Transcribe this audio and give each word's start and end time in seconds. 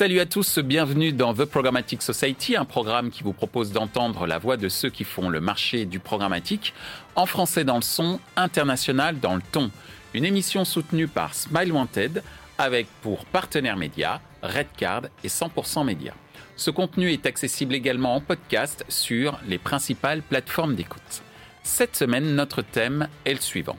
Salut 0.00 0.20
à 0.20 0.24
tous, 0.24 0.58
bienvenue 0.60 1.12
dans 1.12 1.34
The 1.34 1.44
Programmatic 1.44 2.00
Society, 2.00 2.56
un 2.56 2.64
programme 2.64 3.10
qui 3.10 3.22
vous 3.22 3.34
propose 3.34 3.70
d'entendre 3.70 4.26
la 4.26 4.38
voix 4.38 4.56
de 4.56 4.70
ceux 4.70 4.88
qui 4.88 5.04
font 5.04 5.28
le 5.28 5.42
marché 5.42 5.84
du 5.84 5.98
programmatique, 5.98 6.72
en 7.16 7.26
français 7.26 7.64
dans 7.64 7.76
le 7.76 7.82
son, 7.82 8.18
international 8.34 9.20
dans 9.20 9.34
le 9.34 9.42
ton. 9.52 9.70
Une 10.14 10.24
émission 10.24 10.64
soutenue 10.64 11.06
par 11.06 11.34
Smile 11.34 11.70
Wanted, 11.72 12.22
avec 12.56 12.86
pour 13.02 13.26
partenaires 13.26 13.76
médias 13.76 14.20
Redcard 14.42 15.02
et 15.22 15.28
100% 15.28 15.84
Média. 15.84 16.14
Ce 16.56 16.70
contenu 16.70 17.12
est 17.12 17.26
accessible 17.26 17.74
également 17.74 18.14
en 18.14 18.22
podcast 18.22 18.86
sur 18.88 19.38
les 19.46 19.58
principales 19.58 20.22
plateformes 20.22 20.76
d'écoute. 20.76 21.22
Cette 21.62 21.94
semaine, 21.94 22.34
notre 22.34 22.62
thème 22.62 23.06
est 23.26 23.34
le 23.34 23.40
suivant. 23.40 23.76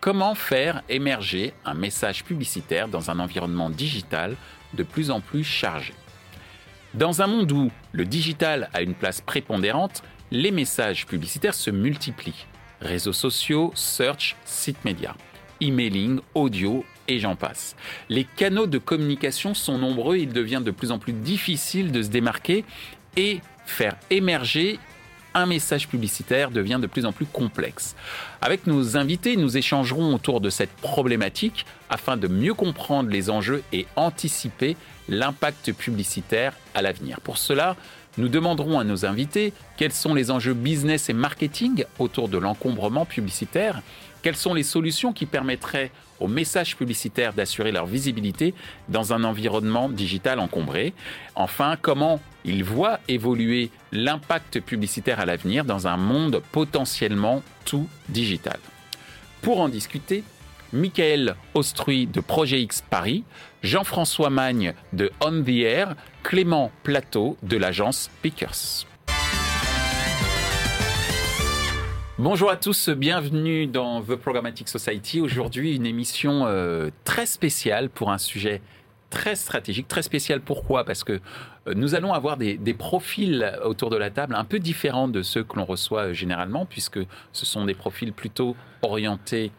Comment 0.00 0.34
faire 0.34 0.82
émerger 0.88 1.52
un 1.66 1.74
message 1.74 2.24
publicitaire 2.24 2.88
dans 2.88 3.10
un 3.10 3.18
environnement 3.18 3.68
digital 3.68 4.36
de 4.74 4.82
plus 4.82 5.10
en 5.10 5.20
plus 5.20 5.44
chargé 5.44 5.94
Dans 6.94 7.22
un 7.22 7.26
monde 7.26 7.50
où 7.52 7.70
le 7.92 8.04
digital 8.04 8.68
a 8.72 8.82
une 8.82 8.94
place 8.94 9.20
prépondérante, 9.20 10.02
les 10.30 10.50
messages 10.50 11.06
publicitaires 11.06 11.54
se 11.54 11.70
multiplient. 11.70 12.46
Réseaux 12.80 13.12
sociaux, 13.12 13.72
search, 13.74 14.36
sites 14.44 14.84
médias, 14.84 15.14
emailing, 15.60 16.20
audio 16.34 16.84
et 17.08 17.18
j'en 17.18 17.36
passe. 17.36 17.76
Les 18.08 18.24
canaux 18.24 18.66
de 18.66 18.78
communication 18.78 19.54
sont 19.54 19.78
nombreux, 19.78 20.16
il 20.16 20.32
devient 20.32 20.62
de 20.64 20.70
plus 20.70 20.92
en 20.92 20.98
plus 20.98 21.12
difficile 21.12 21.92
de 21.92 22.02
se 22.02 22.08
démarquer 22.08 22.64
et 23.16 23.40
faire 23.66 23.96
émerger 24.10 24.78
un 25.34 25.46
message 25.46 25.88
publicitaire 25.88 26.50
devient 26.50 26.78
de 26.80 26.86
plus 26.86 27.06
en 27.06 27.12
plus 27.12 27.26
complexe. 27.26 27.94
Avec 28.42 28.66
nos 28.66 28.96
invités, 28.96 29.36
nous 29.36 29.56
échangerons 29.56 30.14
autour 30.14 30.40
de 30.40 30.50
cette 30.50 30.70
problématique 30.70 31.66
afin 31.88 32.16
de 32.16 32.28
mieux 32.28 32.54
comprendre 32.54 33.10
les 33.10 33.30
enjeux 33.30 33.62
et 33.72 33.86
anticiper 33.96 34.76
l'impact 35.08 35.72
publicitaire 35.72 36.54
à 36.74 36.82
l'avenir. 36.82 37.20
Pour 37.20 37.38
cela, 37.38 37.76
nous 38.18 38.28
demanderons 38.28 38.78
à 38.78 38.84
nos 38.84 39.06
invités 39.06 39.52
quels 39.76 39.92
sont 39.92 40.14
les 40.14 40.30
enjeux 40.30 40.54
business 40.54 41.08
et 41.08 41.12
marketing 41.12 41.84
autour 41.98 42.28
de 42.28 42.38
l'encombrement 42.38 43.06
publicitaire, 43.06 43.82
quelles 44.22 44.36
sont 44.36 44.54
les 44.54 44.62
solutions 44.62 45.12
qui 45.12 45.26
permettraient 45.26 45.90
aux 46.18 46.28
messages 46.28 46.76
publicitaires 46.76 47.32
d'assurer 47.32 47.72
leur 47.72 47.86
visibilité 47.86 48.54
dans 48.88 49.12
un 49.12 49.24
environnement 49.24 49.88
digital 49.88 50.38
encombré? 50.38 50.92
Enfin, 51.34 51.76
comment 51.80 52.20
ils 52.44 52.64
voient 52.64 53.00
évoluer 53.08 53.70
l'impact 53.92 54.60
publicitaire 54.60 55.20
à 55.20 55.26
l'avenir 55.26 55.64
dans 55.64 55.86
un 55.86 55.96
monde 55.96 56.42
potentiellement 56.52 57.42
tout 57.64 57.88
digital? 58.08 58.58
Pour 59.42 59.60
en 59.60 59.68
discuter, 59.68 60.22
Michael 60.72 61.34
Ostruy 61.54 62.06
de 62.06 62.20
Projet 62.20 62.62
X 62.62 62.82
Paris, 62.88 63.24
Jean-François 63.62 64.30
Magne 64.30 64.74
de 64.92 65.10
On 65.20 65.42
the 65.42 65.64
Air, 65.64 65.96
Clément 66.22 66.70
Plateau 66.82 67.36
de 67.42 67.56
l'agence 67.56 68.10
Pickers. 68.22 68.86
Bonjour 72.22 72.50
à 72.50 72.56
tous, 72.56 72.90
bienvenue 72.90 73.66
dans 73.66 74.02
The 74.02 74.14
Programmatic 74.14 74.68
Society. 74.68 75.22
Aujourd'hui, 75.22 75.74
une 75.74 75.86
émission 75.86 76.42
euh, 76.44 76.90
très 77.02 77.24
spéciale 77.24 77.88
pour 77.88 78.10
un 78.10 78.18
sujet 78.18 78.60
très 79.08 79.34
stratégique, 79.34 79.88
très 79.88 80.02
spécial. 80.02 80.42
Pourquoi? 80.42 80.84
Parce 80.84 81.02
que 81.02 81.14
euh, 81.14 81.72
nous 81.74 81.94
allons 81.94 82.12
avoir 82.12 82.36
des, 82.36 82.58
profils 82.74 83.58
autour 83.64 83.88
de 83.88 83.96
la 83.96 84.10
table 84.10 84.34
un 84.34 84.44
peu 84.44 84.58
différents 84.58 85.08
de 85.08 85.22
ceux 85.22 85.44
que 85.44 85.56
l'on 85.56 85.64
reçoit 85.64 86.08
euh, 86.08 86.12
généralement, 86.12 86.66
puisque 86.66 86.98
ce 87.32 87.46
sont 87.46 87.64
des 87.64 87.72
profils 87.72 88.12
plutôt 88.12 88.54
orientés 88.82 89.50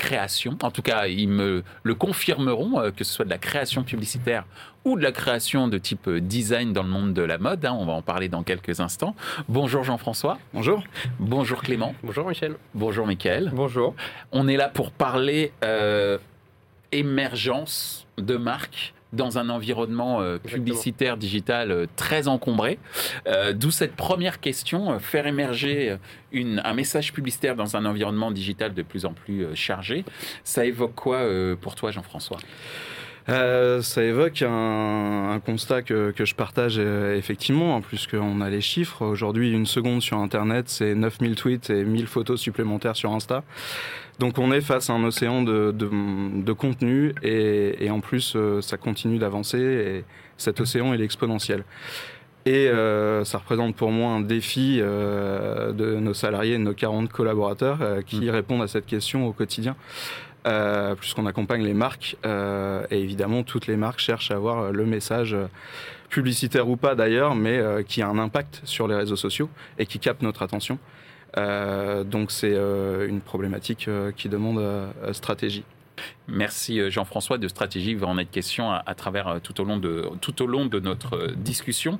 création. 0.00 0.56
En 0.62 0.70
tout 0.70 0.82
cas, 0.82 1.06
ils 1.06 1.28
me 1.28 1.62
le 1.82 1.94
confirmeront, 1.94 2.80
euh, 2.80 2.90
que 2.90 3.04
ce 3.04 3.12
soit 3.12 3.26
de 3.26 3.30
la 3.30 3.38
création 3.38 3.84
publicitaire 3.84 4.44
ou 4.84 4.96
de 4.96 5.02
la 5.02 5.12
création 5.12 5.68
de 5.68 5.76
type 5.76 6.08
euh, 6.08 6.20
design 6.20 6.72
dans 6.72 6.82
le 6.82 6.88
monde 6.88 7.12
de 7.12 7.22
la 7.22 7.36
mode. 7.38 7.64
Hein. 7.64 7.76
on 7.78 7.84
va 7.84 7.92
en 7.92 8.02
parler 8.02 8.28
dans 8.28 8.42
quelques 8.42 8.80
instants. 8.80 9.14
Bonjour 9.48 9.84
Jean-François. 9.84 10.38
Bonjour. 10.54 10.82
Bonjour 11.18 11.62
Clément. 11.62 11.94
Bonjour 12.02 12.26
Michel. 12.26 12.56
Bonjour 12.74 13.06
Michael. 13.06 13.50
Bonjour. 13.52 13.94
On 14.32 14.48
est 14.48 14.56
là 14.56 14.68
pour 14.68 14.90
parler 14.90 15.52
euh, 15.62 16.16
émergence 16.92 18.06
de 18.16 18.36
marques 18.36 18.94
dans 19.12 19.38
un 19.38 19.48
environnement 19.50 20.20
euh, 20.20 20.38
publicitaire 20.38 21.16
digital 21.16 21.70
euh, 21.70 21.86
très 21.96 22.28
encombré. 22.28 22.78
Euh, 23.26 23.52
d'où 23.52 23.70
cette 23.70 23.96
première 23.96 24.40
question, 24.40 24.98
faire 24.98 25.26
émerger 25.26 25.96
une, 26.32 26.60
un 26.64 26.74
message 26.74 27.12
publicitaire 27.12 27.56
dans 27.56 27.76
un 27.76 27.84
environnement 27.84 28.30
digital 28.30 28.74
de 28.74 28.82
plus 28.82 29.04
en 29.04 29.12
plus 29.12 29.46
chargé. 29.54 30.04
Ça 30.44 30.64
évoque 30.64 30.94
quoi 30.94 31.22
pour 31.60 31.74
toi, 31.74 31.90
Jean-François? 31.90 32.38
Euh, 33.28 33.82
ça 33.82 34.02
évoque 34.02 34.42
un, 34.42 35.30
un 35.30 35.40
constat 35.40 35.82
que, 35.82 36.10
que, 36.10 36.24
je 36.24 36.34
partage 36.34 36.78
effectivement, 36.78 37.76
en 37.76 37.80
plus 37.80 38.06
qu'on 38.06 38.40
a 38.40 38.50
les 38.50 38.60
chiffres. 38.60 39.04
Aujourd'hui, 39.04 39.52
une 39.52 39.66
seconde 39.66 40.02
sur 40.02 40.18
Internet, 40.18 40.68
c'est 40.68 40.94
9000 40.94 41.34
tweets 41.34 41.70
et 41.70 41.84
1000 41.84 42.06
photos 42.06 42.40
supplémentaires 42.40 42.96
sur 42.96 43.12
Insta. 43.12 43.44
Donc 44.18 44.38
on 44.38 44.52
est 44.52 44.60
face 44.60 44.90
à 44.90 44.92
un 44.92 45.02
océan 45.04 45.42
de, 45.42 45.72
de, 45.72 45.88
de 46.42 46.52
contenu 46.52 47.14
et, 47.22 47.84
et, 47.84 47.90
en 47.90 48.00
plus 48.00 48.34
euh, 48.36 48.60
ça 48.60 48.76
continue 48.76 49.18
d'avancer 49.18 49.58
et 49.58 50.04
cet 50.36 50.60
océan 50.60 50.92
il 50.92 51.00
est 51.00 51.04
exponentiel. 51.04 51.64
Et 52.46 52.68
euh, 52.68 53.24
ça 53.24 53.38
représente 53.38 53.76
pour 53.76 53.90
moi 53.90 54.12
un 54.12 54.20
défi 54.20 54.78
euh, 54.80 55.72
de 55.72 55.96
nos 55.96 56.14
salariés, 56.14 56.56
de 56.56 56.62
nos 56.62 56.72
40 56.72 57.10
collaborateurs 57.10 57.78
euh, 57.82 58.00
qui 58.00 58.22
mmh. 58.22 58.30
répondent 58.30 58.62
à 58.62 58.68
cette 58.68 58.86
question 58.86 59.26
au 59.26 59.32
quotidien. 59.32 59.76
Euh, 60.46 60.94
puisqu'on 60.94 61.26
accompagne 61.26 61.62
les 61.62 61.74
marques 61.74 62.16
euh, 62.24 62.86
et 62.90 62.98
évidemment 62.98 63.42
toutes 63.42 63.66
les 63.66 63.76
marques 63.76 63.98
cherchent 63.98 64.30
à 64.30 64.36
avoir 64.36 64.72
le 64.72 64.86
message 64.86 65.36
publicitaire 66.08 66.66
ou 66.66 66.76
pas 66.76 66.94
d'ailleurs, 66.94 67.34
mais 67.34 67.62
qui 67.86 68.00
a 68.00 68.08
un 68.08 68.18
impact 68.18 68.62
sur 68.64 68.88
les 68.88 68.94
réseaux 68.94 69.16
sociaux 69.16 69.50
et 69.78 69.84
qui 69.84 69.98
capte 69.98 70.22
notre 70.22 70.42
attention. 70.42 70.78
Euh, 71.36 72.04
donc 72.04 72.30
c'est 72.30 72.52
euh, 72.54 73.08
une 73.08 73.20
problématique 73.20 73.86
euh, 73.88 74.12
qui 74.12 74.28
demande 74.28 74.60
stratégie. 75.12 75.64
Merci 76.28 76.90
Jean-François. 76.90 77.36
De 77.36 77.46
stratégie 77.46 77.94
va 77.94 78.06
en 78.06 78.16
être 78.16 78.30
question 78.30 78.70
à, 78.70 78.82
à, 78.86 78.94
travers 78.94 79.40
tout 79.42 79.60
au 79.60 79.64
long 79.64 79.76
de, 79.76 80.08
tout 80.20 80.42
au 80.42 80.46
long 80.46 80.64
de 80.64 80.80
notre 80.80 81.32
discussion. 81.36 81.98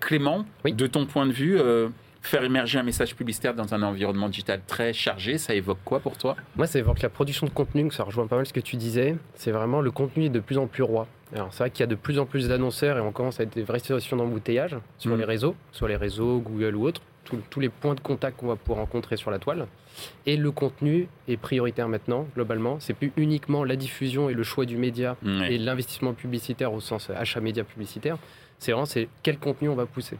Clément, 0.00 0.44
oui. 0.64 0.72
de 0.72 0.86
ton 0.88 1.06
point 1.06 1.26
de 1.26 1.32
vue, 1.32 1.56
faire 2.22 2.44
émerger 2.44 2.78
un 2.78 2.82
message 2.82 3.14
publicitaire 3.14 3.54
dans 3.54 3.74
un 3.74 3.82
environnement 3.82 4.28
digital 4.28 4.60
très 4.66 4.92
chargé, 4.92 5.38
ça 5.38 5.54
évoque 5.54 5.78
quoi 5.84 6.00
pour 6.00 6.16
toi? 6.16 6.36
Moi, 6.56 6.66
ça 6.66 6.78
évoque 6.78 7.02
la 7.02 7.08
production 7.08 7.46
de 7.46 7.52
contenu, 7.52 7.90
ça 7.90 8.04
rejoint 8.04 8.26
pas 8.26 8.36
mal 8.36 8.46
ce 8.46 8.52
que 8.52 8.60
tu 8.60 8.76
disais. 8.76 9.16
C'est 9.34 9.50
vraiment 9.50 9.80
le 9.80 9.90
contenu 9.90 10.26
est 10.26 10.30
de 10.30 10.40
plus 10.40 10.58
en 10.58 10.66
plus 10.66 10.82
roi. 10.82 11.06
Alors, 11.34 11.52
c'est 11.52 11.62
vrai 11.62 11.70
qu'il 11.70 11.80
y 11.80 11.84
a 11.84 11.86
de 11.86 11.94
plus 11.94 12.18
en 12.18 12.26
plus 12.26 12.48
d'annonceurs 12.48 12.98
et 12.98 13.00
on 13.00 13.12
commence 13.12 13.40
à 13.40 13.44
être 13.44 13.54
des 13.54 13.62
vraies 13.62 13.78
situations 13.78 14.16
d'embouteillage 14.16 14.76
sur 14.98 15.14
mmh. 15.14 15.18
les 15.18 15.24
réseaux, 15.24 15.54
soit 15.72 15.88
les 15.88 15.96
réseaux, 15.96 16.38
Google 16.38 16.76
ou 16.76 16.86
autres 16.86 17.02
tous 17.48 17.60
les 17.60 17.68
points 17.68 17.94
de 17.94 18.00
contact 18.00 18.38
qu'on 18.38 18.48
va 18.48 18.56
pouvoir 18.56 18.80
rencontrer 18.80 19.16
sur 19.16 19.30
la 19.30 19.38
toile. 19.38 19.66
Et 20.26 20.36
le 20.36 20.50
contenu 20.50 21.08
est 21.28 21.36
prioritaire 21.36 21.88
maintenant, 21.88 22.26
globalement. 22.34 22.78
C'est 22.80 22.94
plus 22.94 23.12
uniquement 23.16 23.62
la 23.62 23.76
diffusion 23.76 24.28
et 24.28 24.34
le 24.34 24.42
choix 24.42 24.64
du 24.64 24.76
média 24.76 25.16
mmh. 25.22 25.42
et 25.42 25.58
l'investissement 25.58 26.12
publicitaire 26.12 26.72
au 26.72 26.80
sens 26.80 27.10
achat 27.10 27.40
média 27.40 27.62
publicitaire. 27.62 28.18
C'est 28.58 28.72
vraiment 28.72 28.86
c'est 28.86 29.08
quel 29.22 29.38
contenu 29.38 29.68
on 29.68 29.74
va 29.74 29.86
pousser. 29.86 30.18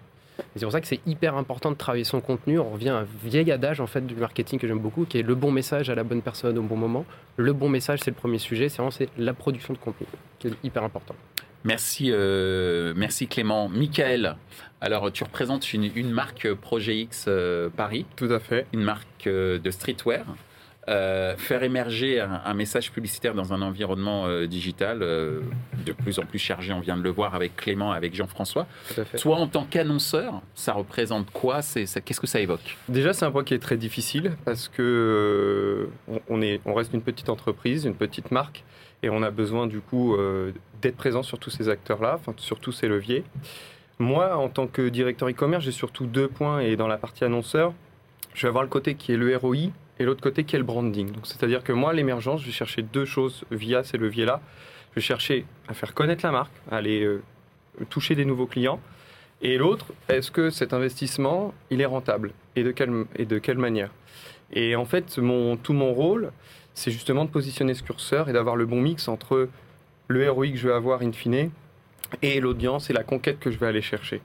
C'est 0.55 0.63
pour 0.63 0.73
ça 0.73 0.81
que 0.81 0.87
c'est 0.87 1.01
hyper 1.07 1.37
important 1.37 1.71
de 1.71 1.77
travailler 1.77 2.05
son 2.05 2.21
contenu. 2.21 2.59
On 2.59 2.71
revient 2.71 2.91
à 2.91 2.99
un 2.99 3.07
vieil 3.25 3.51
adage 3.53 3.81
en 3.81 3.87
fait 3.87 4.07
du 4.07 4.15
marketing 4.15 4.59
que 4.59 4.67
j'aime 4.67 4.79
beaucoup, 4.79 5.05
qui 5.05 5.19
est 5.19 5.23
le 5.23 5.35
bon 5.35 5.51
message 5.51 5.91
à 5.91 5.95
la 5.95 6.05
bonne 6.05 6.23
personne 6.23 6.59
au 6.59 6.63
bon 6.63 6.77
moment. 6.77 7.05
Le 7.37 7.53
bon 7.53 7.69
message, 7.69 8.01
c'est 8.03 8.11
le 8.11 8.17
premier 8.17 8.39
sujet. 8.39 8.69
C'est 8.69 8.77
vraiment 8.77 8.91
c'est 8.91 9.09
la 9.19 9.35
production 9.35 9.73
de 9.75 9.79
contenu 9.79 10.07
qui 10.39 10.49
est 10.49 10.53
hyper 10.65 10.83
important. 10.85 11.15
Merci, 11.65 12.11
euh, 12.11 12.95
merci 12.97 13.27
Clément. 13.27 13.69
Michael, 13.69 14.37
alors 14.81 15.13
tu 15.13 15.25
représentes 15.25 15.75
une, 15.75 15.91
une 15.95 16.11
marque 16.11 16.53
Projet 16.55 16.97
X 16.99 17.27
euh, 17.29 17.69
Paris. 17.69 18.07
Tout 18.17 18.33
à 18.33 18.39
fait. 18.39 18.67
Une 18.73 18.83
marque 18.83 19.27
euh, 19.27 19.59
de 19.59 19.71
streetwear. 19.71 20.25
Euh, 20.91 21.37
faire 21.37 21.63
émerger 21.63 22.19
un, 22.19 22.43
un, 22.45 22.55
message 22.55 22.91
publicitaire 22.91 23.33
dans 23.33 23.53
un 23.53 23.63
environnement 23.63 24.27
euh, 24.27 24.49
digital 24.49 25.03
euh, 25.03 25.41
de 25.87 25.93
plus 25.93 26.19
en 26.19 26.23
plus 26.23 26.41
chargé, 26.41 26.73
on 26.73 26.81
vient 26.81 26.97
de 26.97 27.03
le 27.03 27.11
voir 27.11 27.37
avec 27.37 27.55
Clément, 27.55 27.93
avec 27.93 28.13
Jean-François. 28.13 28.67
Toi, 29.21 29.37
en 29.37 29.47
tant 29.47 29.65
qu'annonceur, 29.71 30.43
ça 30.57 30.73
représente 30.73 31.31
quoi? 31.31 31.61
Qu'est-ce 31.63 32.21
que 32.21 32.27
ça 32.27 32.41
évoque? 32.41 32.77
Déjà, 32.89 33.13
c'est 33.13 33.25
un 33.25 33.31
point 33.31 33.45
qui 33.45 33.55
est 33.55 33.61
très 33.61 33.77
difficile 33.77 34.33
parce 34.45 34.67
que 34.67 35.89
on, 36.29 36.43
est, 36.43 36.61
on 36.65 36.75
reste 36.75 36.93
une 36.93 37.03
petite 37.03 37.29
entreprise, 37.29 37.85
une 37.85 37.95
petite 37.95 38.33
marque, 38.33 38.65
et 39.05 39.11
on 39.11 39.23
a 39.23 39.31
besoin 39.31 39.69
du 39.69 39.81
coup 39.81 40.17
d'être 40.83 40.97
présent 40.97 41.23
sur 41.23 41.39
tous 41.39 41.51
ces 41.51 41.69
acteurs-là, 41.69 42.17
enfin, 42.19 42.35
sur 42.37 42.59
tous 42.59 42.73
ces 42.73 42.89
leviers. 42.89 43.23
Moi, 44.01 44.37
en 44.37 44.49
tant 44.49 44.67
que 44.67 44.89
directeur 44.89 45.29
e-commerce, 45.29 45.65
j'ai 45.65 45.73
surtout 45.73 46.07
deux 46.07 46.27
points, 46.27 46.61
et 46.61 46.75
dans 46.75 46.89
la 46.89 46.97
partie 46.97 47.23
annonceur, 47.23 47.75
je 48.35 48.43
vais 48.43 48.49
avoir 48.49 48.65
le 48.65 48.71
côté 48.71 48.95
qui 48.95 49.13
est 49.13 49.17
le 49.17 49.37
ROI, 49.37 49.71
et 50.01 50.05
l'autre 50.05 50.23
côté 50.23 50.45
le 50.57 50.65
branding. 50.65 51.13
Donc, 51.13 51.27
c'est-à-dire 51.27 51.63
que 51.63 51.73
moi, 51.73 51.93
l'émergence, 51.93 52.41
je 52.41 52.47
vais 52.47 52.53
chercher 52.53 52.81
deux 52.83 53.05
choses 53.05 53.45
via 53.51 53.85
ces 53.85 53.99
leviers-là. 53.99 54.41
Je 54.91 54.97
vais 54.97 55.01
chercher 55.03 55.45
à 55.69 55.75
faire 55.75 55.93
connaître 55.93 56.25
la 56.25 56.33
marque, 56.33 56.53
à 56.71 56.79
aller 56.79 57.05
euh, 57.05 57.23
toucher 57.91 58.15
des 58.15 58.25
nouveaux 58.25 58.47
clients. 58.47 58.81
Et 59.43 59.59
l'autre, 59.59 59.93
est-ce 60.09 60.31
que 60.31 60.49
cet 60.49 60.73
investissement, 60.73 61.53
il 61.69 61.83
est 61.83 61.87
rentable? 61.87 62.33
Et 62.57 62.63
de 62.63 62.71
quelle, 62.71 63.05
et 63.15 63.27
de 63.27 63.39
quelle 63.39 63.59
manière? 63.59 63.91
Et 64.53 64.75
en 64.75 64.87
fait, 64.87 65.19
mon, 65.19 65.59
tout 65.59 65.75
mon 65.75 65.93
rôle, 65.93 66.33
c'est 66.73 66.91
justement 66.91 67.27
de 67.27 67.31
positionner 67.31 67.75
ce 67.75 67.83
curseur 67.83 68.31
et 68.31 68.33
d'avoir 68.33 68.57
le 68.57 68.65
bon 68.65 68.81
mix 68.81 69.07
entre 69.07 69.51
le 70.09 70.31
ROI 70.31 70.49
que 70.49 70.57
je 70.57 70.69
vais 70.69 70.75
avoir 70.75 71.03
in 71.03 71.13
fine 71.13 71.51
et 72.23 72.41
l'audience 72.41 72.89
et 72.89 72.95
la 72.95 73.05
conquête 73.05 73.39
que 73.39 73.51
je 73.51 73.59
vais 73.59 73.67
aller 73.67 73.83
chercher. 73.83 74.23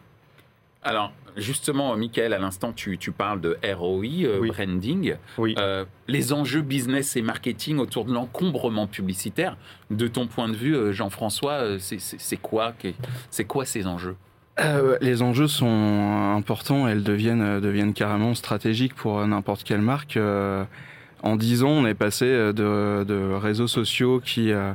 Alors, 0.86 1.12
justement, 1.36 1.98
Michael, 1.98 2.32
à 2.32 2.38
l'instant, 2.38 2.72
tu, 2.72 2.98
tu, 3.00 3.12
parles 3.12 3.42
de 3.42 3.58
ROI, 3.76 4.06
euh, 4.24 4.40
Oui. 4.40 4.50
branding. 4.52 5.16
Oui. 5.40 5.56
Euh, 5.58 5.84
les 6.08 6.32
enjeux 6.32 6.62
business 6.62 7.16
et 7.16 7.24
marketing 7.24 7.80
autour 7.80 8.06
de 8.06 8.14
l'encombrement 8.14 8.86
publicitaire, 8.86 9.58
de 9.90 10.08
ton 10.08 10.28
point 10.28 10.48
de 10.48 10.56
vue, 10.56 10.76
euh, 10.76 10.92
Jean-François, 10.92 11.80
c'est- 11.80 12.38
quoi, 12.38 13.66
ces 13.66 13.88
enjeux? 13.88 14.16
Euh, 14.60 14.98
les 15.02 15.24
enjeux 15.24 15.48
sont 15.48 16.34
importants, 16.38 16.88
elles 16.88 17.04
deviennent, 17.04 17.60
deviennent 17.60 17.94
carrément 17.94 18.36
stratégiques 18.36 18.94
pour 18.94 19.26
n'importe 19.26 19.64
quelle 19.64 19.82
marque. 19.82 20.18
Euh, 20.18 20.64
en 21.24 21.36
10 21.36 21.64
ans, 21.64 21.70
on 21.72 21.88
est 21.88 21.96
passé 21.96 22.28
de, 22.28 23.04
de 23.04 23.34
réseaux 23.34 23.68
sociaux 23.68 24.22
qui, 24.24 24.52
euh, 24.52 24.72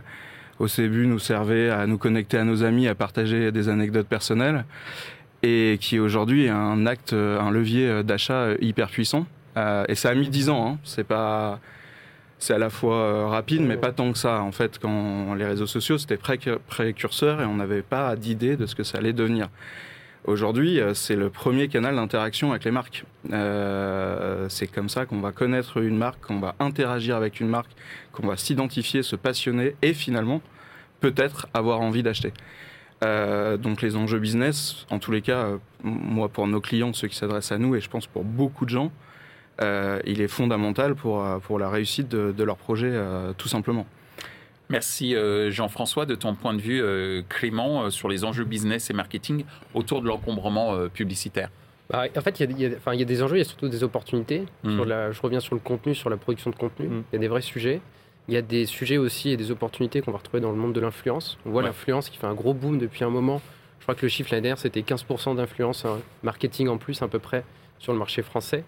au 0.58 0.66
début, 0.66 1.06
nous 1.06 1.20
servaient 1.20 1.70
à 1.70 1.86
nous 1.86 1.96
connecter 1.98 2.36
à 2.36 2.44
nos 2.44 2.64
amis, 2.64 2.88
à 2.88 2.96
partager 2.96 3.52
des 3.52 3.68
anecdotes 3.68 4.08
personnelles, 4.08 4.64
et 5.42 5.78
qui 5.81 5.98
aujourd'hui 5.98 6.44
est 6.46 6.50
un 6.50 6.87
acte, 6.87 7.12
euh, 7.12 7.40
un 7.40 7.50
levier 7.50 7.88
euh, 7.88 8.02
d'achat 8.02 8.34
euh, 8.34 8.56
hyper 8.60 8.88
puissant. 8.88 9.26
Et 9.88 9.94
ça 9.94 10.08
a 10.08 10.14
mis 10.14 10.31
10 10.31 10.48
ans, 10.48 10.66
hein. 10.69 10.78
c'est 10.84 11.04
pas... 11.04 11.60
C'est 12.38 12.54
à 12.54 12.58
la 12.58 12.70
fois 12.70 13.28
rapide, 13.28 13.60
mais 13.60 13.76
pas 13.76 13.92
tant 13.92 14.10
que 14.10 14.16
ça. 14.16 14.40
En 14.40 14.52
fait, 14.52 14.78
quand 14.78 15.34
les 15.34 15.44
réseaux 15.44 15.66
sociaux, 15.66 15.98
c'était 15.98 16.16
précu- 16.16 16.58
précurseur 16.66 17.42
et 17.42 17.44
on 17.44 17.56
n'avait 17.56 17.82
pas 17.82 18.16
d'idée 18.16 18.56
de 18.56 18.64
ce 18.64 18.75
que 18.75 18.82
ça 18.82 18.96
allait 18.96 19.12
devenir. 19.12 19.50
Aujourd'hui, 20.25 20.81
c'est 20.94 21.16
le 21.16 21.28
premier 21.28 21.69
canal 21.69 21.96
d'interaction 21.96 22.52
avec 22.52 22.64
les 22.64 22.70
marques. 22.70 23.04
C'est 24.48 24.66
comme 24.69 24.88
ça 24.88 25.04
qu'on 25.04 25.20
va 25.20 25.32
connaître 25.32 25.76
une 25.82 25.98
marque, 25.98 26.25
qu'on 26.25 26.40
va 26.40 26.54
interagir 26.60 27.14
avec 27.14 27.40
une 27.40 27.48
marque, 27.48 27.72
qu'on 28.12 28.26
va 28.26 28.38
s'identifier, 28.38 29.02
se 29.02 29.16
passionner 29.16 29.76
et 29.82 29.93
finalement, 29.93 30.40
peut-être 31.00 31.46
avoir 31.52 31.82
envie 31.82 32.02
d'acheter. 32.02 32.32
Euh, 33.02 33.56
donc 33.56 33.81
les 33.82 33.97
enjeux 33.97 34.19
business, 34.19 34.87
en 34.91 34.99
tous 34.99 35.11
les 35.11 35.23
cas, 35.23 35.38
euh, 35.44 35.56
moi 35.82 36.29
pour 36.29 36.47
nos 36.47 36.61
clients, 36.61 36.93
ceux 36.93 37.08
qui 37.08 37.17
s'adressent 37.17 37.52
à 37.52 37.58
nous, 37.58 37.75
et 37.75 37.81
je 37.81 37.88
pense 37.88 38.06
pour 38.06 38.25
beaucoup 38.25 38.64
de 38.67 38.70
gens, 38.70 38.93
euh, 39.62 40.00
il 40.05 40.20
est 40.20 40.29
fondamental 40.29 40.94
pour, 40.94 41.25
euh, 41.25 41.38
pour 41.38 41.58
la 41.58 41.70
réussite 41.70 42.08
de, 42.08 42.32
de 42.37 42.44
leur 42.44 42.56
projet, 42.56 42.91
euh, 42.93 43.32
tout 43.37 43.49
simplement. 43.49 43.87
Merci 44.69 45.17
euh, 45.17 45.50
Jean-François 45.50 46.06
de 46.06 46.14
ton 46.14 46.35
point 46.35 46.55
de 46.55 46.61
vue, 46.61 46.81
euh, 46.82 47.23
Clément, 47.29 47.85
euh, 47.85 47.91
sur 47.91 48.08
les 48.08 48.25
enjeux 48.25 48.44
business 48.44 48.88
et 48.91 48.93
marketing 48.93 49.44
autour 49.75 50.00
de 50.03 50.06
l'encombrement 50.06 50.75
euh, 50.75 50.88
publicitaire. 50.88 51.50
Bah, 51.91 52.05
en 52.17 52.20
fait, 52.20 52.38
il 52.38 52.50
y, 52.50 52.53
a- 52.53 52.56
il 52.56 52.61
y 52.70 52.75
a- 52.75 52.76
enfin, 52.76 52.94
il 52.94 53.00
y 53.00 53.03
a 53.03 53.06
des 53.06 53.23
enjeux, 53.23 53.35
il 53.37 53.41
y 53.41 53.43
a 53.43 53.44
surtout 53.44 53.69
des 53.69 53.82
opportunités. 53.82 54.44
Mm. 54.62 54.75
Sur 54.76 54.85
la, 54.85 55.11
je 55.11 55.20
reviens 55.20 55.41
sur 55.41 55.55
le 55.56 55.61
contenu, 55.61 55.94
sur 55.94 56.08
la 56.08 56.17
production 56.19 56.50
de 56.50 56.56
contenu. 56.56 56.87
Mm. 56.87 57.03
Il 57.11 57.14
y 57.14 57.17
a 57.17 57.19
des 57.19 57.29
vrais 57.29 57.41
sujets. 57.41 57.81
Il 58.28 58.34
y 58.34 58.37
a 58.37 58.43
des 58.43 58.67
sujets 58.67 58.96
aussi 58.99 59.31
et 59.31 59.37
des 59.37 59.50
opportunités 59.50 60.00
qu'on 60.02 60.12
va 60.12 60.19
retrouver 60.19 60.40
dans 60.40 60.50
le 60.52 60.56
monde 60.56 60.72
de 60.72 60.81
l'influence. 60.81 61.38
On 61.46 61.50
voit 61.50 61.62
Ouais. 61.62 61.69
l'influence 61.69 62.08
qui 62.11 62.19
fait 62.19 62.26
un 62.26 62.34
gros 62.34 62.55
boom 62.55 62.78
depuis 62.78 63.02
un 63.05 63.11
moment. 63.11 63.40
Je 63.78 63.84
crois 63.84 63.94
que 63.94 64.02
le 64.02 64.08
chiffre 64.08 64.28
l'année 64.31 64.43
dernière, 64.43 64.58
c'était 64.58 64.82
15% 64.82 65.34
d'influence 65.37 65.84
hein, 65.84 65.99
marketing 66.22 66.69
en 66.69 66.76
plus, 66.78 67.00
à 67.02 67.08
peu 67.08 67.19
près, 67.19 67.44
sur 67.78 67.93
le 67.93 67.99
marché 67.99 68.22
français. 68.22 68.62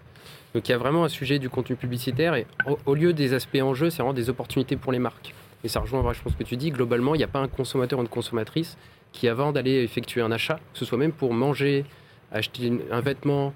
Donc 0.53 0.67
il 0.67 0.71
y 0.71 0.75
a 0.75 0.77
vraiment 0.77 1.03
un 1.05 1.09
sujet 1.09 1.39
du 1.39 1.49
contenu 1.49 1.75
publicitaire 1.75 2.35
et 2.35 2.45
au, 2.67 2.77
au 2.85 2.93
lieu 2.95 3.13
des 3.13 3.33
aspects 3.33 3.61
en 3.61 3.73
jeu, 3.73 3.89
c'est 3.89 3.97
vraiment 3.97 4.13
des 4.13 4.29
opportunités 4.29 4.75
pour 4.75 4.91
les 4.91 4.99
marques. 4.99 5.33
Et 5.63 5.67
ça 5.69 5.79
rejoint 5.79 6.01
vachement 6.01 6.29
ce 6.31 6.35
que 6.35 6.43
tu 6.43 6.57
dis. 6.57 6.71
Globalement, 6.71 7.15
il 7.15 7.19
n'y 7.19 7.23
a 7.23 7.27
pas 7.27 7.39
un 7.39 7.47
consommateur 7.47 7.99
ou 7.99 8.01
une 8.01 8.07
consommatrice 8.09 8.77
qui, 9.13 9.27
avant 9.29 9.51
d'aller 9.53 9.81
effectuer 9.83 10.21
un 10.21 10.31
achat, 10.31 10.55
que 10.73 10.79
ce 10.79 10.83
soit 10.85 10.97
même 10.97 11.13
pour 11.13 11.33
manger, 11.33 11.85
acheter 12.31 12.71
un 12.91 12.99
vêtement, 12.99 13.53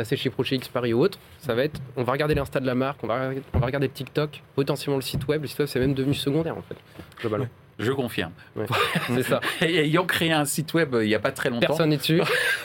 passer 0.00 0.16
chez 0.16 0.30
Procher 0.30 0.56
X 0.56 0.68
Paris 0.68 0.94
ou 0.94 1.00
autre, 1.02 1.18
ça 1.40 1.54
va 1.54 1.62
être, 1.64 1.78
on 1.94 2.04
va 2.04 2.12
regarder 2.12 2.34
l'insta 2.34 2.58
de 2.58 2.64
la 2.66 2.74
marque, 2.74 3.04
on 3.04 3.06
va, 3.06 3.32
on 3.52 3.58
va 3.58 3.66
regarder 3.66 3.88
TikTok, 3.90 4.42
potentiellement 4.54 4.96
le 4.96 5.02
site 5.02 5.28
web. 5.28 5.42
Le 5.42 5.46
site 5.48 5.58
web, 5.58 5.68
c'est 5.68 5.78
même 5.78 5.92
devenu 5.92 6.14
secondaire 6.14 6.56
en 6.56 6.62
fait, 6.62 6.76
globalement. 7.20 7.48
Je 7.78 7.92
confirme. 7.92 8.32
C'est 9.08 9.22
ça. 9.22 9.40
Et 9.62 9.78
ayant 9.80 10.04
créé 10.04 10.32
un 10.32 10.44
site 10.46 10.72
web 10.74 10.94
euh, 10.94 11.04
il 11.04 11.08
n'y 11.08 11.14
a 11.14 11.18
pas 11.18 11.32
très 11.32 11.48
longtemps, 11.50 11.66
Personne 11.68 11.90
n'est 11.90 11.96
dessus, 11.98 12.20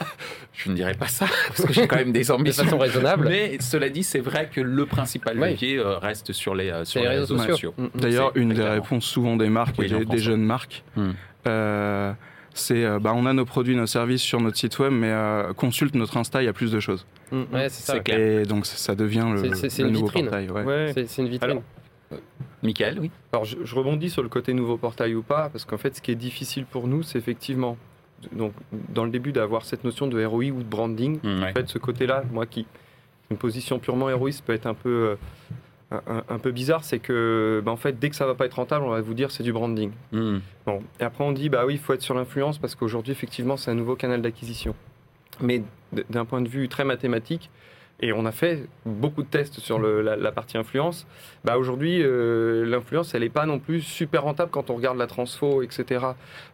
je 0.54 0.70
ne 0.70 0.76
dirais 0.76 0.94
pas 0.94 1.08
ça, 1.08 1.26
parce 1.48 1.66
que 1.66 1.74
j'ai 1.74 1.88
quand 1.88 1.98
même 1.98 2.14
des 2.14 2.24
de 2.24 2.32
ambitions. 2.32 2.64
façon 2.64 2.78
raisonnable. 2.78 3.28
Mais 3.28 3.58
cela 3.60 3.90
dit, 3.90 4.04
c'est 4.04 4.20
vrai 4.20 4.50
que 4.50 4.62
le 4.62 4.86
principal 4.86 5.38
levier 5.38 5.78
euh, 5.78 5.98
reste 5.98 6.32
sur 6.32 6.56
les, 6.56 6.70
euh, 6.70 6.86
sur 6.86 7.02
les 7.02 7.08
les 7.10 7.16
réseaux 7.16 7.36
réseaux 7.36 7.52
sociaux. 7.52 7.74
sociaux. 7.78 7.92
D'ailleurs, 7.96 8.32
C'est 8.34 8.40
une 8.42 8.50
des 8.50 8.56
clairement. 8.56 8.74
réponses 8.82 9.06
souvent 9.06 9.36
des 9.36 9.50
marques 9.50 9.76
Oui, 9.78 9.86
et 9.94 10.06
des, 10.06 10.18
jeunes 10.20 10.44
marques, 10.44 10.84
euh, 11.48 12.14
c'est 12.56 12.84
euh, 12.84 12.98
bah, 13.00 13.14
on 13.16 13.26
a 13.28 13.34
nos 13.34 13.46
produits, 13.46 13.76
nos 13.76 13.86
services 13.86 14.22
sur 14.24 14.40
notre 14.42 14.58
site 14.58 14.80
web, 14.80 14.92
mais 14.92 15.12
euh, 15.12 15.54
consulte 15.54 15.94
notre 15.94 16.18
Insta, 16.18 16.42
il 16.42 16.46
y 16.46 16.50
a 16.50 16.54
plus 16.54 16.72
de 16.72 16.80
choses. 16.80 17.06
Ouais, 17.32 17.70
c'est 17.70 17.84
ça. 17.92 18.00
Clair. 18.00 18.42
Et 18.42 18.44
donc 18.46 18.66
ça- 18.66 18.96
devient 18.96 19.28
le, 19.32 19.38
C'est- 19.50 19.56
c'est- 19.56 19.70
c'est 19.70 19.82
le 19.84 19.90
une 19.90 19.94
nouveau 19.96 20.06
vitrine. 20.08 20.26
portail. 20.26 20.50
ouais. 20.50 20.64
Ouais. 20.64 20.92
C'est 20.94 21.08
c'est 21.08 21.22
une 21.22 21.28
vitrine. 21.28 21.52
Alors, 22.12 22.22
Michael, 22.64 23.00
oui. 23.00 23.12
Alors, 23.34 23.46
je, 23.46 23.58
je 23.64 23.76
rebondis 23.76 24.10
sur 24.10 24.24
le 24.24 24.30
côté 24.30 24.54
nouveau 24.54 24.78
portail 24.78 25.14
ou 25.16 25.22
pas, 25.24 25.50
parce 25.50 25.66
qu'en 25.66 25.78
fait, 25.78 25.96
ce 25.96 26.02
qui 26.02 26.12
est 26.12 26.16
difficile 26.16 26.66
pour 26.66 26.88
nous, 26.88 27.04
c'est 27.04 27.18
effectivement, 27.20 27.78
donc, 28.32 28.54
dans 28.90 29.04
le 29.04 29.12
début, 29.12 29.32
d'avoir 29.32 29.66
cette 29.66 29.84
notion 29.84 30.08
de 30.08 30.24
ROI 30.24 30.46
ou 30.46 30.60
de 30.64 30.70
branding. 30.70 31.20
Mm, 31.22 31.42
ouais. 31.44 31.50
En 31.50 31.54
fait, 31.54 31.68
ce 31.70 31.78
côté-là, 31.78 32.24
moi 32.32 32.46
qui 32.46 32.66
une 33.32 33.38
position 33.38 33.80
purement 33.80 34.08
héroïste 34.10 34.44
peut 34.46 34.54
être 34.54 34.68
un 34.68 34.76
peu 34.76 34.90
euh, 34.90 35.16
un, 35.92 36.02
un- 36.08 36.24
un 36.30 36.40
peu 36.40 36.52
bizarre, 36.52 36.84
c'est 36.84 37.00
que 37.00 37.62
bah, 37.64 37.72
en 37.72 37.78
fait, 37.78 38.00
dès 38.00 38.10
que 38.10 38.16
ça 38.16 38.26
va 38.26 38.34
pas 38.36 38.46
être 38.46 38.56
rentable, 38.56 38.86
on 38.86 38.90
va 38.90 39.02
vous 39.02 39.14
dire 39.14 39.32
c'est 39.32 39.44
du 39.44 39.54
branding. 39.54 39.92
Mm. 40.12 40.38
Bon, 40.66 40.82
et 41.00 41.04
après 41.04 41.24
on 41.24 41.32
dit 41.32 41.50
bah 41.50 41.64
oui, 41.66 41.74
il 41.76 41.80
faut 41.80 41.94
être 41.94 42.02
sur 42.02 42.16
l'influence 42.16 42.58
parce 42.58 42.76
qu'aujourd'hui 42.76 43.12
effectivement 43.12 43.56
c'est 43.58 43.72
un 43.72 43.76
nouveau 43.76 43.96
canal 43.96 44.22
d'acquisition. 44.22 44.74
Mais 45.42 45.62
d'un 46.10 46.26
point 46.26 46.42
de 46.42 46.48
vue 46.48 46.68
très 46.70 46.86
mathématique, 46.86 47.50
et 48.02 48.12
on 48.12 48.26
a 48.26 48.32
fait 48.34 48.66
beaucoup 48.86 49.24
de 49.24 49.28
tests 49.28 49.60
sur 49.62 49.80
le- 49.80 50.02
la, 50.02 50.16
la 50.18 50.32
partie 50.34 50.58
influence, 50.58 51.08
bah 51.46 51.58
aujourd'hui 51.58 52.02
euh, 52.04 52.66
l'influence 52.66 53.16
elle 53.16 53.22
n'est 53.22 53.30
pas 53.30 53.46
non 53.46 53.60
plus 53.60 53.82
super 53.82 54.24
rentable 54.24 54.52
quand 54.52 54.70
on 54.70 54.76
regarde 54.76 54.98
la 54.98 55.08
transfo, 55.08 55.62
etc. 55.62 56.04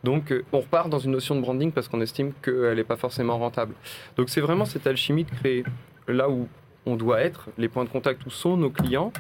Donc 0.03 0.31
euh, 0.31 0.43
on 0.51 0.59
repart 0.59 0.89
dans 0.89 0.99
une 0.99 1.11
notion 1.11 1.35
de 1.35 1.41
branding 1.41 1.71
parce 1.71 1.87
qu'on 1.87 2.01
estime 2.01 2.31
qu'elle 2.43 2.75
n'est 2.75 2.83
pas 2.83 2.95
forcément 2.97 3.37
rentable. 3.39 3.73
Donc 4.17 4.29
c'est 4.29 4.41
vraiment 4.41 4.65
cette 4.65 4.85
alchimie 4.85 5.23
de 5.23 5.31
créer 5.31 5.63
là 6.07 6.29
où 6.29 6.47
on 6.85 6.95
doit 6.95 7.21
être, 7.21 7.49
les 7.57 7.67
points 7.67 7.83
de 7.83 7.89
contact 7.89 8.25
où 8.25 8.29
sont 8.29 8.57
nos 8.57 8.69
clients, 8.69 9.11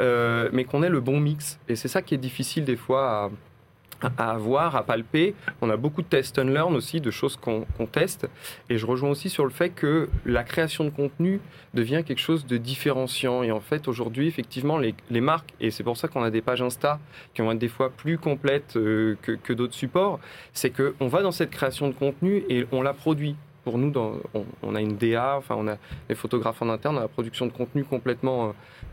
euh, 0.00 0.48
mais 0.52 0.64
qu'on 0.64 0.82
ait 0.82 0.88
le 0.88 1.00
bon 1.00 1.20
mix. 1.20 1.58
Et 1.68 1.76
c'est 1.76 1.88
ça 1.88 2.02
qui 2.02 2.14
est 2.14 2.18
difficile 2.18 2.64
des 2.64 2.76
fois 2.76 3.30
à, 4.02 4.10
à 4.18 4.30
avoir, 4.32 4.76
à 4.76 4.82
palper. 4.82 5.34
On 5.62 5.70
a 5.70 5.76
beaucoup 5.76 6.02
de 6.02 6.06
test 6.06 6.38
and 6.38 6.44
learn 6.44 6.74
aussi, 6.74 7.00
de 7.00 7.10
choses 7.10 7.36
qu'on 7.36 7.64
teste. 7.90 8.28
Et 8.68 8.78
je 8.78 8.86
rejoins 8.86 9.10
aussi 9.10 9.30
sur 9.30 9.44
le 9.44 9.50
fait 9.50 9.70
que 9.70 10.08
la 10.24 10.44
création 10.44 10.84
de 10.84 10.90
contenu 10.90 11.40
devient 11.74 12.02
quelque 12.06 12.20
chose 12.20 12.46
de 12.46 12.56
différenciant. 12.56 13.42
Et 13.42 13.52
en 13.52 13.60
fait, 13.60 13.88
aujourd'hui, 13.88 14.28
effectivement, 14.28 14.78
les, 14.78 14.94
les 15.10 15.20
marques, 15.20 15.54
et 15.60 15.70
c'est 15.70 15.84
pour 15.84 15.96
ça 15.96 16.08
qu'on 16.08 16.22
a 16.22 16.30
des 16.30 16.42
pages 16.42 16.62
Insta 16.62 16.98
qui 17.34 17.42
vont 17.42 17.52
être 17.52 17.58
des 17.58 17.68
fois 17.68 17.90
plus 17.90 18.18
complètes 18.18 18.76
euh, 18.76 19.16
que, 19.22 19.32
que 19.32 19.52
d'autres 19.52 19.74
supports, 19.74 20.20
c'est 20.52 20.70
qu'on 20.70 21.08
va 21.08 21.22
dans 21.22 21.32
cette 21.32 21.50
création 21.50 21.88
de 21.88 21.94
contenu 21.94 22.44
et 22.48 22.66
on 22.72 22.82
la 22.82 22.92
produit. 22.92 23.36
Pour 23.66 23.78
nous, 23.78 23.90
dans, 23.90 24.12
on, 24.32 24.44
on 24.62 24.74
a 24.76 24.80
une 24.80 24.96
DA, 24.96 25.34
enfin, 25.36 25.56
on 25.58 25.66
a 25.66 25.76
des 26.08 26.14
photographes 26.14 26.62
en 26.62 26.68
interne, 26.68 26.94
on 26.94 26.98
a 26.98 27.02
la 27.02 27.08
production 27.08 27.46
de 27.46 27.50
contenu 27.50 27.82
complètement 27.82 28.46
euh, 28.46 28.52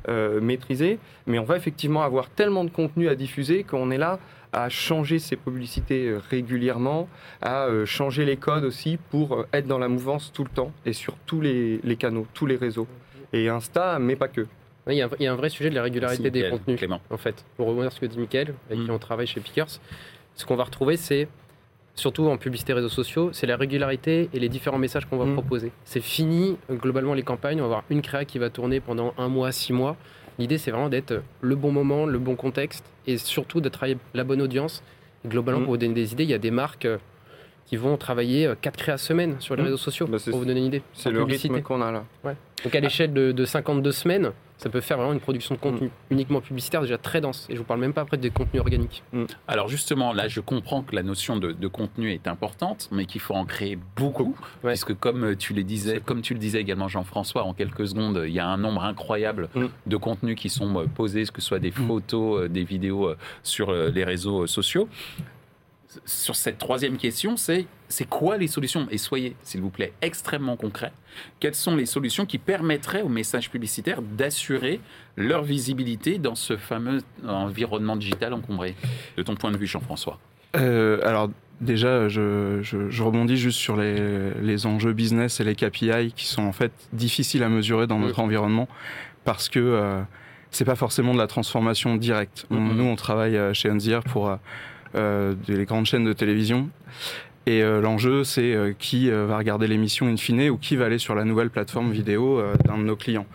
euh, 0.09 0.41
maîtrisée. 0.41 0.97
Mais 1.27 1.37
on 1.37 1.43
va 1.43 1.57
effectivement 1.57 2.01
avoir 2.01 2.27
tellement 2.31 2.63
de 2.63 2.71
contenu 2.71 3.07
à 3.07 3.13
diffuser 3.13 3.63
qu'on 3.63 3.91
est 3.91 3.99
là 3.99 4.17
à 4.51 4.69
changer 4.69 5.19
ses 5.19 5.35
publicités 5.35 6.07
euh, 6.07 6.19
régulièrement, 6.27 7.07
à 7.43 7.65
euh, 7.67 7.85
changer 7.85 8.25
les 8.25 8.35
codes 8.35 8.63
aussi 8.63 8.97
pour 9.11 9.33
euh, 9.35 9.47
être 9.53 9.67
dans 9.67 9.77
la 9.77 9.89
mouvance 9.89 10.31
tout 10.33 10.43
le 10.43 10.49
temps 10.49 10.71
et 10.87 10.93
sur 10.93 11.13
tous 11.27 11.39
les, 11.39 11.79
les 11.83 11.95
canaux, 11.95 12.25
tous 12.33 12.47
les 12.47 12.55
réseaux. 12.55 12.87
Et 13.31 13.49
Insta, 13.49 13.99
mais 13.99 14.15
pas 14.15 14.27
que. 14.27 14.47
Il 14.87 14.95
y, 14.95 15.01
a 15.03 15.05
un- 15.05 15.09
il 15.19 15.23
y 15.23 15.27
a 15.27 15.33
un 15.33 15.35
vrai 15.35 15.49
sujet 15.49 15.69
de 15.69 15.75
la 15.75 15.83
régularité 15.83 16.23
Merci, 16.23 16.41
des 16.41 16.49
contenus. 16.49 16.79
Clément. 16.79 16.99
en 17.11 17.17
fait. 17.17 17.45
Pour 17.57 17.67
revenir 17.67 17.91
sur 17.91 18.01
ce 18.01 18.01
que 18.01 18.05
dit 18.11 18.17
Mickaël, 18.19 18.55
avec 18.71 18.79
Mm. 18.79 18.85
qui 18.85 18.91
on 18.91 18.97
travaille 18.99 19.27
chez 19.27 19.39
Pickers, 19.39 19.67
ce 20.35 20.45
qu'on 20.47 20.55
va 20.55 20.63
retrouver, 20.63 20.97
c'est, 20.97 21.27
surtout 21.95 22.25
en 22.27 22.37
publicité 22.37 22.73
réseaux 22.73 22.89
sociaux, 22.89 23.29
c'est 23.33 23.45
la 23.47 23.55
régularité 23.57 24.29
et 24.33 24.39
les 24.39 24.49
différents 24.49 24.77
messages 24.79 25.05
qu'on 25.05 25.17
va 25.17 25.25
Mm. 25.25 25.33
proposer. 25.33 25.71
C'est 25.85 26.01
fini, 26.01 26.57
globalement, 26.71 27.13
les 27.13 27.23
campagnes. 27.23 27.57
On 27.59 27.63
va 27.63 27.65
avoir 27.77 27.83
une 27.89 28.01
créa 28.01 28.25
qui 28.25 28.39
va 28.39 28.49
tourner 28.49 28.79
pendant 28.79 29.13
un 29.17 29.27
mois, 29.29 29.51
six 29.51 29.73
mois. 29.73 29.95
L'idée, 30.39 30.57
c'est 30.57 30.71
vraiment 30.71 30.89
d'être 30.89 31.21
le 31.41 31.55
bon 31.55 31.71
moment, 31.71 32.05
le 32.07 32.17
bon 32.17 32.35
contexte 32.35 32.83
et 33.05 33.17
surtout 33.17 33.61
de 33.61 33.69
travailler 33.69 33.97
la 34.15 34.23
bonne 34.23 34.41
audience. 34.41 34.83
Globalement, 35.25 35.61
Mm. 35.61 35.63
pour 35.65 35.73
vous 35.73 35.77
donner 35.77 35.93
des 35.93 36.13
idées, 36.13 36.23
il 36.23 36.29
y 36.31 36.33
a 36.33 36.39
des 36.39 36.51
marques 36.51 36.85
euh, 36.85 36.97
qui 37.65 37.77
vont 37.77 37.97
travailler 37.97 38.45
euh, 38.47 38.55
quatre 38.59 38.77
créas 38.77 38.97
semaine 38.97 39.35
sur 39.39 39.55
les 39.55 39.61
Mm. 39.61 39.65
réseaux 39.65 39.77
sociaux, 39.77 40.07
Bah, 40.07 40.17
pour 40.29 40.39
vous 40.39 40.45
donner 40.45 40.59
une 40.59 40.65
idée. 40.67 40.81
C'est 40.93 41.11
le 41.11 41.19
publicité. 41.19 41.53
rythme 41.53 41.63
qu'on 41.63 41.81
a 41.81 41.91
là. 41.91 42.03
Donc 42.63 42.75
à 42.75 42.79
l'échelle 42.79 43.11
de, 43.13 43.31
de 43.31 43.45
52 43.45 43.91
semaines, 43.91 44.31
ça 44.57 44.69
peut 44.69 44.79
faire 44.79 44.95
vraiment 44.97 45.11
une 45.11 45.19
production 45.19 45.55
de 45.55 45.59
contenu 45.59 45.89
uniquement 46.09 46.39
publicitaire 46.39 46.79
déjà 46.81 46.97
très 46.97 47.19
dense. 47.19 47.45
Et 47.49 47.53
je 47.55 47.57
vous 47.57 47.65
parle 47.65 47.81
même 47.81 47.91
pas 47.91 48.01
après 48.01 48.15
des 48.15 48.29
contenus 48.29 48.61
organiques. 48.61 49.03
Alors 49.49 49.67
justement, 49.67 50.13
là, 50.13 50.29
je 50.29 50.39
comprends 50.39 50.81
que 50.81 50.95
la 50.95 51.03
notion 51.03 51.35
de, 51.35 51.51
de 51.51 51.67
contenu 51.67 52.13
est 52.13 52.25
importante, 52.27 52.87
mais 52.91 53.05
qu'il 53.05 53.19
faut 53.19 53.33
en 53.33 53.43
créer 53.45 53.77
beaucoup, 53.97 54.37
Ouais. 54.63 54.71
puisque 54.71 54.93
comme 54.93 55.35
tu 55.35 55.53
le 55.53 55.63
disais, 55.63 55.99
comme 55.99 56.21
tu 56.21 56.33
le 56.33 56.39
disais 56.39 56.61
également 56.61 56.87
Jean-François, 56.87 57.43
en 57.43 57.53
quelques 57.53 57.87
secondes, 57.87 58.23
il 58.25 58.31
y 58.33 58.39
a 58.39 58.47
un 58.47 58.57
nombre 58.57 58.83
incroyable 58.85 59.49
de 59.85 59.97
contenus 59.97 60.37
qui 60.37 60.49
sont 60.49 60.73
euh, 60.77 60.85
posés, 60.85 61.25
que 61.25 61.41
ce 61.41 61.47
soit 61.47 61.59
des 61.59 61.71
photos, 61.71 62.43
euh, 62.43 62.47
des 62.47 62.63
vidéos 62.63 63.07
euh, 63.09 63.17
sur 63.41 63.69
euh, 63.71 63.89
les 63.89 64.05
réseaux 64.05 64.43
euh, 64.43 64.47
sociaux. 64.47 64.87
Sur 66.05 66.35
cette 66.35 66.57
troisième 66.57 66.97
question, 66.97 67.37
c'est 67.37 67.65
c'est 67.89 68.07
quoi 68.09 68.37
les 68.37 68.47
solutions? 68.47 68.87
Et 68.89 68.97
soyez, 68.97 69.35
s'il 69.43 69.61
vous 69.61 69.69
plaît, 69.69 69.93
extrêmement 70.01 70.55
concret. 70.55 70.91
Quelles 71.39 71.53
sont 71.55 71.75
les 71.75 71.85
solutions 71.85 72.25
qui 72.25 72.39
permettraient 72.39 73.03
aux 73.03 73.09
messages 73.09 73.49
publicitaires 73.51 74.01
d'assurer 74.01 74.79
leur 75.15 75.43
visibilité 75.43 76.17
dans 76.17 76.33
ce 76.35 76.57
fameux 76.57 77.01
environnement 77.27 77.95
digital 77.95 78.33
encombré? 78.33 78.75
De 79.17 79.23
ton 79.23 79.35
point 79.35 79.51
de 79.51 79.57
vue, 79.57 79.67
Jean-François 79.67 80.19
Euh, 80.55 80.99
alors 81.03 81.29
déjà, 81.61 82.07
je, 82.09 82.59
je- 82.63 82.89
je 82.89 83.03
rebondis 83.03 83.37
juste 83.37 83.59
sur 83.59 83.75
les, 83.77 84.31
les 84.41 84.65
enjeux 84.65 84.93
business 84.93 85.39
et 85.39 85.43
les 85.43 85.55
KPI 85.55 86.13
qui 86.15 86.25
sont 86.25 86.43
en 86.43 86.51
fait 86.51 86.71
difficiles 86.93 87.43
à 87.43 87.49
mesurer 87.49 87.85
dans 87.87 87.99
notre 87.99 88.19
environnement 88.19 88.67
parce 89.23 89.49
que 89.49 89.59
euh, 89.59 90.01
c'est 90.51 90.65
pas 90.65 90.75
forcément 90.75 91.13
de 91.13 91.17
la 91.19 91.27
transformation 91.27 91.95
directe. 91.95 92.45
On- 92.51 92.55
Mhm. 92.59 92.77
nous, 92.77 92.83
on 92.85 92.95
travaille 92.95 93.37
euh, 93.37 93.53
chez 93.53 93.69
Unzier 93.69 93.99
pour 94.11 94.35
euh, 94.95 95.33
des 95.47 95.65
grandes 95.65 95.85
chaînes 95.85 96.05
de 96.05 96.13
télévision. 96.13 96.69
Et 97.45 97.61
euh, 97.61 97.81
l'enjeu, 97.81 98.23
c'est 98.23 98.53
euh, 98.53 98.71
qui 98.77 99.11
euh, 99.11 99.25
va 99.25 99.37
regarder 99.37 99.67
l'émission 99.67 100.07
in 100.07 100.15
fine 100.15 100.49
ou 100.49 100.57
qui 100.57 100.75
va 100.77 100.85
aller 100.85 100.97
sur 100.97 101.13
la 101.15 101.25
nouvelle 101.25 101.49
plateforme 101.49 101.91
vidéo 101.91 102.41
d'un 102.65 102.77
de 102.77 102.83
nos 102.83 102.95
clients. 102.95 103.25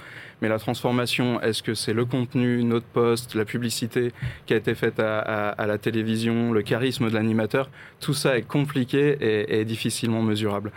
Mais 0.40 0.48
la 0.48 0.58
transformation, 0.60 1.40
est-ce 1.42 1.62
que 1.64 1.74
c'est 1.74 1.92
le 1.92 2.04
contenu, 2.04 2.62
notre 2.62 2.86
poste, 2.86 3.34
la 3.34 3.44
publicité 3.44 4.12
qui 4.46 4.54
a 4.54 4.56
été 4.56 4.74
faite 4.76 5.00
à, 5.00 5.18
à- 5.18 5.48
à 5.50 5.66
la 5.66 5.78
télévision, 5.78 6.52
le 6.52 6.62
charisme 6.62 7.10
de 7.10 7.14
l'animateur? 7.14 7.68
Tout 8.00 8.14
ça 8.14 8.38
est 8.38 8.42
compliqué 8.46 9.16
et, 9.20 9.60
et 9.60 9.64
difficilement 9.64 10.22
mesurable. 10.22 10.70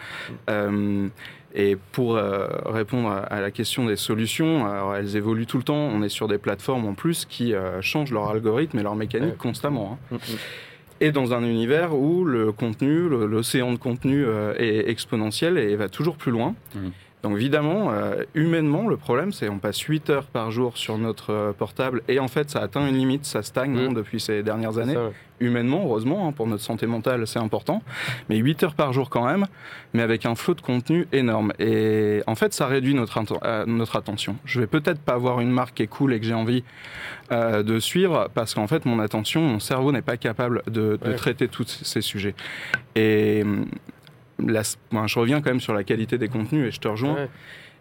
Et 1.54 1.78
pour 1.92 2.16
euh, 2.16 2.48
répondre 2.66 3.10
à, 3.30 3.42
la 3.42 3.52
question 3.52 3.86
des 3.86 3.98
solutions, 3.98 4.66
alors 4.66 4.96
elles 4.96 5.18
évoluent 5.18 5.46
tout 5.46 5.58
le 5.58 5.64
temps. 5.64 5.76
On 5.94 6.02
est 6.02 6.10
sur 6.10 6.28
des 6.30 6.38
plateformes 6.38 6.86
en 6.86 6.94
plus 6.94 7.26
qui 7.26 7.54
euh, 7.54 7.82
changent 7.82 8.12
leur 8.12 8.30
algorithme 8.30 8.80
et 8.80 8.84
leur 8.84 8.96
mécanique 8.96 9.38
constamment. 9.38 10.00
hein. 10.12 10.18
Et 11.02 11.12
dans 11.12 11.34
un 11.34 11.44
univers 11.44 11.96
où 11.96 12.24
le 12.24 12.52
contenu, 12.52 13.10
l'océan 13.10 13.74
de 13.74 13.78
contenu 13.78 14.24
euh, 14.24 14.54
est 14.58 14.90
exponentiel 14.90 15.58
et 15.58 15.76
va 15.76 15.90
toujours 15.90 16.16
plus 16.16 16.32
loin. 16.32 16.56
Mhm. 16.76 16.92
Donc 17.24 17.36
évidemment, 17.36 17.92
euh, 17.92 18.24
humainement, 18.34 18.88
le 18.88 18.98
problème, 18.98 19.32
c'est 19.32 19.46
qu'on 19.48 19.60
passe 19.60 19.80
8 19.80 20.10
heures 20.10 20.26
par 20.26 20.50
jour 20.50 20.76
sur 20.78 20.98
notre 20.98 21.32
euh, 21.32 21.54
portable 21.54 22.02
et 22.08 22.20
en 22.20 22.28
fait, 22.28 22.50
ça 22.50 22.62
atteint 22.62 22.88
une 22.88 22.96
limite, 22.98 23.26
ça 23.26 23.44
stagne 23.44 23.78
hein, 23.78 23.92
depuis 23.94 24.20
ces 24.20 24.42
dernières 24.42 24.80
années. 24.80 24.96
ça, 24.96 25.04
ouais. 25.06 25.12
Humainement, 25.40 25.82
heureusement, 25.86 26.28
hein, 26.28 26.32
pour 26.32 26.46
notre 26.46 26.62
santé 26.64 26.86
mentale, 26.88 27.26
c'est 27.26 27.40
important. 27.40 27.82
Mais 28.30 28.38
8 28.38 28.64
heures 28.64 28.74
par 28.76 28.94
jour 28.94 29.10
quand 29.10 29.26
même, 29.26 29.46
mais 29.94 30.02
avec 30.04 30.26
un 30.28 30.36
flot 30.36 30.54
de 30.54 30.62
contenu 30.62 31.08
énorme. 31.12 31.52
Et 31.60 32.22
en 32.28 32.36
fait, 32.36 32.54
ça 32.54 32.68
réduit 32.68 32.94
notre, 32.94 33.20
euh, 33.44 33.66
notre 33.66 33.96
attention. 33.96 34.36
Je 34.46 34.60
vais 34.60 34.68
peut-être 34.68 35.00
pas 35.02 35.14
avoir 35.14 35.42
une 35.42 35.50
marque 35.52 35.76
qui 35.78 35.84
est 35.84 35.88
cool 35.88 36.14
et 36.14 36.20
que 36.20 36.26
j'ai 36.28 36.34
envie 36.36 36.64
euh, 37.32 37.64
de 37.64 37.80
suivre 37.80 38.30
parce 38.36 38.54
qu'en 38.54 38.68
fait, 38.68 38.86
mon 38.86 39.00
attention, 39.00 39.42
mon 39.42 39.60
cerveau 39.60 39.92
n'est 39.92 40.04
pas 40.04 40.18
capable 40.18 40.62
de, 40.68 41.00
de 41.04 41.10
Ouais. 41.10 41.16
traiter 41.16 41.48
tous 41.48 41.68
ces 41.84 42.02
sujets. 42.02 42.36
Et 42.96 43.44
ben, 44.42 45.08
je 45.08 45.20
reviens 45.20 45.42
quand 45.42 45.50
même 45.50 45.62
sur 45.62 45.74
la 45.74 45.84
qualité 45.84 46.18
des 46.18 46.28
contenus 46.28 46.68
et 46.68 46.72
je 46.72 46.80
te 46.80 46.88
rejoins. 46.88 47.16
Ouais. 47.16 47.30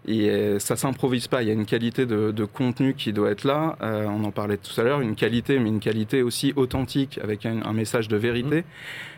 Et 0.06 0.30
euh, 0.30 0.58
ça 0.58 0.76
s'improvise 0.76 1.28
pas. 1.28 1.42
Il 1.42 1.48
y 1.48 1.50
a 1.50 1.54
une 1.54 1.66
qualité 1.66 2.06
de, 2.06 2.30
de 2.30 2.44
contenu 2.44 2.94
qui 2.94 3.12
doit 3.12 3.30
être 3.30 3.44
là. 3.44 3.76
Euh, 3.82 4.06
on 4.06 4.24
en 4.24 4.30
parlait 4.30 4.56
tout 4.56 4.80
à 4.80 4.84
l'heure, 4.84 5.02
une 5.02 5.14
qualité, 5.14 5.58
mais 5.58 5.68
une 5.68 5.80
qualité 5.80 6.22
aussi 6.22 6.52
authentique 6.56 7.18
avec 7.22 7.44
un, 7.44 7.62
un 7.62 7.72
message 7.72 8.08
de 8.08 8.16
vérité. 8.16 8.64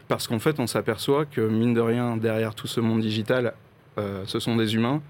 Parce 0.09 0.27
qu'en 0.27 0.41
fait, 0.41 0.59
on 0.59 0.67
s'aperçoit 0.67 1.25
que 1.25 1.41
mine 1.41 1.73
de 1.73 1.81
rien, 1.81 2.17
derrière 2.17 2.55
tout 2.55 2.67
ce 2.67 2.81
monde 2.81 3.01
digital, 3.01 3.55
euh, 3.99 4.25
ce 4.27 4.41
sont 4.41 4.57
des 4.57 4.75
humains. 4.75 5.01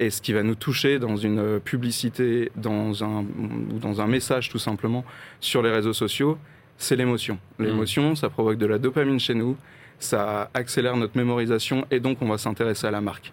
Et 0.00 0.10
ce 0.10 0.20
qui 0.20 0.32
va 0.32 0.42
nous 0.42 0.56
toucher 0.56 0.98
dans 0.98 1.16
une 1.16 1.60
publicité, 1.60 2.50
dans 2.56 3.04
un, 3.04 3.20
ou 3.20 3.78
dans 3.80 4.00
un 4.00 4.08
message 4.08 4.48
tout 4.48 4.58
simplement 4.58 5.04
sur 5.40 5.62
les 5.62 5.70
réseaux 5.70 5.92
sociaux, 5.92 6.38
c'est 6.76 6.96
l'émotion. 6.96 7.38
L'émotion, 7.60 8.16
ça 8.16 8.30
provoque 8.30 8.58
de 8.58 8.66
la 8.66 8.78
dopamine 8.78 9.20
chez 9.20 9.34
nous, 9.34 9.56
ça 9.98 10.50
accélère 10.54 10.96
notre 10.96 11.16
mémorisation 11.16 11.86
et 11.90 12.00
donc 12.00 12.18
on 12.20 12.28
va 12.28 12.38
s'intéresser 12.38 12.86
à 12.86 12.90
la 12.90 13.00
marque. 13.00 13.32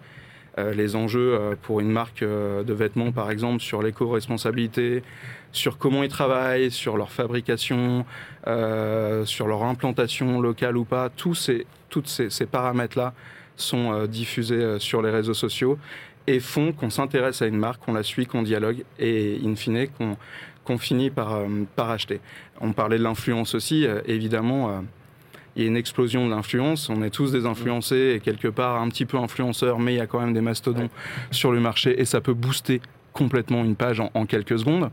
Euh, 0.58 0.74
les 0.74 0.96
enjeux 0.96 1.32
euh, 1.32 1.54
pour 1.62 1.80
une 1.80 1.90
marque 1.90 2.22
euh, 2.22 2.62
de 2.62 2.74
vêtements, 2.74 3.10
par 3.10 3.30
exemple, 3.30 3.62
sur 3.62 3.82
l'éco-responsabilité, 3.82 5.02
sur 5.50 5.78
comment 5.78 6.02
ils 6.02 6.10
travaillent, 6.10 6.70
sur 6.70 6.98
leur 6.98 7.10
fabrication, 7.10 8.04
sur 9.24 9.46
leur 9.46 9.64
implantation 9.64 10.40
locale 10.40 10.76
ou 10.76 10.84
pas, 10.84 11.08
tous 11.10 11.34
ces, 11.34 11.66
toutes 11.88 12.08
ces, 12.08 12.46
paramètres-là 12.46 13.12
sont 13.56 14.06
diffusés 14.06 14.78
sur 14.78 15.02
les 15.02 15.10
réseaux 15.10 15.34
sociaux 15.34 15.78
et 16.26 16.40
font 16.40 16.72
qu'on 16.72 16.88
s'intéresse 16.88 17.42
à 17.42 17.46
une 17.46 17.58
marque, 17.58 17.84
qu'on 17.84 17.92
la 17.92 18.02
suit, 18.02 18.24
qu'on 18.24 18.42
dialogue 18.42 18.82
et 18.98 19.38
in 19.44 19.54
fine 19.56 19.88
qu'on 20.64 20.78
finit 20.78 21.10
par, 21.10 21.42
par 21.76 21.90
acheter. 21.90 22.20
On 22.62 22.72
parlait 22.72 22.96
de 22.96 23.02
l'influence 23.02 23.54
aussi, 23.54 23.86
évidemment. 24.06 24.82
Il 25.56 25.62
y 25.62 25.64
a 25.66 25.68
une 25.68 25.76
explosion 25.76 26.26
de 26.26 26.30
l'influence. 26.30 26.88
On 26.88 27.02
est 27.02 27.10
tous 27.10 27.30
des 27.32 27.44
influencés 27.46 28.14
et 28.16 28.20
quelque 28.20 28.48
part 28.48 28.80
un 28.80 28.88
petit 28.88 29.04
peu 29.06 29.18
influenceurs, 29.18 29.78
mais 29.78 29.94
il 29.94 29.98
y 29.98 30.00
a 30.00 30.06
quand 30.06 30.20
même 30.20 30.32
des 30.32 30.40
mastodons 30.40 30.88
sur 31.30 31.52
le 31.52 31.60
marché 31.60 32.00
et 32.00 32.04
ça 32.04 32.20
peut 32.20 32.34
booster 32.34 32.80
complètement 33.12 33.62
une 33.64 33.76
page 33.76 34.00
en, 34.00 34.10
en 34.14 34.24
quelques 34.26 34.58
secondes. 34.58 34.90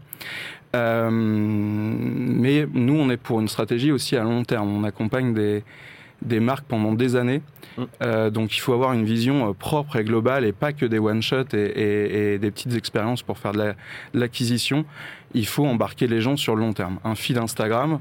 Euh, 0.75 1.09
mais 1.11 2.67
nous, 2.73 2.95
on 2.95 3.09
est 3.09 3.17
pour 3.17 3.39
une 3.39 3.47
stratégie 3.47 3.91
aussi 3.91 4.15
à 4.15 4.23
long 4.23 4.43
terme. 4.43 4.69
On 4.69 4.83
accompagne 4.83 5.33
des, 5.33 5.63
des 6.21 6.39
marques 6.39 6.65
pendant 6.67 6.93
des 6.93 7.15
années. 7.15 7.41
Mm. 7.77 7.83
Euh, 8.03 8.29
donc 8.29 8.55
il 8.55 8.59
faut 8.59 8.73
avoir 8.73 8.93
une 8.93 9.05
vision 9.05 9.49
euh, 9.49 9.53
propre 9.53 9.95
et 9.95 10.03
globale 10.03 10.45
et 10.45 10.51
pas 10.51 10.73
que 10.73 10.85
des 10.85 10.99
one-shots 10.99 11.53
et, 11.53 11.57
et- 11.57 12.33
et 12.33 12.37
des 12.39 12.51
petites 12.51 12.75
expériences 12.75 13.23
pour 13.23 13.37
faire 13.37 13.53
de 13.53 13.59
la- 13.59 13.73
de 14.13 14.19
l'acquisition. 14.19 14.85
Il 15.33 15.45
faut 15.47 15.65
embarquer 15.65 16.07
les 16.07 16.21
gens 16.21 16.35
sur 16.37 16.55
le 16.55 16.61
long 16.61 16.73
terme. 16.73 16.99
Un 17.03 17.15
feed 17.15 17.37
Instagram, 17.37 17.99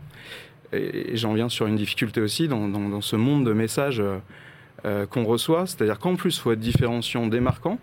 et 0.72 1.16
j'en 1.16 1.32
viens 1.34 1.48
sur 1.48 1.66
une 1.66 1.76
difficulté 1.76 2.20
aussi 2.20 2.48
dans, 2.48 2.68
dans- 2.68 2.88
dans 2.88 3.00
ce 3.00 3.16
monde 3.16 3.44
de 3.46 3.52
messages 3.52 4.00
euh, 4.00 4.18
euh, 4.84 5.06
qu'on 5.06 5.24
reçoit, 5.24 5.66
c'est-à-dire 5.66 5.98
qu'en 5.98 6.14
plus, 6.16 6.36
il 6.36 6.40
faut 6.40 6.52
être 6.52 6.60
différenciant, 6.60 7.26
démarquant, 7.26 7.78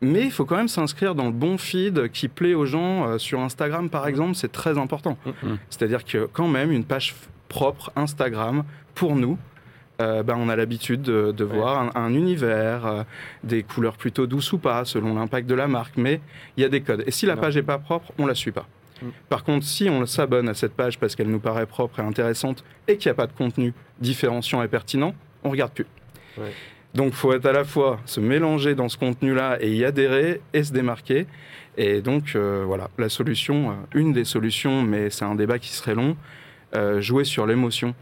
mais 0.00 0.24
il 0.24 0.30
faut 0.32 0.44
quand 0.44 0.56
même 0.56 0.68
s'inscrire 0.68 1.14
dans 1.14 1.26
le 1.26 1.32
bon 1.32 1.58
feed 1.58 2.10
qui 2.10 2.28
plaît 2.28 2.54
aux 2.54 2.66
gens. 2.66 3.06
Euh, 3.08 3.18
sur 3.18 3.40
Instagram, 3.40 3.88
par 3.90 4.06
exemple, 4.08 4.34
c'est 4.34 4.50
très 4.52 4.78
important. 4.78 5.16
Mhm. 5.26 5.58
C'est-à-dire 5.70 6.04
que 6.04 6.28
quand 6.32 6.48
même, 6.48 6.72
une 6.72 6.84
page 6.84 7.14
propre 7.48 7.92
Instagram, 7.94 8.64
pour 8.94 9.14
nous, 9.14 9.38
euh, 10.00 10.22
ben, 10.22 10.34
on 10.38 10.48
a 10.48 10.56
l'habitude 10.56 11.02
de, 11.02 11.30
de 11.32 11.44
Ouais. 11.44 11.56
voir 11.56 11.90
un, 11.94 12.02
un 12.06 12.14
univers, 12.14 12.86
euh, 12.86 13.02
des 13.44 13.62
couleurs 13.62 13.96
plutôt 13.96 14.26
douces 14.26 14.52
ou 14.52 14.58
pas, 14.58 14.84
selon 14.84 15.14
l'impact 15.14 15.46
de 15.48 15.54
la 15.54 15.68
marque, 15.68 15.96
mais 15.96 16.20
il 16.56 16.62
y 16.62 16.64
a 16.64 16.68
des 16.68 16.80
codes. 16.80 17.04
Et 17.06 17.10
si 17.12 17.26
la 17.26 17.34
Non. 17.36 17.42
page 17.42 17.54
n'est 17.56 17.62
pas 17.62 17.78
propre, 17.78 18.12
on 18.18 18.26
la 18.26 18.34
suit 18.34 18.50
pas. 18.52 18.66
Mm. 19.02 19.08
Par 19.28 19.44
contre, 19.44 19.66
si 19.66 19.88
on 19.90 20.06
s'abonne 20.06 20.48
à 20.48 20.54
cette 20.54 20.74
page 20.74 20.98
parce 20.98 21.16
qu'elle 21.16 21.30
nous 21.30 21.40
paraît 21.40 21.66
propre 21.66 22.00
et 22.00 22.02
intéressante 22.02 22.64
et 22.88 22.96
qu'il 22.96 23.08
n'y 23.08 23.12
a 23.12 23.16
pas 23.16 23.26
de 23.26 23.32
contenu 23.32 23.74
différenciant 24.00 24.62
et 24.62 24.68
pertinent, 24.68 25.14
on 25.44 25.50
regarde 25.50 25.72
plus. 25.72 25.86
Ouais. 26.38 26.52
Donc, 26.94 27.08
il 27.08 27.14
faut 27.14 27.32
être 27.32 27.46
à 27.46 27.52
la 27.52 27.64
fois 27.64 28.00
se 28.04 28.20
mélanger 28.20 28.74
dans 28.74 28.88
ce 28.88 28.98
contenu-là 28.98 29.56
et 29.60 29.72
y 29.72 29.84
adhérer 29.84 30.40
et 30.52 30.62
se 30.62 30.72
démarquer. 30.72 31.26
Et 31.78 32.02
donc, 32.02 32.32
euh, 32.34 32.64
voilà, 32.66 32.90
la 32.98 33.08
solution, 33.08 33.70
euh, 33.70 33.74
une 33.94 34.12
des 34.12 34.24
solutions, 34.24 34.82
mais 34.82 35.08
c'est 35.08 35.24
un 35.24 35.34
débat 35.34 35.58
qui 35.58 35.70
serait 35.70 35.94
long, 35.94 36.16
euh, 36.74 37.00
jouer 37.00 37.24
sur 37.24 37.46
l'émotion, 37.46 37.94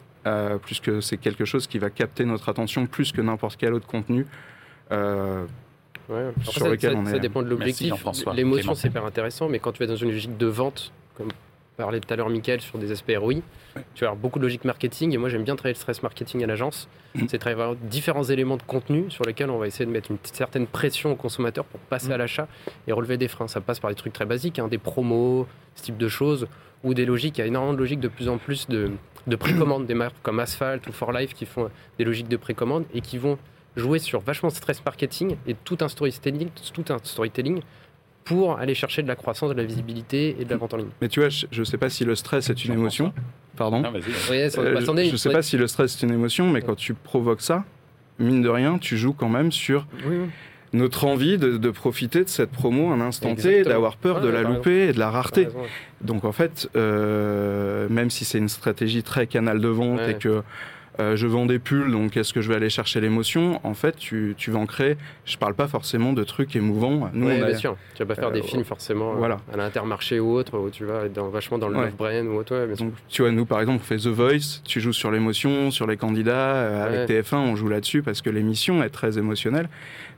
puisque 0.65 1.03
c'est 1.03 1.17
quelque 1.17 1.47
chose 1.47 1.67
qui 1.67 1.79
va 1.79 1.89
capter 1.89 2.27
notre 2.27 2.51
attention 2.51 2.87
plus 2.87 3.11
que 3.11 3.23
n'importe 3.23 3.57
quel 3.57 3.73
autre 3.73 3.87
contenu. 3.87 4.27
Ouais. 6.11 6.29
Après, 6.29 6.45
Sur 6.53 6.63
ça, 6.63 6.69
lequel 6.69 6.93
ça- 6.93 6.99
on 6.99 7.07
est- 7.07 7.11
ça 7.13 7.19
dépend 7.19 7.43
de 7.43 7.49
l'objectif. 7.49 7.95
L'émotion, 8.35 8.75
c'est 8.75 8.89
hyper 8.89 9.05
intéressant, 9.05 9.49
mais 9.49 9.59
quand 9.59 9.73
tu 9.73 9.83
es 9.83 9.87
dans 9.87 9.97
une 9.97 10.11
logique 10.11 10.37
de 10.37 10.47
vente, 10.47 10.93
comme 11.17 11.29
parlait 11.77 12.01
tout 12.01 12.13
à 12.13 12.17
l'heure 12.17 12.29
Michael 12.29 12.61
sur 12.61 12.77
des 12.79 12.93
aspects 12.93 13.13
ROI, 13.17 13.37
tu 13.95 14.01
vas 14.05 14.09
avoir 14.09 14.17
beaucoup 14.17 14.39
de 14.39 14.45
logique 14.45 14.65
marketing. 14.67 15.15
Et 15.15 15.17
moi, 15.17 15.31
j'aime 15.31 15.45
bien 15.45 15.57
travailler 15.57 15.73
le 15.75 15.79
stress 15.81 16.03
marketing 16.03 16.45
à 16.45 16.47
l'agence. 16.47 16.89
Mhm. 17.15 17.29
C'est 17.29 17.39
travailler 17.39 17.75
différents 17.85 18.25
éléments 18.25 18.59
de 18.59 18.63
contenu 18.63 19.11
sur 19.11 19.25
lesquels 19.25 19.49
on 19.49 19.57
va 19.59 19.67
essayer 19.67 19.87
de 19.87 19.91
mettre 19.91 20.11
une 20.11 20.19
certaine 20.25 20.67
pression 20.67 21.13
au 21.13 21.15
consommateur 21.17 21.65
pour 21.65 21.81
passer 21.81 22.09
Mhm. 22.09 22.13
à 22.13 22.17
l'achat 22.19 22.49
et 22.87 22.93
relever 22.93 23.17
des 23.17 23.29
freins. 23.29 23.49
Ça 23.49 23.63
passe 23.63 23.81
par 23.81 23.89
des 23.91 23.97
trucs 23.97 24.13
très 24.13 24.27
basiques, 24.27 24.59
hein, 24.59 24.69
des 24.69 24.77
promos, 24.77 25.47
ce 25.75 25.85
type 25.85 25.97
de 25.97 26.09
choses, 26.09 26.49
ou 26.85 26.93
des 26.93 27.07
logiques. 27.07 27.39
Il 27.39 27.41
y 27.41 27.45
a 27.45 27.47
énormément 27.47 27.73
de 27.73 27.79
logiques 27.79 28.01
de 28.01 28.09
plus 28.09 28.29
en 28.29 28.37
plus 28.37 28.69
de, 28.69 28.91
de 29.27 29.37
précommande, 29.37 29.87
des 29.87 29.95
marques 29.95 30.17
comme 30.23 30.39
Asphalt 30.39 30.87
ou 30.87 30.93
For 30.93 31.13
Life 31.13 31.33
qui 31.33 31.47
font 31.47 31.71
des 31.99 32.05
logiques 32.05 32.29
de 32.29 32.37
précommande 32.37 32.85
et 32.93 33.01
qui 33.01 33.17
vont 33.17 33.39
jouer 33.77 33.99
sur 33.99 34.21
vachement 34.21 34.51
stress 34.51 34.85
marketing 34.85 35.37
et 35.47 35.55
tout 35.55 35.79
un 35.81 35.89
storytelling, 35.89 36.49
tout 36.75 36.85
un 36.93 36.99
storytelling 37.03 37.61
pour 38.25 38.59
aller 38.59 38.75
chercher 38.75 39.03
de 39.03 39.09
la 39.09 39.17
croissance, 39.17 39.51
de 39.51 39.55
la 39.55 39.65
visibilité 39.65 40.37
et 40.39 40.45
de 40.45 40.51
la 40.51 40.57
vente 40.57 40.75
en 40.75 40.77
ligne. 40.77 40.89
mais 41.01 41.09
tu 41.09 41.21
vois, 41.21 41.29
je 41.31 41.47
ne 41.59 41.65
sais 41.65 41.79
pas 41.79 41.89
si 41.89 42.05
le 42.05 42.15
stress 42.15 42.51
est 42.51 42.65
une 42.65 42.73
émotion. 42.75 43.13
Pardon. 43.57 43.81
Non, 43.81 43.91
vas-y. 43.91 44.31
Ouais, 44.31 44.51
ça- 44.51 44.61
Euh, 44.61 44.75
je- 44.77 44.83
attendez, 44.83 45.07
je 45.07 45.13
ne 45.13 45.17
sais 45.17 45.31
pas 45.33 45.43
si 45.43 45.57
le 45.57 45.67
stress 45.67 45.97
est 45.97 46.07
une 46.07 46.13
émotion, 46.13 46.49
mais 46.51 46.63
quand 46.63 46.77
tu 46.77 46.95
provoques 46.95 47.41
ça, 47.43 47.65
mine 48.19 48.43
de 48.43 48.49
rien, 48.49 48.79
tu 48.79 48.97
joues 48.97 49.13
quand 49.15 49.29
même 49.29 49.51
sur 49.53 49.87
Oui, 50.07 50.17
oui. 50.19 50.27
notre 50.73 51.05
envie 51.07 51.39
de, 51.39 51.57
de 51.57 51.71
profiter 51.71 52.23
de 52.25 52.29
cette 52.29 52.51
promo 52.51 52.91
un 52.93 53.01
instant 53.01 53.35
T, 53.35 53.63
d'avoir 53.65 53.97
peur 53.97 54.17
Ouais, 54.17 54.23
de 54.23 54.29
la 54.29 54.43
louper 54.43 54.89
et 54.89 54.93
de 54.93 54.99
la 54.99 55.11
rareté. 55.11 55.47
raison, 55.47 55.61
ouais. 55.63 55.69
Donc 56.03 56.25
en 56.25 56.33
fait, 56.33 56.69
euh, 56.77 57.89
même 57.89 58.11
si 58.11 58.25
c'est 58.25 58.39
une 58.39 58.49
stratégie 58.49 59.03
très 59.03 59.27
canal 59.27 59.61
de 59.61 59.69
vente 59.69 59.99
Ouais. 59.99 60.13
et 60.13 60.15
que 60.15 60.43
euh, 60.99 61.15
je 61.17 61.27
vends 61.27 61.47
des 61.47 61.59
pulls, 61.59 61.91
donc 61.93 62.17
est-ce 62.17 62.33
que 62.33 62.41
je 62.41 62.49
vais 62.49 62.57
aller 62.57 62.69
chercher 62.71 63.01
l'émotion? 63.01 63.61
En 63.65 63.75
fait, 63.75 63.97
tu, 63.97 64.35
tu 64.37 64.51
vas 64.51 64.59
en 64.59 64.67
créer. 64.67 64.97
Je 65.25 65.37
parle 65.39 65.55
pas 65.55 65.69
forcément 65.69 66.13
de 66.13 66.25
trucs 66.25 66.57
émouvants. 66.57 67.11
Nous, 67.15 67.27
Ouais, 67.29 67.39
on 67.41 67.45
a- 67.45 67.47
bien 67.49 67.57
sûr. 67.57 67.77
Tu 67.95 68.03
vas 68.03 68.07
pas 68.15 68.21
faire 68.21 68.31
euh, 68.31 68.33
des 68.33 68.43
films 68.43 68.65
forcément 68.65 69.13
euh, 69.13 69.17
voilà. 69.19 69.39
à 69.53 69.57
l'intermarché 69.57 70.19
ou 70.19 70.33
autre, 70.33 70.59
où 70.59 70.69
tu 70.71 70.85
vas 70.85 71.05
être 71.05 71.13
dans, 71.13 71.29
vachement 71.29 71.59
dans 71.59 71.69
le 71.69 71.77
Ouais. 71.77 71.85
love 71.87 71.95
brand 71.97 72.27
ou 72.27 72.33
autre. 72.39 72.55
ouais, 72.57 72.67
bien 72.67 72.75
sûr. 72.77 72.85
Donc, 72.87 72.95
tu 73.09 73.23
vois, 73.23 73.31
nous, 73.31 73.47
par 73.47 73.61
exemple, 73.61 73.81
on 73.83 73.85
fait 73.87 73.99
The 73.99 74.09
Voice, 74.09 74.61
tu 74.65 74.81
joues 74.81 74.93
sur 74.93 75.11
l'émotion, 75.11 75.71
sur 75.71 75.87
les 75.87 75.97
candidats. 75.97 76.55
euh, 76.57 76.85
Avec 76.87 77.09
Ouais. 77.09 77.21
TF1, 77.23 77.37
on 77.37 77.57
joue 77.57 77.69
là-dessus 77.69 78.03
parce 78.03 78.21
que 78.21 78.31
l'émission 78.31 78.83
est 78.83 78.91
très 78.91 79.17
émotionnelle. 79.19 79.69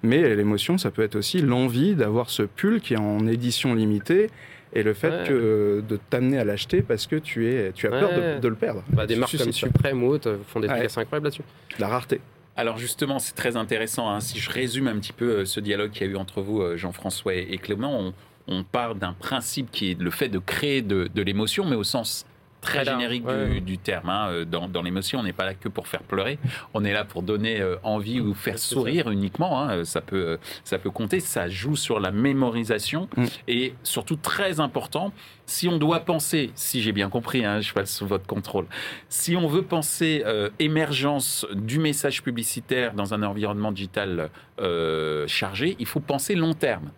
Mais 0.02 0.35
l'émotion, 0.35 0.79
ça 0.79 0.91
peut 0.91 1.02
être 1.02 1.17
aussi 1.17 1.41
l'envie 1.43 1.95
d'avoir 1.95 2.31
ce 2.31 2.43
pull 2.43 2.81
qui 2.81 2.95
est 2.95 2.99
en 2.99 3.26
édition 3.26 3.75
limitée 3.75 4.31
et 4.75 4.83
le 4.83 4.95
fait 4.95 5.11
Ouais. 5.11 5.25
que 5.29 5.83
de 5.87 5.99
t'amener 6.11 6.38
à 6.38 6.45
l'acheter 6.45 6.83
parce 6.83 7.07
que 7.07 7.17
tu, 7.17 7.49
es, 7.52 7.73
tu 7.73 7.87
as 7.87 7.91
peur 7.91 8.11
de, 8.14 8.21
Ouais. 8.21 8.41
de 8.41 8.49
le 8.49 8.55
perdre. 8.55 8.83
Bah, 8.88 9.07
des 9.07 9.17
marques 9.17 9.37
comme. 9.37 9.52
Suprême 9.52 10.02
ou 10.02 10.09
autres 10.09 10.31
euh, 10.31 10.38
font 10.47 10.61
des 10.61 10.69
trucs 10.69 10.81
Ouais. 10.81 10.99
incroyables 10.99 11.25
là-dessus. 11.26 11.43
La 11.79 11.88
rareté. 11.88 12.21
Alors 12.57 12.76
justement, 12.79 13.19
c'est 13.19 13.35
très 13.35 13.57
intéressant. 13.57 14.11
hein. 14.11 14.21
Si 14.21 14.38
je 14.38 14.50
résume 14.50 14.87
un 14.88 14.97
petit 14.97 15.12
peu 15.12 15.25
euh, 15.41 15.45
ce 15.45 15.59
dialogue 15.61 15.91
qu'il 15.91 16.07
y 16.07 16.11
a 16.11 16.12
eu 16.12 16.17
entre 16.17 16.43
vous, 16.43 16.61
euh, 16.62 16.76
Jean-François 16.76 17.35
et 17.35 17.47
et 17.50 17.59
Clément, 17.59 17.99
on, 17.99 18.14
on 18.49 18.62
part 18.64 18.95
d'un 18.95 19.12
principe 19.14 19.71
qui 19.71 19.93
est 19.93 20.00
le 20.00 20.11
fait 20.11 20.29
de 20.29 20.38
créer 20.38 20.83
de, 20.83 21.09
de 21.14 21.23
l'émotion, 21.23 21.64
mais 21.64 21.76
au 21.76 21.85
sens 21.85 22.26
très 22.62 22.85
générique 22.87 23.26
ouais. 23.26 23.54
du, 23.57 23.61
du 23.61 23.76
terme. 23.78 24.09
hein. 24.09 24.28
Euh, 24.31 24.45
Dans, 24.47 24.69
dans 24.69 24.81
l'émotion, 24.83 25.19
on 25.19 25.23
n'est 25.25 25.35
pas 25.35 25.45
là 25.45 25.52
que 25.54 25.69
pour 25.69 25.87
faire 25.88 26.02
pleurer, 26.02 26.38
on 26.73 26.83
est 26.85 26.92
là 26.95 27.04
pour 27.04 27.23
donner 27.23 27.61
euh, 27.61 27.76
envie 27.83 28.21
ou 28.21 28.33
faire 28.33 28.59
ça. 28.59 28.69
sourire 28.75 29.11
uniquement. 29.11 29.61
hein. 29.62 29.78
Euh, 29.78 29.85
Ça, 29.85 30.00
peut, 30.00 30.38
ça 30.64 30.78
peut 30.78 30.90
compter, 30.90 31.21
ça 31.21 31.49
joue 31.50 31.76
sur 31.76 32.00
la 32.00 32.11
mémorisation 32.11 33.09
Mm. 33.16 33.25
et 33.49 33.75
surtout 33.83 34.16
très 34.16 34.61
important, 34.61 35.12
si 35.45 35.69
on 35.69 35.76
doit 35.76 36.00
penser, 36.00 36.50
si 36.54 36.81
j'ai 36.81 36.92
bien 36.92 37.09
compris, 37.11 37.45
hein, 37.45 37.61
je 37.61 37.73
passe 37.73 37.95
sous 37.97 38.07
votre 38.07 38.26
contrôle, 38.26 38.66
si 39.09 39.35
on 39.37 39.49
veut 39.49 39.62
penser 39.62 40.23
euh, 40.25 40.49
émergence 40.61 41.45
du 41.52 41.78
message 41.78 42.23
publicitaire 42.23 42.95
dans 42.95 43.12
un 43.14 43.23
environnement 43.23 43.73
digital 43.73 44.31
euh, 44.61 45.26
chargé, 45.26 45.76
il 45.78 45.87
faut 45.87 46.00
penser 46.00 46.35
long 46.37 46.54
terme. 46.54 46.90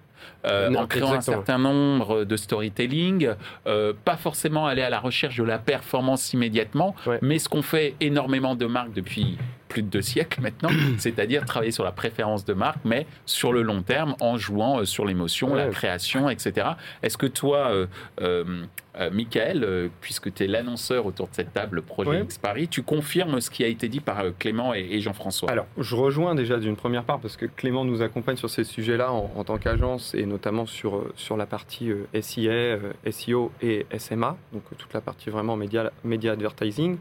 Euh, 0.47 0.69
Non, 0.71 0.81
en 0.81 0.87
créant 0.87 1.07
exactement. 1.15 1.37
un 1.37 1.41
certain 1.41 1.59
nombre 1.59 2.25
de 2.25 2.37
storytelling, 2.37 3.31
euh, 3.67 3.93
pas 4.05 4.17
forcément 4.17 4.67
aller 4.67 4.83
à 4.83 4.91
la 4.91 5.01
recherche 5.01 5.37
de 5.37 5.45
la 5.45 5.59
performance 5.59 6.33
immédiatement, 6.33 6.95
Ouais. 7.07 7.19
mais 7.23 7.39
ce 7.39 7.49
qu'on 7.49 7.63
fait 7.63 7.95
énormément 8.01 8.55
de 8.55 8.67
marques 8.67 8.93
depuis 8.93 9.39
plus 9.69 9.83
de 9.83 9.89
deux 9.89 10.03
siècles 10.03 10.41
maintenant, 10.41 10.71
c'est-à-dire 10.99 11.45
travailler 11.45 11.73
sur 11.73 11.85
la 11.85 11.93
préférence 11.93 12.45
de 12.45 12.55
marque, 12.55 12.81
mais 12.85 13.07
sur 13.27 13.53
le 13.53 13.63
long 13.63 13.83
terme, 13.83 14.15
en 14.21 14.37
jouant 14.37 14.81
euh, 14.81 14.85
sur 14.85 15.05
l'émotion, 15.05 15.55
la 15.55 15.69
création, 15.69 16.29
etc. 16.31 16.69
Est-ce 17.03 17.19
que 17.19 17.27
toi, 17.27 17.69
euh, 17.71 17.87
euh, 18.21 18.65
euh, 18.97 19.11
Michael, 19.11 19.91
puisque 20.01 20.33
tu 20.33 20.45
es 20.45 20.47
l'annonceur 20.47 21.07
autour 21.07 21.29
de 21.29 21.35
cette 21.35 21.53
table 21.53 21.83
Projet 21.83 22.11
Ouais. 22.11 22.23
X 22.23 22.39
Paris, 22.39 22.69
tu 22.69 22.83
confirmes 22.83 23.41
ce 23.41 23.51
qui 23.51 23.65
a 23.65 23.67
été 23.67 23.89
dit 23.89 24.01
par 24.01 24.23
Clément 24.39 24.75
et, 24.75 24.87
et 24.91 25.01
Jean-François? 25.01 25.51
Alors, 25.51 25.67
je 25.79 25.97
rejoins 25.97 26.35
déjà 26.35 26.59
d'une 26.59 26.77
première 26.77 27.05
part 27.05 27.19
parce 27.19 27.37
que 27.37 27.47
Clément 27.47 27.85
nous 27.85 28.03
accompagne 28.03 28.37
sur 28.37 28.51
ces 28.51 28.63
sujets-là 28.63 29.13
en, 29.13 29.33
en 29.35 29.45
tant 29.45 29.59
qu'agence 29.59 30.15
et 30.15 30.27
notamment 30.27 30.67
sur, 30.67 31.05
sur 31.17 31.37
la 31.37 31.47
partie 31.47 31.91
SIA, 32.21 32.79
SEO 33.11 33.51
et 33.63 33.87
SMA, 33.99 34.37
donc 34.53 34.63
toute 34.79 34.93
la 34.93 35.01
partie 35.01 35.31
vraiment 35.31 35.57
média, 35.57 35.91
média 36.05 36.33
advertising. 36.33 36.99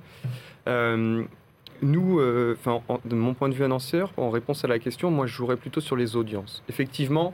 Euh, 0.67 1.23
nous, 1.83 2.19
euh, 2.19 2.57
de 3.05 3.15
mon 3.15 3.33
point 3.33 3.49
de 3.49 3.53
vue 3.53 3.63
annonceur, 3.63 4.11
en 4.17 4.29
réponse 4.29 4.63
à 4.63 4.67
la 4.67 4.79
question, 4.79 5.11
moi 5.11 5.27
je 5.27 5.33
jouerais 5.33 5.57
plutôt 5.57 5.81
sur 5.81 5.95
les 5.95 6.15
audiences. 6.15 6.63
Effectivement, 6.69 7.33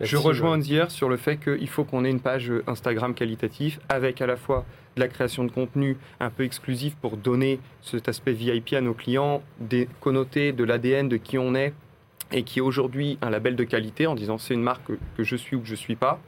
je 0.00 0.14
Là-dessus, 0.14 0.16
rejoins 0.16 0.60
ouais. 0.60 0.88
Sur 0.88 1.08
le 1.08 1.16
fait 1.16 1.38
qu'il 1.38 1.68
faut 1.68 1.84
qu'on 1.84 2.04
ait 2.04 2.10
une 2.10 2.20
page 2.20 2.52
Instagram 2.66 3.14
qualitative 3.14 3.80
avec 3.88 4.22
à 4.22 4.26
la 4.26 4.36
fois 4.36 4.64
de 4.96 5.00
la 5.00 5.08
création 5.08 5.44
de 5.44 5.50
contenu 5.50 5.96
un 6.20 6.30
peu 6.30 6.44
exclusif 6.44 6.94
pour 6.96 7.16
donner 7.16 7.58
cet 7.82 8.08
aspect 8.08 8.32
VIP 8.32 8.74
à 8.74 8.80
nos 8.80 8.94
clients, 8.94 9.42
des 9.58 9.88
connotés 10.00 10.52
de 10.52 10.64
l'ADN 10.64 11.08
de 11.08 11.16
qui 11.16 11.36
on 11.36 11.54
est 11.54 11.74
et 12.30 12.42
qui 12.42 12.58
est 12.58 12.62
aujourd'hui 12.62 13.18
un 13.22 13.30
label 13.30 13.56
de 13.56 13.64
qualité 13.64 14.06
en 14.06 14.14
disant 14.14 14.38
c'est 14.38 14.54
une 14.54 14.62
marque 14.62 14.84
que, 14.86 14.98
que 15.16 15.24
je 15.24 15.34
suis 15.34 15.56
ou 15.56 15.60
que 15.60 15.66
je 15.66 15.72
ne 15.72 15.76
suis 15.76 15.96
pas. 15.96 16.20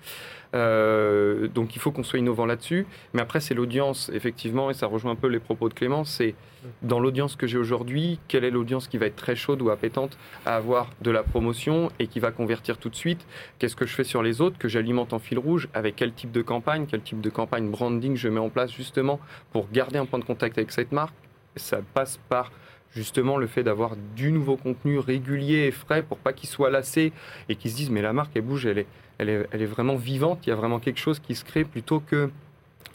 Euh, 0.55 1.49
donc 1.49 1.77
il 1.77 1.79
faut 1.79 1.93
qu'on 1.93 2.03
soit 2.03 2.19
innovant 2.19 2.47
là-dessus. 2.47 2.87
Mais 3.15 3.23
après, 3.23 3.41
c'est 3.41 3.55
l'audience, 3.55 4.11
effectivement, 4.13 4.71
et 4.71 4.75
ça 4.75 4.87
rejoint 4.87 5.13
un 5.13 5.17
peu 5.17 5.29
les 5.29 5.39
propos 5.39 5.69
de 5.69 5.75
Clément, 5.75 6.05
c'est 6.05 6.35
dans 6.83 7.01
l'audience 7.01 7.37
que 7.37 7.47
j'ai 7.47 7.57
aujourd'hui, 7.57 8.19
quelle 8.29 8.45
est 8.45 8.51
l'audience 8.51 8.87
qui 8.87 8.99
va 8.99 9.07
être 9.07 9.17
très 9.17 9.37
chaude 9.37 9.63
ou 9.63 9.71
appétente 9.71 10.19
à 10.45 10.57
avoir 10.57 10.91
de 11.01 11.11
la 11.11 11.23
promotion 11.23 11.91
et 11.99 12.07
qui 12.07 12.21
va 12.21 12.33
convertir 12.33 12.79
tout 12.79 12.91
de 12.91 12.97
suite? 12.97 13.27
Qu'est-ce 13.59 13.77
que 13.77 13.87
je 13.87 13.95
fais 13.95 14.05
sur 14.05 14.23
les 14.23 14.41
autres, 14.41 14.59
que 14.59 14.69
j'alimente 14.69 15.13
en 15.13 15.19
fil 15.19 15.39
rouge, 15.39 15.69
avec 15.73 15.97
quel 15.97 16.13
type 16.13 16.33
de 16.33 16.43
campagne, 16.43 16.87
quel 16.87 17.01
type 17.01 17.21
de 17.21 17.31
campagne 17.31 17.71
branding 17.71 18.17
je 18.17 18.29
mets 18.29 18.41
en 18.41 18.51
place 18.51 18.73
justement 18.73 19.21
pour 19.53 19.71
garder 19.71 19.99
un 19.99 20.07
point 20.07 20.19
de 20.19 20.25
contact 20.25 20.59
avec 20.59 20.71
cette 20.73 20.93
marque? 20.93 21.15
Ça 21.57 21.81
passe 21.95 22.19
par 22.29 22.53
justement 22.93 23.37
le 23.37 23.47
fait 23.47 23.63
d'avoir 23.63 23.97
du 24.17 24.33
nouveau 24.33 24.57
contenu 24.57 24.99
régulier 24.99 25.67
et 25.67 25.71
frais 25.71 26.03
pour 26.03 26.19
pas 26.19 26.33
qu'ils 26.33 26.49
soient 26.49 26.71
lassés 26.71 27.13
et 27.49 27.55
qu'ils 27.55 27.71
se 27.71 27.77
disent 27.77 27.91
mais 27.91 28.03
la 28.03 28.13
marque 28.13 28.33
elle 28.35 28.43
bouge, 28.43 28.67
elle 28.67 28.79
est, 28.79 28.87
elle 29.21 29.29
est, 29.29 29.47
elle 29.53 29.63
est 29.63 29.67
vraiment 29.67 29.97
vivante, 29.97 30.39
il 30.47 30.51
y 30.51 30.53
a 30.53 30.57
vraiment 30.57 30.79
quelque 30.79 30.99
chose 30.99 31.19
qui 31.21 31.35
se 31.35 31.45
crée 31.45 31.65
plutôt 31.65 32.01
que 32.01 32.31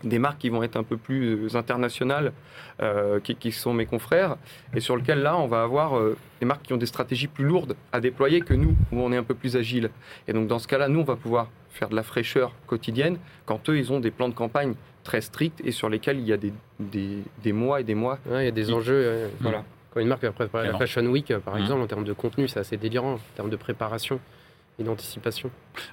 des 0.04 0.20
marques 0.20 0.40
qui 0.40 0.50
vont 0.50 0.62
être 0.62 0.76
un 0.76 0.84
peu 0.84 0.98
plus 0.98 1.46
euh, 1.48 1.58
internationales, 1.58 2.32
euh, 2.82 3.20
qui, 3.20 3.36
qui 3.36 3.52
sont 3.52 3.74
mes 3.74 3.86
confrères, 3.86 4.36
et 4.76 4.80
sur 4.80 4.96
lequel 4.98 5.20
là, 5.22 5.38
on 5.38 5.48
va 5.48 5.64
avoir 5.64 5.98
euh, 5.98 6.18
des 6.40 6.46
marques 6.46 6.64
qui 6.64 6.74
ont 6.74 6.78
des 6.78 6.86
stratégies 6.86 7.28
plus 7.28 7.46
lourdes 7.46 7.76
à 7.92 8.00
déployer 8.02 8.42
que 8.42 8.54
nous, 8.54 8.76
où 8.92 9.00
on 9.00 9.12
est 9.12 9.18
un 9.18 9.24
peu 9.24 9.34
plus 9.34 9.56
agile. 9.56 9.90
Et 10.28 10.34
donc 10.34 10.48
dans 10.48 10.60
ce 10.60 10.68
cas-là, 10.68 10.90
nous, 10.90 11.00
on 11.00 11.04
va 11.06 11.16
pouvoir 11.16 11.50
faire 11.70 11.90
de 11.90 11.96
la 11.96 12.04
fraîcheur 12.04 12.52
quotidienne, 12.68 13.18
quand 13.46 13.70
eux, 13.70 13.78
ils 13.78 13.92
ont 13.94 14.00
des 14.00 14.12
plans 14.12 14.30
de 14.30 14.34
campagne 14.34 14.74
très 15.04 15.22
stricts 15.22 15.62
et 15.64 15.72
sur 15.72 15.90
lesquels 15.90 16.20
il 16.20 16.26
y 16.26 16.34
a 16.34 16.38
des, 16.38 16.54
des, 16.80 17.20
des 17.44 17.54
mois 17.54 17.80
et 17.82 17.84
des 17.84 17.96
mois. 17.96 18.18
Ouais, 18.30 18.44
Il 18.44 18.46
y 18.46 18.50
a 18.50 18.52
des 18.52 18.72
enjeux. 18.72 19.02
ouais. 19.26 19.30
Voilà. 19.42 19.64
Quand 19.94 20.02
une 20.02 20.08
marque 20.08 20.24
va 20.24 20.32
préparer 20.32 20.68
la. 20.72 20.78
Fashion 20.78 21.06
Week, 21.06 21.34
par 21.38 21.56
Mhm. 21.56 21.62
exemple, 21.62 21.82
en 21.82 21.88
termes 21.88 22.04
de 22.04 22.14
contenu, 22.14 22.48
c'est 22.48 22.60
assez 22.60 22.76
délirant, 22.78 23.14
en 23.14 23.20
termes 23.36 23.50
de 23.50 23.56
préparation 23.56 24.20
et 24.80 24.84
d'anticipation. 24.84 25.50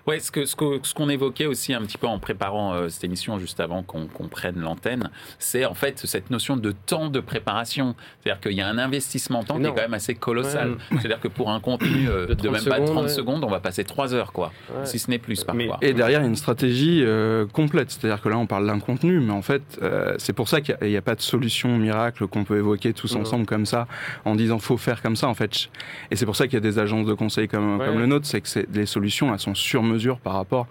Ouais, 0.06 0.20
ce 0.20 0.30
que 0.30 0.44
ce 0.44 0.54
que- 0.54 0.78
ce 0.82 0.94
qu'on 0.94 1.08
évoquait 1.08 1.46
aussi 1.46 1.74
un 1.74 1.80
petit 1.82 1.98
peu 1.98 2.06
en 2.06 2.18
préparant 2.20 2.72
euh, 2.74 2.88
cette 2.88 3.02
émission 3.04 3.38
juste 3.38 3.58
avant 3.58 3.82
qu'on 3.82 4.06
prenne 4.28 4.60
l'antenne, 4.60 5.10
c'est 5.40 5.64
en 5.64 5.74
fait 5.74 5.98
cette 6.06 6.30
notion 6.30 6.56
de 6.56 6.70
temps 6.72 7.08
de 7.08 7.18
préparation. 7.20 7.94
C'est-à-dire 8.20 8.40
qu'il 8.40 8.52
y 8.52 8.60
a 8.60 8.68
un 8.68 8.78
investissement 8.78 9.40
en 9.40 9.44
temps 9.44 9.58
qui 9.58 9.64
est 9.66 9.68
quand 9.68 9.74
même 9.76 9.94
assez 9.94 10.14
colossal. 10.14 10.72
Ouais. 10.72 10.76
C'est-à-dire 10.98 11.18
que 11.20 11.26
pour 11.28 11.50
un 11.50 11.58
contenu 11.60 12.08
euh, 12.08 12.26
De 12.26 12.34
de, 12.34 12.48
30 12.48 12.52
même 12.52 12.64
pas 12.64 12.76
30 12.76 12.86
secondes, 12.86 13.02
ouais. 13.02 13.08
secondes, 13.08 13.44
on 13.44 13.48
va 13.50 13.60
passer 13.60 13.82
3 13.84 14.14
heures, 14.14 14.32
quoi. 14.32 14.52
Ouais. 14.72 14.86
Si 14.86 14.98
ce 15.00 15.10
n'est 15.10 15.18
plus 15.18 15.40
Mais- 15.54 15.66
parfois. 15.66 15.78
Et 15.82 15.92
derrière, 15.94 16.20
il 16.20 16.22
y 16.22 16.26
a 16.26 16.28
une 16.28 16.36
stratégie 16.36 17.02
euh, 17.04 17.46
complète. 17.46 17.90
C'est-à-dire 17.90 18.22
que 18.22 18.28
là, 18.28 18.38
on 18.38 18.46
parle 18.46 18.66
d'un 18.66 18.78
contenu, 18.78 19.18
mais 19.20 19.32
en 19.32 19.42
fait, 19.42 19.62
euh, 19.82 20.14
c'est 20.18 20.32
pour 20.32 20.48
ça 20.48 20.60
qu'il 20.60 20.76
n'y 20.82 20.96
a, 20.96 21.02
pas 21.02 21.14
de 21.16 21.20
solution 21.22 21.76
miracle 21.78 22.26
qu'on 22.28 22.44
peut 22.44 22.58
évoquer 22.58 22.92
tous 22.92 23.14
Non. 23.16 23.22
ensemble 23.22 23.46
comme 23.46 23.66
ça, 23.66 23.86
en 24.24 24.34
disant 24.36 24.58
faut 24.60 24.76
faire 24.76 25.02
comme 25.02 25.16
ça, 25.16 25.28
en 25.28 25.34
fait. 25.34 25.68
Et 26.12 26.16
c'est 26.16 26.26
pour 26.26 26.36
ça 26.36 26.46
qu'il 26.46 26.54
y 26.54 26.56
a 26.58 26.60
des 26.60 26.78
agences 26.78 27.06
de 27.06 27.14
conseil 27.14 27.48
comme, 27.48 27.78
Ouais. 27.80 27.86
comme 27.86 27.98
le 27.98 28.06
nôtre, 28.06 28.26
c'est 28.26 28.40
que 28.40 28.48
c'est- 28.48 28.70
les 28.72 28.86
solutions, 28.86 29.32
elles 29.32 29.40
sont 29.40 29.54
sur 29.54 29.82
mesure 29.82 30.18
par 30.18 30.34
rapport 30.34 30.66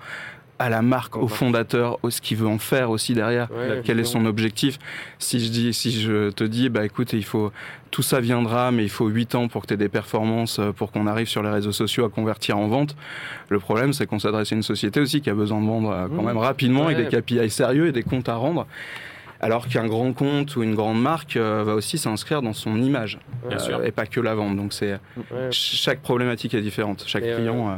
à 0.59 0.69
la 0.69 0.83
marque, 0.83 1.17
au 1.17 1.27
fondateur, 1.27 1.97
au 2.03 2.11
ce 2.11 2.21
qu'il 2.21 2.37
veut 2.37 2.47
en 2.47 2.59
faire 2.59 2.91
aussi 2.91 3.15
derrière. 3.15 3.49
Ouais, 3.51 3.81
Quel 3.83 3.99
est 3.99 4.03
son 4.03 4.27
objectif? 4.27 4.77
Si 5.17 5.39
je 5.43 5.49
dis, 5.49 5.73
si 5.73 5.91
je 5.99 6.29
te 6.29 6.43
dis, 6.43 6.69
bah 6.69 6.85
écoute, 6.85 7.13
il 7.13 7.23
faut 7.25 7.51
tout 7.89 8.03
ça 8.03 8.19
viendra, 8.19 8.71
mais 8.71 8.83
il 8.83 8.89
faut 8.89 9.07
8 9.07 9.33
ans 9.33 9.47
pour 9.47 9.63
que 9.63 9.67
tu 9.67 9.73
aies 9.73 9.77
des 9.77 9.89
performances, 9.89 10.59
euh, 10.59 10.71
pour 10.71 10.91
qu'on 10.91 11.07
arrive 11.07 11.27
sur 11.27 11.41
les 11.41 11.49
réseaux 11.49 11.71
sociaux 11.71 12.05
à 12.05 12.09
convertir 12.09 12.59
en 12.59 12.67
vente. 12.67 12.95
Le 13.49 13.57
problème, 13.59 13.91
c'est 13.91 14.05
qu'on 14.05 14.19
s'adresse 14.19 14.51
à 14.51 14.55
une 14.55 14.61
société 14.61 14.99
aussi 14.99 15.19
qui 15.21 15.31
a 15.31 15.33
besoin 15.33 15.59
de 15.61 15.65
vendre 15.65 15.89
euh, 15.89 16.07
quand 16.15 16.21
Mmh. 16.21 16.25
même 16.27 16.37
rapidement 16.37 16.85
Ouais. 16.85 16.93
et 16.93 17.05
des 17.05 17.21
KPI 17.21 17.49
sérieux 17.49 17.87
et 17.87 17.91
des 17.91 18.03
comptes 18.03 18.29
à 18.29 18.35
rendre. 18.35 18.67
Alors 19.43 19.67
qu'un 19.67 19.87
grand 19.87 20.13
compte 20.13 20.55
ou 20.55 20.61
une 20.63 20.75
grande 20.75 21.01
marque 21.01 21.35
euh, 21.35 21.63
va 21.63 21.73
aussi 21.73 21.97
s'inscrire 21.97 22.41
dans 22.43 22.53
son 22.53 22.79
image 22.81 23.17
Bien 23.47 23.57
euh, 23.57 23.59
sûr. 23.59 23.83
et 23.83 23.91
pas 23.91 24.05
que 24.05 24.19
la 24.21 24.35
vente. 24.35 24.55
Donc 24.55 24.71
c'est 24.71 24.99
chaque 25.51 26.01
problématique 26.01 26.53
est 26.53 26.61
différente. 26.61 27.03
Chaque 27.07 27.23
Et, 27.25 27.33
client. 27.33 27.69
euh, 27.71 27.75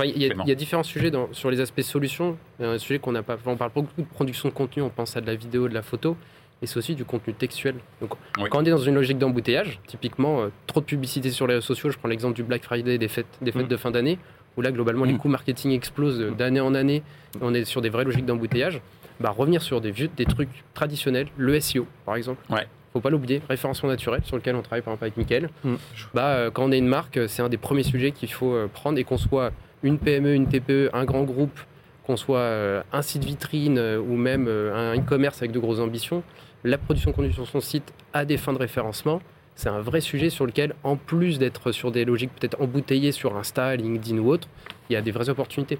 Enfin, 0.00 0.10
il 0.14 0.22
y, 0.22 0.30
a- 0.30 0.44
y 0.52 0.56
différents 0.56 0.82
sujets 0.84 1.10
dans- 1.10 1.28
sur 1.32 1.50
les 1.50 1.60
aspects 1.60 1.80
solutions. 1.80 2.36
Il 2.60 2.66
y 2.66 2.68
a 2.68 2.70
un 2.72 2.78
sujet 2.78 2.98
qu'on 3.00 3.10
n'a 3.12 3.22
pas. 3.24 3.36
on 3.46 3.56
parle 3.56 3.72
beaucoup 3.74 4.00
de 4.00 4.06
production 4.06 4.48
de 4.48 4.54
contenu, 4.54 4.82
on 4.82 4.90
pense 4.90 5.16
à 5.16 5.20
de 5.20 5.26
la 5.26 5.34
vidéo, 5.34 5.68
de 5.68 5.74
la 5.74 5.82
photo, 5.82 6.16
et 6.62 6.66
c'est 6.66 6.76
aussi 6.76 6.94
du 6.94 7.04
contenu 7.04 7.34
textuel. 7.34 7.74
Donc, 8.00 8.12
Oui. 8.38 8.48
quand 8.48 8.58
on 8.60 8.64
est 8.64 8.70
dans 8.70 8.78
une 8.78 8.94
logique 8.94 9.18
d'embouteillage, 9.18 9.80
typiquement, 9.88 10.40
euh, 10.42 10.48
trop 10.68 10.78
de 10.80 10.84
publicité 10.84 11.30
sur 11.30 11.48
les 11.48 11.54
réseaux 11.54 11.66
sociaux, 11.66 11.90
je 11.90 11.98
prends 11.98 12.08
l'exemple 12.08 12.34
du 12.36 12.44
Black 12.44 12.62
Friday, 12.62 12.96
des 12.98 13.08
fêtes, 13.08 13.26
des 13.42 13.50
fêtes 13.50 13.64
Mm. 13.66 13.68
de 13.68 13.76
fin 13.76 13.90
d'année, 13.90 14.18
où 14.56 14.62
là, 14.62 14.70
globalement, 14.70 15.04
les 15.04 15.14
Mm. 15.14 15.18
coûts 15.18 15.28
marketing 15.28 15.72
explosent 15.72 16.20
euh, 16.20 16.30
d'année 16.30 16.60
en 16.60 16.74
année, 16.76 17.02
et 17.34 17.38
on 17.40 17.52
est 17.52 17.64
sur 17.64 17.80
des 17.82 17.88
vraies 17.88 18.04
logiques 18.04 18.26
d'embouteillage. 18.26 18.80
Bah, 19.20 19.30
revenir 19.30 19.62
sur 19.62 19.80
des, 19.80 19.90
vieux, 19.90 20.08
des 20.16 20.26
trucs 20.26 20.64
traditionnels, 20.74 21.28
le 21.36 21.58
SEO, 21.60 21.86
par 22.04 22.16
exemple. 22.16 22.40
Ouais. 22.50 22.66
Faut 22.92 23.00
pas 23.00 23.10
l'oublier, 23.10 23.42
référencement 23.48 23.88
naturel, 23.88 24.22
sur 24.24 24.36
lequel 24.36 24.56
on 24.56 24.62
travaille 24.62 24.82
par 24.82 24.94
exemple 24.94 25.04
avec 25.04 25.16
Mickaël. 25.16 25.50
Mm. 25.64 25.74
Bah, 26.14 26.26
euh, 26.28 26.50
quand 26.50 26.64
on 26.64 26.72
est 26.72 26.78
une 26.78 26.86
marque, 26.86 27.16
euh, 27.16 27.28
c'est 27.28 27.42
un 27.42 27.48
des 27.48 27.56
premiers 27.56 27.82
sujets 27.82 28.12
qu'il 28.12 28.32
faut 28.32 28.52
euh, 28.52 28.68
prendre 28.72 28.98
et 28.98 29.04
qu'on 29.04 29.18
soit 29.18 29.52
une 29.82 29.98
PME, 29.98 30.34
une 30.34 30.46
TPE, 30.46 30.90
un 30.92 31.04
grand 31.04 31.22
groupe, 31.22 31.58
qu'on 32.04 32.16
soit 32.16 32.82
un 32.90 33.02
site 33.02 33.22
vitrine 33.22 33.78
ou 33.78 34.16
même 34.16 34.48
un 34.48 34.96
e-commerce 34.96 35.38
avec 35.38 35.52
de 35.52 35.58
grosses 35.58 35.78
ambitions, 35.78 36.22
la 36.64 36.78
production 36.78 37.12
contenu 37.12 37.32
sur 37.32 37.46
son 37.46 37.60
site 37.60 37.92
à 38.14 38.24
des 38.24 38.38
fins 38.38 38.54
de 38.54 38.58
référencement, 38.58 39.20
c'est 39.54 39.68
un 39.68 39.80
vrai 39.80 40.00
sujet 40.00 40.30
sur 40.30 40.46
lequel, 40.46 40.74
en 40.84 40.96
plus 40.96 41.38
d'être 41.38 41.70
sur 41.70 41.92
des 41.92 42.04
logiques 42.04 42.30
peut-être 42.34 42.60
embouteillées 42.60 43.12
sur 43.12 43.36
Insta, 43.36 43.76
LinkedIn 43.76 44.18
ou 44.18 44.30
autre, 44.30 44.48
il 44.88 44.94
y 44.94 44.96
a 44.96 45.02
des 45.02 45.10
vraies 45.10 45.28
opportunités. 45.28 45.78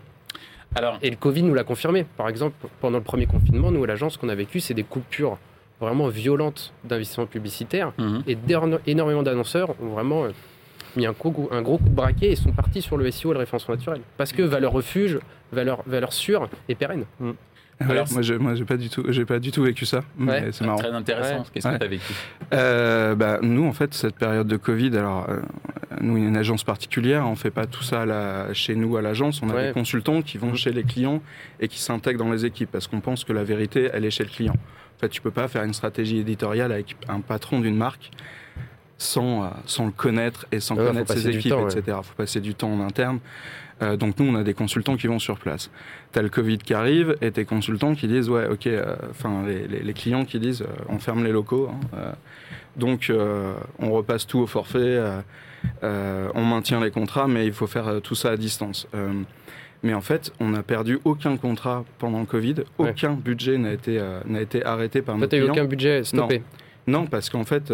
Alors, 0.74 0.98
Et 1.02 1.11
le 1.11 1.16
Covid 1.16 1.42
nous 1.42 1.54
l'a 1.54 1.64
confirmé. 1.64 2.04
Par 2.16 2.28
exemple, 2.28 2.54
pendant 2.81 2.98
le 2.98 3.04
premier 3.04 3.26
confinement, 3.26 3.70
nous, 3.70 3.83
à 3.85 3.87
l'agence, 3.87 4.14
ce 4.14 4.18
qu'on 4.18 4.28
a 4.28 4.35
vécu, 4.35 4.61
c'est 4.61 4.74
des 4.74 4.85
coupures 4.85 5.38
vraiment 5.81 6.09
violentes 6.09 6.72
d'investissement 6.85 7.26
publicitaire 7.26 7.92
mhm. 7.98 8.22
et 8.26 8.37
énormément 8.87 9.22
d'annonceurs 9.22 9.70
ont 9.81 9.88
vraiment 9.90 10.24
euh, 10.24 10.31
mis 10.96 11.07
un 11.07 11.12
gros, 11.12 11.31
coup- 11.31 11.48
un 11.52 11.62
gros 11.62 11.78
coup 11.78 11.85
de 11.88 11.94
braquet 11.94 12.31
et 12.33 12.37
sont 12.37 12.50
partis 12.52 12.83
sur 12.83 12.96
le 12.96 13.09
SEO 13.11 13.31
et 13.31 13.35
le 13.35 13.38
référencement 13.40 13.74
naturel. 13.76 14.00
Parce 14.16 14.33
que 14.33 14.42
valeur 14.42 14.72
refuge, 14.72 15.18
valeur, 15.52 15.83
valeur 15.87 16.12
sûre 16.12 16.48
et 16.68 16.74
pérenne. 16.74 17.04
Ouais, 17.20 17.33
Alors, 17.81 18.07
moi, 18.12 18.22
j'ai, 18.22 18.38
moi, 18.38 18.57
j'ai 18.57 18.64
pas 18.64 18.76
du 18.76 18.90
tout, 18.90 19.04
j'ai 19.09 19.24
pas 19.24 19.38
du 19.38 19.52
tout 19.52 19.62
vécu 19.62 19.87
ça. 19.87 20.02
Mais 20.18 20.50
c'est 20.50 20.64
marrant. 20.66 20.78
Très 20.78 20.90
intéressant. 20.90 21.38
Ouais. 21.38 21.44
Qu'est-ce 21.54 21.68
Ouais. 21.68 21.74
que 21.74 21.78
tu 21.78 21.85
as 21.85 21.88
vécu 21.88 22.12
Euh, 22.52 23.14
bah, 23.14 23.38
nous, 23.40 23.64
en 23.66 23.72
fait, 23.72 23.94
cette 23.94 24.16
période 24.16 24.48
de 24.48 24.57
Covid, 24.57 24.96
alors, 24.96 25.26
euh, 25.31 25.40
nous, 26.00 26.16
une 26.16 26.37
agence 26.37 26.64
particulière, 26.64 27.26
on 27.26 27.34
fait 27.37 27.50
pas 27.50 27.66
tout 27.66 27.82
ça 27.82 28.52
chez 28.52 28.74
nous 28.74 28.96
à 28.96 29.02
l'agence. 29.02 29.42
On 29.42 29.50
a 29.50 29.54
Ouais. 29.54 29.66
des 29.68 29.72
consultants 29.72 30.22
qui 30.22 30.38
vont 30.38 30.48
Mhm. 30.48 30.56
chez 30.56 30.72
les 30.72 30.82
clients 30.84 31.22
et 31.61 31.68
qui 31.68 31.78
s'intègrent 31.80 32.24
dans 32.24 32.32
les 32.32 32.44
équipes 32.44 32.70
parce 32.70 32.87
qu'on 32.87 33.00
pense 33.00 33.24
que 33.24 33.32
la 33.32 33.44
vérité, 33.44 33.90
elle 33.92 34.04
est 34.04 34.11
chez 34.11 34.24
le 34.24 34.30
client. 34.30 34.54
En 34.54 35.00
fait, 35.00 35.08
tu 35.08 35.20
peux 35.20 35.30
pas 35.30 35.46
faire 35.48 35.62
une 35.64 35.74
stratégie 35.74 36.18
éditoriale 36.18 36.72
avec 36.72 36.96
un 37.08 37.20
patron 37.20 37.61
d'une 37.61 37.76
marque 37.76 38.11
sans, 38.98 39.44
euh, 39.44 39.46
sans 39.66 39.87
le 39.87 39.92
connaître 39.92 40.44
et 40.52 40.61
sans 40.61 40.74
Ouais, 40.76 40.82
faut 40.82 40.88
connaître 40.88 41.12
ses 41.14 41.28
équipes, 41.28 41.52
temps, 41.52 41.68
etc. 41.68 41.82
Il 41.87 42.04
faut 42.04 42.14
passer 42.16 42.40
du 42.40 42.54
temps 42.54 42.72
en 42.72 42.80
interne. 42.80 43.20
Euh, 43.80 43.96
donc 43.96 44.18
nous, 44.18 44.26
on 44.28 44.34
a 44.34 44.42
des 44.42 44.54
consultants 44.54 44.96
qui 44.96 45.06
vont 45.06 45.20
sur 45.20 45.38
place. 45.38 45.70
Tu 46.12 46.18
as 46.18 46.22
le 46.22 46.28
Covid 46.28 46.58
qui 46.58 46.74
arrive 46.74 47.16
et 47.20 47.30
tes 47.30 47.44
consultants 47.44 47.94
qui 47.94 48.08
disent, 48.08 48.28
ouais, 48.28 48.48
ok, 48.48 48.66
euh, 48.66 48.96
enfin, 49.11 49.44
les, 49.46 49.68
les- 49.68 49.82
les 49.82 49.92
clients 49.92 50.24
qui 50.24 50.40
disent, 50.40 50.62
euh, 50.62 50.66
on 50.88 50.98
ferme 50.98 51.22
les 51.24 51.30
locaux. 51.30 51.70
hein, 51.96 52.12
donc 52.76 53.12
on 53.80 53.90
repasse 53.90 54.24
tout 54.26 54.38
au 54.38 54.46
forfait, 54.46 55.00
on 55.82 56.44
maintient 56.44 56.80
les 56.80 56.90
contrats, 56.92 57.26
mais 57.26 57.44
il 57.46 57.52
faut 57.52 57.66
faire 57.66 58.00
tout 58.02 58.14
ça 58.14 58.30
à 58.30 58.37
distance. 58.37 58.87
Mais 59.82 59.94
en 59.94 60.00
fait, 60.00 60.32
on 60.40 60.48
n'a 60.50 60.62
perdu 60.62 60.98
aucun 61.04 61.37
contrat 61.37 61.84
pendant 61.98 62.20
le 62.20 62.26
Covid, 62.26 62.54
Ouais. 62.78 62.90
aucun 62.90 63.14
budget 63.14 63.58
n'a 63.58 63.72
été, 63.72 64.00
n'a 64.26 64.40
été 64.40 64.64
arrêté 64.64 65.02
par 65.02 65.16
Toi, 65.16 65.22
nos 65.22 65.26
t'as 65.28 65.37
eu 65.37 65.40
clients. 65.40 65.52
aucun 65.54 65.64
budget 65.64 66.04
stoppé. 66.04 66.42
Non, 66.87 67.06
parce 67.06 67.30
qu'en 67.30 67.44
fait, 67.44 67.72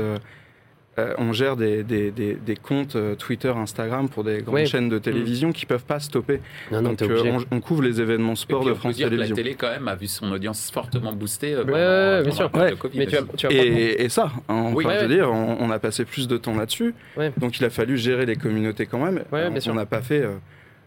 euh, 0.98 1.12
on 1.18 1.32
gère 1.32 1.56
des, 1.56 1.82
des- 1.82 2.10
des- 2.12 2.34
des 2.34 2.54
comptes 2.56 2.94
euh, 2.94 3.14
Twitter, 3.16 3.48
Instagram 3.48 4.08
pour 4.08 4.22
des 4.22 4.42
grandes 4.42 4.54
Ouais. 4.54 4.66
chaînes 4.66 4.88
de 4.88 4.98
télévision 4.98 5.50
qui 5.52 5.66
peuvent 5.66 5.84
pas 5.84 5.98
stopper. 5.98 6.40
Non, 6.70 6.82
non, 6.82 6.90
Donc, 6.90 7.02
euh, 7.02 7.38
on, 7.50 7.56
on 7.56 7.60
couvre 7.60 7.82
les 7.82 8.00
événements 8.00 8.34
Et 8.34 8.36
sport 8.36 8.60
puis, 8.60 8.68
de 8.68 8.72
on 8.72 8.76
France 8.76 8.96
que 8.96 9.02
la 9.02 9.08
Télévisions. 9.10 9.34
télé, 9.36 9.54
quand 9.54 9.70
même, 9.70 9.88
a 9.88 9.96
vu 9.96 10.06
son 10.06 10.30
audience 10.30 10.70
fortement 10.70 11.12
boostée 11.12 11.54
euh, 11.54 11.64
Ouais, 11.64 12.22
bien 12.22 12.32
sûr. 12.32 12.48
Ouais. 12.54 12.74
Covid 12.78 12.98
Mais 12.98 13.06
tu 13.06 13.16
pas- 13.16 13.52
Et, 13.52 14.04
et 14.04 14.08
ça, 14.08 14.30
hein, 14.48 14.70
Oui. 14.72 14.84
Ouais, 14.84 14.94
veux 14.98 15.08
ouais. 15.08 15.14
dire, 15.14 15.32
on, 15.32 15.56
on 15.60 15.70
a 15.70 15.78
passé 15.80 16.04
plus 16.04 16.28
de 16.28 16.36
temps 16.36 16.54
là-dessus. 16.56 16.94
Ouais. 17.16 17.32
Donc 17.38 17.58
il 17.58 17.64
a 17.64 17.70
fallu 17.70 17.96
gérer 17.98 18.24
les 18.26 18.36
communautés 18.36 18.86
quand 18.86 19.04
même. 19.04 19.24
Ouais, 19.32 19.48
on 19.50 19.70
on 19.70 19.74
n'a 19.74 19.86
pas 19.86 20.00
fait 20.02 20.22
euh, 20.22 20.34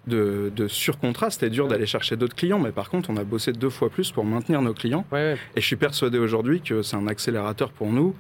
de, 0.08 0.52
de 0.56 0.68
surcontrat. 0.70 1.30
C'était 1.32 1.50
dur 1.50 1.66
Ouais. 1.66 1.72
d'aller 1.72 1.86
chercher 1.86 2.16
d'autres 2.16 2.36
clients, 2.36 2.60
mais 2.60 2.72
par 2.72 2.90
contre, 2.90 3.10
on 3.10 3.18
a 3.18 3.26
bossé 3.26 3.52
deux 3.52 3.70
fois 3.70 3.90
plus 3.90 4.12
pour 4.12 4.24
maintenir 4.24 4.62
nos 4.62 4.74
clients. 4.74 5.06
Ouais, 5.12 5.34
ouais. 5.34 5.38
Et 5.58 5.62
je 5.62 5.66
suis 5.66 5.76
persuadé 5.76 6.18
aujourd'hui 6.18 6.62
que 6.62 6.82
c'est 6.82 6.96
un 6.96 7.08
accélérateur 7.08 7.72
pour 7.72 7.92
nous. 7.92 8.16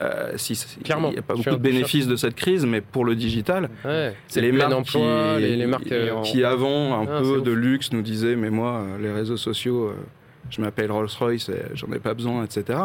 Euh, 0.00 0.32
si, 0.36 0.54
Clairement. 0.84 1.08
Il 1.08 1.14
n'y 1.14 1.18
a 1.18 1.22
pas 1.22 1.34
beaucoup 1.34 1.50
de 1.50 1.56
bénéfices 1.56 2.06
de 2.06 2.14
cette 2.14 2.36
crise, 2.36 2.64
mais 2.64 2.80
pour 2.80 3.04
le 3.04 3.16
digital, 3.16 3.68
Ouais. 3.84 4.14
c'est 4.28 4.40
le 4.40 4.50
les 4.50 4.52
marques 4.56 4.72
emploi, 4.72 5.34
qui, 5.36 5.42
les, 5.42 5.56
les 5.56 5.66
marques. 5.66 5.90
euh, 5.90 6.20
qui 6.22 6.44
avant 6.44 7.00
un 7.00 7.06
Ah, 7.08 7.20
peu 7.20 7.38
ouf. 7.38 7.42
de 7.42 7.50
luxe 7.50 7.90
nous 7.92 8.02
disaient 8.02 8.36
mais 8.36 8.50
moi 8.50 8.80
euh, 8.82 8.98
les 9.02 9.10
réseaux 9.12 9.36
sociaux 9.36 9.92
je 10.50 10.60
m'appelle 10.60 10.92
Rolls-Royce 10.92 11.48
et 11.48 11.62
j'en 11.74 11.90
ai 11.92 11.98
pas 11.98 12.14
besoin 12.14 12.44
etc 12.44 12.78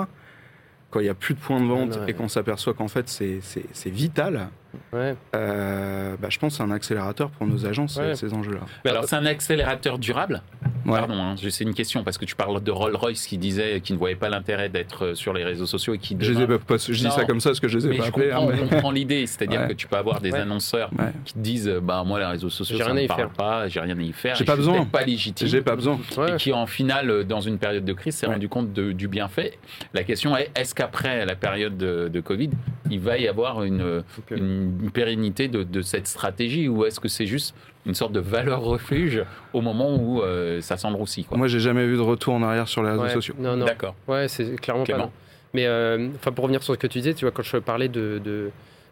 quand 0.90 1.00
il 1.02 1.06
y 1.06 1.10
a 1.10 1.14
plus 1.14 1.36
de 1.36 1.40
points 1.40 1.62
de 1.62 1.66
vente 1.68 1.94
Ah, 1.96 2.00
ouais. 2.06 2.12
et 2.12 2.14
qu'on 2.14 2.28
s'aperçoit 2.28 2.74
qu'en 2.74 2.88
fait 2.88 3.08
c'est 3.10 3.90
vital 3.90 4.50
ouais. 4.94 5.16
euh, 5.36 6.16
bah, 6.22 6.28
je 6.30 6.40
pense 6.40 6.54
que 6.54 6.58
c'est 6.58 6.64
un 6.64 6.72
accélérateur 6.72 7.30
pour 7.30 7.48
nos 7.48 7.66
agences 7.66 7.98
Ouais. 7.98 8.16
ces, 8.16 8.28
ces 8.30 8.34
enjeux 8.34 8.54
là 8.54 8.62
Mais 8.86 8.92
Alors, 8.92 9.06
c'est 9.06 9.16
un 9.16 9.26
accélérateur 9.26 9.98
durable? 10.00 10.42
Ouais. 10.86 11.00
Pardon, 11.00 11.14
hein, 11.16 11.36
c'est 11.38 11.64
une 11.64 11.74
question 11.74 12.04
parce 12.04 12.18
que 12.18 12.26
tu 12.26 12.36
parles 12.36 12.62
de 12.62 12.72
Rolls-Royce 12.72 13.26
qui 13.28 13.38
disait 13.38 13.80
qu'il 13.82 13.96
ne 13.96 14.00
voyait 14.00 14.16
pas 14.18 14.28
l'intérêt 14.30 14.68
d'être 14.70 15.06
euh, 15.06 15.16
sur 15.16 15.32
les 15.34 15.44
réseaux 15.46 15.66
sociaux 15.66 15.94
et 15.94 15.98
qui 15.98 16.18
je, 16.20 16.32
les 16.32 16.38
ai 16.40 16.42
demain- 16.42 16.58
pas, 16.58 16.76
pas- 16.76 16.78
je 16.78 16.92
dis 16.92 17.04
Non. 17.06 17.12
ça 17.12 17.24
comme 17.26 17.40
ça 17.40 17.50
parce 17.52 17.60
que 17.62 17.68
je 17.70 17.78
les 17.78 17.86
ai 17.86 17.90
Mais 17.90 17.98
pas 17.98 18.04
je 18.04 18.10
appelés 18.10 18.30
comprends, 18.30 18.50
hein, 18.50 18.54
on 18.60 18.64
mais- 18.64 18.70
comprend 18.70 18.92
l'idée, 18.92 19.26
c'est-à-dire 19.28 19.62
Ouais. 19.62 19.68
que 19.70 19.74
tu 19.74 19.88
peux 19.88 19.96
avoir 19.96 20.20
des 20.20 20.32
Ouais. 20.32 20.40
annonceurs 20.40 20.92
Ouais. 21.00 21.12
qui 21.24 21.34
te 21.34 21.40
disent 21.40 21.70
euh, 21.70 21.80
bah 21.80 22.04
moi 22.06 22.20
les 22.20 22.26
réseaux 22.26 22.50
sociaux 22.50 22.78
ça 22.78 22.84
rien 22.86 22.92
à 22.94 22.96
me 22.96 23.04
y 23.04 23.08
parle 23.08 23.20
faire. 23.22 23.30
pas, 23.30 23.68
j'ai 23.70 23.80
rien 23.80 23.98
à 23.98 24.02
y 24.02 24.12
faire, 24.12 24.36
J'ai 24.36 24.44
pas 24.44 24.56
besoin. 24.58 24.84
pas 24.86 25.04
légitime. 25.06 25.48
j'ai 25.48 25.62
pas 25.62 25.76
besoin 25.76 25.98
Ouais. 26.18 26.34
Et 26.34 26.36
qui 26.38 26.52
en 26.52 26.66
finale, 26.66 27.24
dans 27.24 27.40
une 27.42 27.58
période 27.60 27.86
de 27.86 27.94
crise, 27.94 28.16
s'est 28.16 28.26
rendu 28.28 28.50
compte 28.50 28.74
de- 28.74 28.92
du 28.92 29.08
bienfait. 29.08 29.58
La 29.94 30.04
question 30.04 30.36
est 30.36 30.52
est-ce 30.56 30.76
qu'après 30.76 31.26
la 31.26 31.36
période 31.36 31.78
de, 31.78 32.10
de 32.10 32.20
Covid, 32.20 32.50
il 32.90 33.00
va 33.00 33.18
y 33.18 33.28
avoir 33.30 33.64
une, 33.64 34.04
Ok. 34.18 34.38
une 34.38 34.63
pérennité 34.94 35.48
de, 35.48 35.64
de 35.64 35.82
cette 35.82 36.08
stratégie 36.08 36.68
ou 36.68 36.86
est-ce 36.86 37.00
que 37.00 37.08
c'est 37.08 37.26
juste 37.26 37.56
une 37.86 37.94
sorte 37.96 38.14
de 38.14 38.20
valeur 38.20 38.62
refuge 38.62 39.24
au 39.54 39.62
moment 39.62 39.96
où 39.96 40.22
euh, 40.22 40.62
ça 40.62 40.78
s'endroussit 40.78 41.28
quoi? 41.28 41.38
Moi 41.38 41.48
j'ai 41.48 41.60
jamais 41.60 41.86
vu 41.86 41.96
de 41.96 42.02
retour 42.02 42.34
en 42.34 42.44
arrière 42.44 42.68
sur 42.68 42.84
les 42.84 42.90
réseaux 42.92 43.04
Ouais. 43.04 43.10
sociaux 43.10 43.36
Non, 43.40 43.56
non. 43.58 43.66
D'accord. 43.66 43.96
Ouais, 44.08 44.28
c'est 44.28 44.56
clairement 44.60 44.84
Clément. 44.84 45.00
pas. 45.00 45.06
non. 45.06 45.12
Mais 45.54 45.66
euh, 45.68 46.10
enfin, 46.16 46.32
pour 46.32 46.44
revenir 46.44 46.64
sur 46.64 46.74
ce 46.74 46.80
que 46.80 46.88
tu 46.88 47.00
disais, 47.00 47.14
tu 47.14 47.26
vois, 47.26 47.32
quand 47.32 47.44
je 47.44 47.58
parlais 47.58 47.88
de, 47.90 48.20
de, 48.24 48.50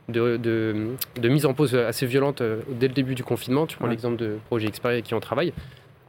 de, 0.10 0.38
de- 0.38 0.90
de 1.20 1.30
mise 1.30 1.46
en 1.46 1.54
pause 1.54 1.74
assez 1.76 2.06
violente 2.06 2.42
euh, 2.42 2.60
dès 2.70 2.88
le 2.88 2.94
début 2.94 3.16
du 3.16 3.24
confinement, 3.24 3.66
tu 3.66 3.78
prends 3.78 3.86
Ouais. 3.86 3.92
l'exemple 3.92 4.18
de 4.18 4.38
Projet 4.48 4.68
Expert 4.68 4.92
avec 4.92 5.06
qui 5.06 5.14
on 5.16 5.20
travaille, 5.20 5.54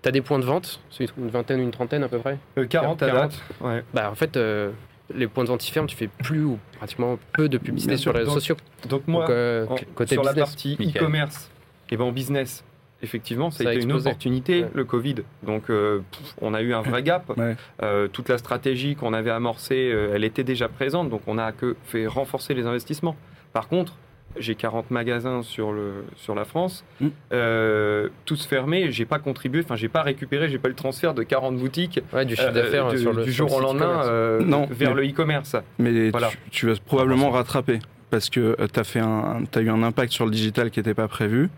tu 0.02 0.08
as 0.08 0.12
des 0.12 0.20
points 0.20 0.38
de 0.40 0.44
vente, 0.44 0.80
c'est 0.90 1.06
une 1.16 1.28
vingtaine, 1.28 1.60
une 1.60 1.70
trentaine 1.70 2.02
à 2.02 2.08
peu 2.08 2.18
près? 2.18 2.36
Euh, 2.58 2.66
40 2.66 3.02
à 3.02 3.06
40. 3.06 3.22
date. 3.30 3.40
Ouais. 3.60 3.82
Bah, 3.94 4.10
en 4.10 4.14
fait, 4.14 4.36
euh, 4.36 4.70
les 5.14 5.26
points 5.28 5.44
de 5.44 5.48
vente 5.48 5.66
ils 5.66 5.70
ferment, 5.72 5.86
tu 5.86 5.96
fais 5.96 6.08
plus 6.08 6.44
ou 6.44 6.58
pratiquement 6.76 7.18
peu 7.34 7.48
de 7.48 7.58
publicité 7.58 7.96
sur 7.96 8.12
les 8.12 8.20
réseaux 8.20 8.30
Donc, 8.32 8.40
sociaux. 8.40 8.56
Donc 8.88 9.06
moi, 9.08 9.22
Donc, 9.26 9.30
euh, 9.30 9.66
en- 9.68 9.76
côté 9.94 10.14
sur 10.14 10.22
la 10.24 10.32
business. 10.32 10.48
partie 10.50 10.76
Mickaël. 10.78 11.02
e-commerce, 11.04 11.50
et 11.90 11.96
ben 11.96 12.04
en 12.04 12.12
business, 12.12 12.64
effectivement, 13.02 13.50
ça, 13.50 13.64
Ça 13.64 13.70
a 13.70 13.72
a 13.72 13.74
été 13.74 13.84
une 13.84 13.92
opportunité, 13.92 14.62
Ouais. 14.64 14.70
le 14.74 14.84
Covid. 14.84 15.16
Donc 15.42 15.70
euh, 15.70 16.00
pff, 16.10 16.34
on 16.40 16.54
a 16.54 16.62
eu 16.62 16.72
un 16.74 16.82
vrai 16.82 17.02
gap. 17.02 17.30
Ouais. 17.36 17.56
Euh, 17.82 18.08
toute 18.08 18.28
la 18.28 18.38
stratégie 18.38 18.94
qu'on 18.96 19.12
avait 19.12 19.30
amorcée, 19.30 19.90
euh, 19.92 20.12
elle 20.14 20.24
était 20.24 20.44
déjà 20.44 20.68
présente, 20.68 21.10
donc 21.10 21.22
on 21.26 21.38
a 21.38 21.52
que 21.52 21.76
fait 21.84 22.06
renforcer 22.06 22.54
les 22.54 22.66
investissements. 22.66 23.16
Par 23.52 23.68
contre, 23.68 23.94
j'ai 24.38 24.54
40 24.54 24.90
magasins 24.90 25.42
sur, 25.42 25.72
le, 25.72 26.04
sur 26.16 26.34
la 26.34 26.44
France, 26.44 26.84
Mm. 27.00 27.06
euh, 27.32 28.08
tous 28.24 28.46
fermés, 28.46 28.90
j'ai 28.90 29.04
pas 29.04 29.18
contribué, 29.18 29.60
enfin 29.64 29.76
j'ai 29.76 29.88
pas 29.88 30.02
récupéré, 30.02 30.48
j'ai 30.48 30.58
pas 30.58 30.68
eu 30.68 30.72
le 30.72 30.76
transfert 30.76 31.14
de 31.14 31.22
40 31.22 31.56
boutiques 31.56 32.00
Ouais, 32.12 32.24
du 32.24 32.34
chiffre 32.36 32.48
euh, 32.48 32.52
d'affaires 32.52 32.88
du, 32.90 32.98
sur 32.98 33.12
le 33.12 33.24
du 33.24 33.32
sur 33.32 33.48
jour 33.48 33.58
le 33.60 33.64
au 33.64 33.68
lendemain 33.68 33.86
e-commerce. 33.86 34.08
euh, 34.10 34.40
Non, 34.44 34.66
vers 34.70 34.94
mais- 34.94 35.02
le 35.02 35.08
e-commerce. 35.10 35.56
Mais 35.78 36.10
Voilà. 36.10 36.28
tu, 36.28 36.38
tu 36.50 36.66
vas 36.66 36.74
probablement 36.84 37.30
rattraper 37.30 37.78
parce 38.10 38.28
que 38.30 38.56
tu 38.72 38.80
as, 38.80 38.84
fait 38.84 39.00
un, 39.00 39.42
as 39.54 39.60
eu 39.60 39.70
un 39.70 39.82
impact 39.82 40.12
sur 40.12 40.24
le 40.24 40.30
digital 40.30 40.70
qui 40.70 40.78
n'était 40.80 40.94
pas 40.94 41.08
prévu. 41.08 41.48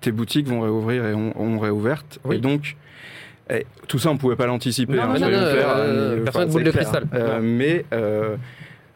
Tes 0.00 0.12
boutiques 0.12 0.46
vont 0.48 0.60
réouvrir 0.60 1.06
et 1.06 1.14
ont, 1.14 1.32
ont 1.40 1.58
réouvertes. 1.58 2.18
Oui. 2.24 2.36
Et 2.36 2.38
donc, 2.38 2.76
eh, 3.50 3.64
tout 3.88 3.98
ça, 3.98 4.10
on 4.10 4.14
ne 4.14 4.18
pouvait 4.18 4.36
pas 4.36 4.46
l'anticiper. 4.46 4.98
Hein, 4.98 5.14
euh, 5.20 6.22
personne 6.24 6.48
de 6.48 6.52
boule 6.52 6.64
de 6.64 6.70
cristal. 6.70 7.04
Euh, 7.14 7.40
mais 7.42 7.84
euh, 7.92 8.36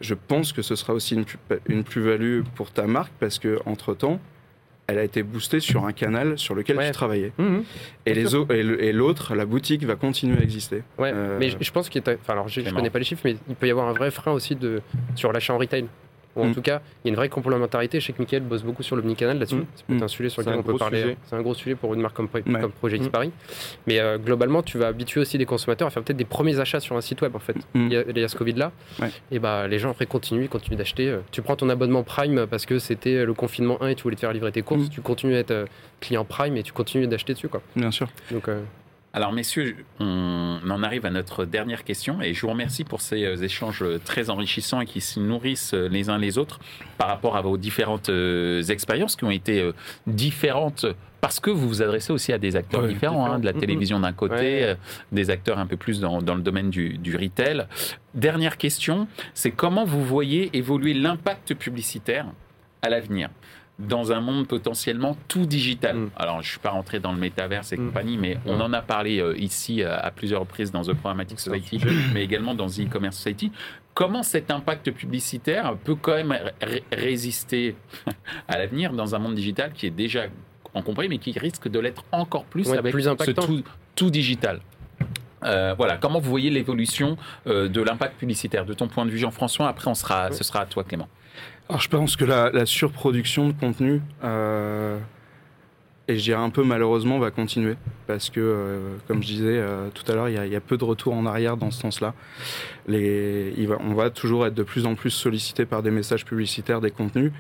je 0.00 0.14
pense 0.14 0.52
que 0.52 0.62
ce 0.62 0.74
sera 0.76 0.92
aussi 0.94 1.14
une, 1.14 1.24
plus- 1.24 1.38
une 1.68 1.85
plus-value 1.85 2.42
pour 2.54 2.70
ta 2.70 2.87
marque 2.87 3.12
parce 3.20 3.38
que 3.38 3.59
entre 3.66 3.94
temps 3.94 4.20
elle 4.88 4.98
a 4.98 5.02
été 5.02 5.24
boostée 5.24 5.59
sur 5.59 5.85
un 5.85 5.92
canal 5.92 6.38
sur 6.38 6.54
lequel 6.54 6.76
Ouais. 6.76 6.87
tu 6.87 6.92
travaillais. 6.92 7.32
Et 8.06 8.14
les 8.14 8.37
au- 8.37 8.46
et 8.48 8.92
l'autre, 8.92 9.35
la 9.35 9.44
boutique, 9.44 9.82
va 9.85 9.96
continuer 9.96 10.38
à 10.38 10.42
exister. 10.42 10.85
Ouais, 10.96 11.11
Euh, 11.12 11.38
mais 11.40 11.50
je, 11.50 11.56
je 11.61 11.72
pense 11.72 11.88
qu'il 11.88 12.00
y 12.06 12.09
a, 12.09 12.14
enfin 12.14 12.35
alors 12.35 12.46
je, 12.46 12.61
je 12.61 12.72
connais 12.72 12.90
pas 12.90 13.00
les 13.00 13.04
chiffres, 13.04 13.22
mais 13.24 13.37
il 13.48 13.56
peut 13.56 13.66
y 13.66 13.70
avoir 13.72 13.88
un 13.88 13.92
vrai 13.92 14.12
frein 14.12 14.30
aussi 14.30 14.54
de 14.54 14.80
sur 15.16 15.32
l'achat 15.32 15.54
en 15.54 15.59
retail. 15.59 15.87
Ou 16.37 16.42
en 16.42 16.46
Mm. 16.49 16.55
tout 16.55 16.62
cas, 16.62 16.81
il 17.05 17.09
y 17.09 17.09
a 17.09 17.11
une 17.11 17.16
vraie 17.16 17.29
complémentarité. 17.29 17.99
Je 17.99 18.07
sais 18.07 18.12
que 18.12 18.20
Mickaël 18.20 18.42
bosse 18.42 18.62
beaucoup 18.62 18.83
sur 18.83 18.94
l'omnicanal 18.96 19.38
là-dessus. 19.38 19.57
Mm. 19.57 19.66
C'est 19.75 19.87
peut-être 19.87 20.01
Mm. 20.01 20.05
un 20.05 20.09
sujet 20.09 20.29
sur 20.29 20.42
lequel 20.42 20.55
on 20.59 20.62
peut 20.62 20.77
parler. 20.77 21.16
C'est 21.25 21.37
un 21.37 21.42
gros 21.42 21.55
sujet 21.55 21.75
pour 21.75 21.94
une 21.94 22.01
marque 22.01 22.14
comme, 22.16 22.29
Ouais. 22.33 22.42
comme 22.61 22.72
Projet. 22.72 22.99
Paris. 23.11 23.31
Mais 23.87 23.99
euh, 24.01 24.18
globalement, 24.18 24.62
tu 24.62 24.79
vas 24.79 24.88
habituer 24.88 25.20
aussi 25.20 25.38
les 25.38 25.46
consommateurs 25.46 25.88
à 25.88 25.90
faire 25.90 26.03
peut-être 26.03 26.16
des 26.16 26.25
premiers 26.25 26.61
achats 26.61 26.81
sur 26.81 26.96
un 26.96 27.01
site 27.01 27.22
web 27.22 27.35
en 27.35 27.38
fait. 27.38 27.57
Il, 27.75 27.92
y 27.92 27.96
a, 27.96 28.03
il 28.09 28.18
y 28.18 28.22
a 28.25 28.29
ce 28.29 28.37
Covid 28.37 28.53
là. 28.55 28.72
Ouais. 29.01 29.11
Et 29.31 29.38
bah 29.38 29.66
les 29.68 29.79
gens 29.79 29.90
après 29.90 30.07
continuent, 30.07 30.42
ils 30.44 30.49
continuent 30.49 30.77
d'acheter. 30.77 31.09
Euh, 31.09 31.18
Tu 31.31 31.40
prends 31.42 31.57
ton 31.57 31.68
abonnement 31.68 32.03
Prime 32.03 32.46
parce 32.46 32.66
que 32.66 32.79
c'était 32.79 33.25
le 33.25 33.35
confinement 33.35 33.81
1 33.83 33.88
et 33.88 33.94
tu 33.94 34.03
voulais 34.03 34.16
te 34.16 34.20
faire 34.20 34.33
livrer 34.33 34.53
tes 34.53 34.62
courses. 34.62 34.90
Tu 34.90 35.01
continues 35.01 35.35
à 35.37 35.38
être 35.38 35.51
euh, 35.53 35.66
client 36.01 36.25
Prime 36.25 36.57
et 36.57 36.62
tu 36.62 36.72
continues 36.72 37.07
d'acheter 37.07 37.33
dessus 37.35 37.49
quoi. 37.49 37.62
Bien 37.75 37.90
sûr. 37.90 38.09
Donc 38.31 38.49
euh, 38.49 38.61
Alors, 39.16 39.33
messieurs, 39.33 39.76
on 39.98 40.59
en 40.68 40.83
arrive 40.83 41.07
à 41.07 41.11
notre 41.11 41.46
dernière 41.46 41.85
question 41.85 42.20
et 42.20 42.35
je 42.35 42.40
vous 42.42 42.50
remercie 42.50 42.85
pour 42.85 43.00
ces 43.00 43.24
euh, 43.24 43.37
échanges 43.37 43.83
très 44.05 44.29
enrichissants 44.29 44.83
et 44.83 44.85
qui 44.85 45.00
se 45.00 45.18
nourrissent 45.18 45.72
euh, 45.72 45.88
les 45.88 46.11
uns 46.11 46.18
les 46.18 46.37
autres 46.37 46.61
par 46.98 47.09
rapport 47.09 47.35
à 47.35 47.40
vos 47.40 47.57
différentes 47.57 48.11
euh, 48.11 48.62
expériences 48.64 49.16
qui 49.16 49.24
ont 49.24 49.31
été 49.31 49.62
euh, 49.62 49.72
différentes 50.07 50.85
parce 51.22 51.40
que 51.40 51.48
vous 51.48 51.66
vous 51.66 51.81
adressez 51.81 52.12
aussi 52.12 52.35
à 52.35 52.37
des 52.38 52.57
acteurs 52.57 52.83
Ouais, 52.83 52.88
différents, 52.88 53.24
hein, 53.24 53.38
de 53.38 53.46
la 53.46 53.55
télévision 53.55 53.98
d'un 54.00 54.12
côté, 54.12 54.35
Ouais. 54.35 54.62
euh, 54.64 54.74
des 55.12 55.31
acteurs 55.31 55.59
un 55.59 55.66
peu 55.66 55.79
plus 55.79 55.98
dans, 55.98 56.20
dans 56.20 56.35
le 56.35 56.42
domaine 56.42 56.68
du, 56.68 56.98
du 56.98 57.16
retail. 57.16 57.64
Dernière 58.12 58.59
question, 58.59 59.09
c'est 59.33 59.50
comment 59.50 59.87
vous 59.87 60.05
voyez 60.05 60.50
évoluer 60.55 60.92
l'impact 60.92 61.55
publicitaire 61.55 62.26
à 62.83 62.90
l'avenir? 62.90 63.31
Dans 63.78 64.10
un 64.12 64.20
monde 64.20 64.46
potentiellement 64.48 65.16
tout 65.28 65.44
digital. 65.46 65.96
Mm. 65.96 66.10
Alors, 66.16 66.34
je 66.36 66.46
ne 66.46 66.50
suis 66.50 66.58
pas 66.58 66.70
rentré 66.70 66.98
dans 66.98 67.12
le 67.12 67.18
métaverse 67.18 67.72
et 67.72 67.76
Mm. 67.76 67.86
compagnie, 67.88 68.16
mais 68.16 68.38
on 68.46 68.58
en 68.60 68.72
a 68.72 68.80
parlé 68.80 69.20
euh, 69.20 69.36
ici 69.36 69.82
euh, 69.82 69.96
à 70.00 70.10
plusieurs 70.10 70.40
reprises 70.40 70.72
dans 70.72 70.82
The 70.82 70.94
Programmatic 70.94 71.38
Society, 71.40 71.80
mais 72.14 72.24
également 72.24 72.54
dans 72.54 72.66
The 72.68 72.80
E-Commerce 72.86 73.16
Society. 73.16 73.52
Comment 73.92 74.22
cet 74.22 74.50
impact 74.50 74.90
publicitaire 74.92 75.74
peut 75.84 75.94
quand 75.94 76.14
même 76.14 76.32
ré- 76.62 76.84
résister 76.92 77.76
à 78.48 78.58
l'avenir 78.58 78.92
dans 78.92 79.14
un 79.14 79.18
monde 79.18 79.34
digital 79.34 79.72
qui 79.72 79.86
est 79.86 79.90
déjà 79.90 80.24
encombré, 80.74 81.08
mais 81.08 81.18
qui 81.18 81.32
risque 81.38 81.68
de 81.68 81.78
l'être 81.78 82.04
encore 82.12 82.44
plus 82.44 82.68
Ouais, 82.68 82.78
avec 82.78 82.92
plus 82.92 83.04
ce 83.04 83.30
tout, 83.32 83.62
tout 83.94 84.10
digital? 84.10 84.60
Euh, 85.44 85.74
voilà, 85.76 85.96
comment 85.98 86.18
vous 86.18 86.30
voyez 86.30 86.50
l'évolution 86.50 87.16
euh, 87.46 87.68
de 87.68 87.80
l'impact 87.82 88.18
publicitaire? 88.18 88.64
De 88.64 88.72
ton 88.74 88.88
point 88.88 89.04
de 89.04 89.10
vue, 89.10 89.18
Jean-François 89.18 89.68
Après, 89.68 89.88
on 89.88 89.94
sera, 89.94 90.32
ce 90.32 90.42
sera 90.44 90.60
à 90.60 90.66
toi, 90.66 90.82
Clément. 90.82 91.08
Alors 91.68 91.81
je 91.81 91.88
pense 91.88 92.14
que 92.14 92.24
la, 92.24 92.64
surproduction 92.64 93.48
de 93.48 93.52
contenu, 93.52 94.00
euh, 94.22 94.98
et 96.07 96.16
je 96.16 96.22
dirais 96.22 96.40
un 96.40 96.50
peu 96.50 96.62
malheureusement 96.62 97.18
va 97.18 97.33
continuer 97.33 97.74
parce 98.07 98.31
que, 98.31 98.79
comme 99.09 99.20
je 99.20 99.26
disais 99.26 99.61
tout 99.92 100.05
à 100.11 100.14
l'heure, 100.14 100.29
il 100.29 100.52
y, 100.52 100.57
a 100.57 100.61
peu 100.61 100.76
de 100.76 100.85
retour 100.85 101.14
en 101.14 101.26
arrière 101.26 101.57
dans 101.57 101.72
ce 101.72 101.81
sens-là. 101.81 102.14
on 102.88 103.94
va 103.94 104.11
toujours 104.11 104.46
être 104.46 104.55
de 104.55 104.62
plus 104.62 104.87
en 104.87 104.94
plus 104.94 105.11
sollicité 105.11 105.66
par 105.66 105.83
des 105.83 105.90
messages 105.90 106.24
publicitaires, 106.24 106.81
des 106.81 106.92
contenus. 106.92 107.33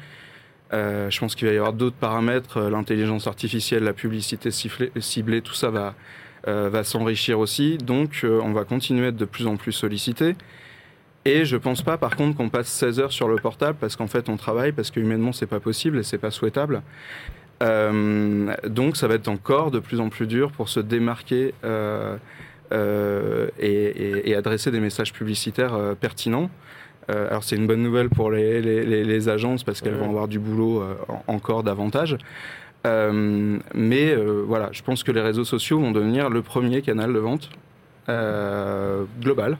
je 0.72 1.18
pense 1.20 1.36
qu'il 1.36 1.46
va 1.46 1.54
y 1.54 1.58
avoir 1.58 1.72
d'autres 1.72 1.94
paramètres, 1.94 2.62
l'intelligence 2.62 3.28
artificielle, 3.28 3.84
la 3.84 3.92
publicité 3.92 4.50
ciblée, 4.50 5.40
tout 5.42 5.54
ça 5.54 5.70
va, 5.70 5.94
va 6.44 6.82
s'enrichir 6.82 7.38
aussi. 7.38 7.78
Donc 7.78 8.24
on 8.24 8.50
va 8.50 8.64
continuer 8.64 9.06
à 9.06 9.08
être 9.10 9.16
de 9.16 9.24
plus 9.24 9.46
en 9.46 9.56
plus 9.56 9.70
sollicité. 9.70 10.34
Et 11.26 11.44
je 11.44 11.56
pense 11.56 11.82
pas, 11.82 11.98
par 11.98 12.14
contre, 12.14 12.36
qu'on 12.36 12.48
passe 12.48 12.68
16 12.68 13.00
heures 13.00 13.12
sur 13.12 13.26
le 13.26 13.34
portable 13.36 13.76
parce 13.80 13.96
qu'en 13.96 14.06
fait, 14.06 14.28
on 14.28 14.36
travaille, 14.36 14.70
parce 14.70 14.92
que 14.92 15.00
humainement, 15.00 15.32
c'est 15.32 15.46
pas 15.46 15.58
possible 15.58 15.98
et 15.98 16.04
c'est 16.04 16.18
pas 16.18 16.30
souhaitable. 16.30 16.82
Euh, 17.64 18.54
donc, 18.64 18.96
ça 18.96 19.08
va 19.08 19.14
être 19.14 19.26
encore 19.26 19.72
de 19.72 19.80
plus 19.80 19.98
en 19.98 20.08
plus 20.08 20.28
dur 20.28 20.52
pour 20.52 20.68
se 20.68 20.78
démarquer 20.78 21.52
euh, 21.64 22.16
euh, 22.72 23.48
et, 23.58 24.36
adresser 24.36 24.70
des 24.70 24.78
messages 24.78 25.12
publicitaires 25.12 25.76
pertinents. 26.00 26.48
alors, 27.08 27.42
c'est 27.42 27.56
une 27.56 27.66
bonne 27.66 27.82
nouvelle 27.82 28.08
pour 28.08 28.30
les, 28.30 28.60
les, 28.60 29.28
agences 29.28 29.64
parce 29.64 29.80
qu'elles 29.80 29.96
vont 29.96 30.10
avoir 30.10 30.28
du 30.28 30.38
boulot 30.38 30.84
encore 31.26 31.64
davantage. 31.64 32.18
mais 32.84 34.14
voilà, 34.14 34.68
je 34.70 34.82
pense 34.82 35.02
que 35.02 35.10
les 35.10 35.22
réseaux 35.22 35.44
sociaux 35.44 35.80
vont 35.80 35.90
devenir 35.90 36.30
le 36.30 36.42
premier 36.42 36.82
canal 36.82 37.12
de 37.12 37.18
vente 37.18 37.50
global. 39.20 39.58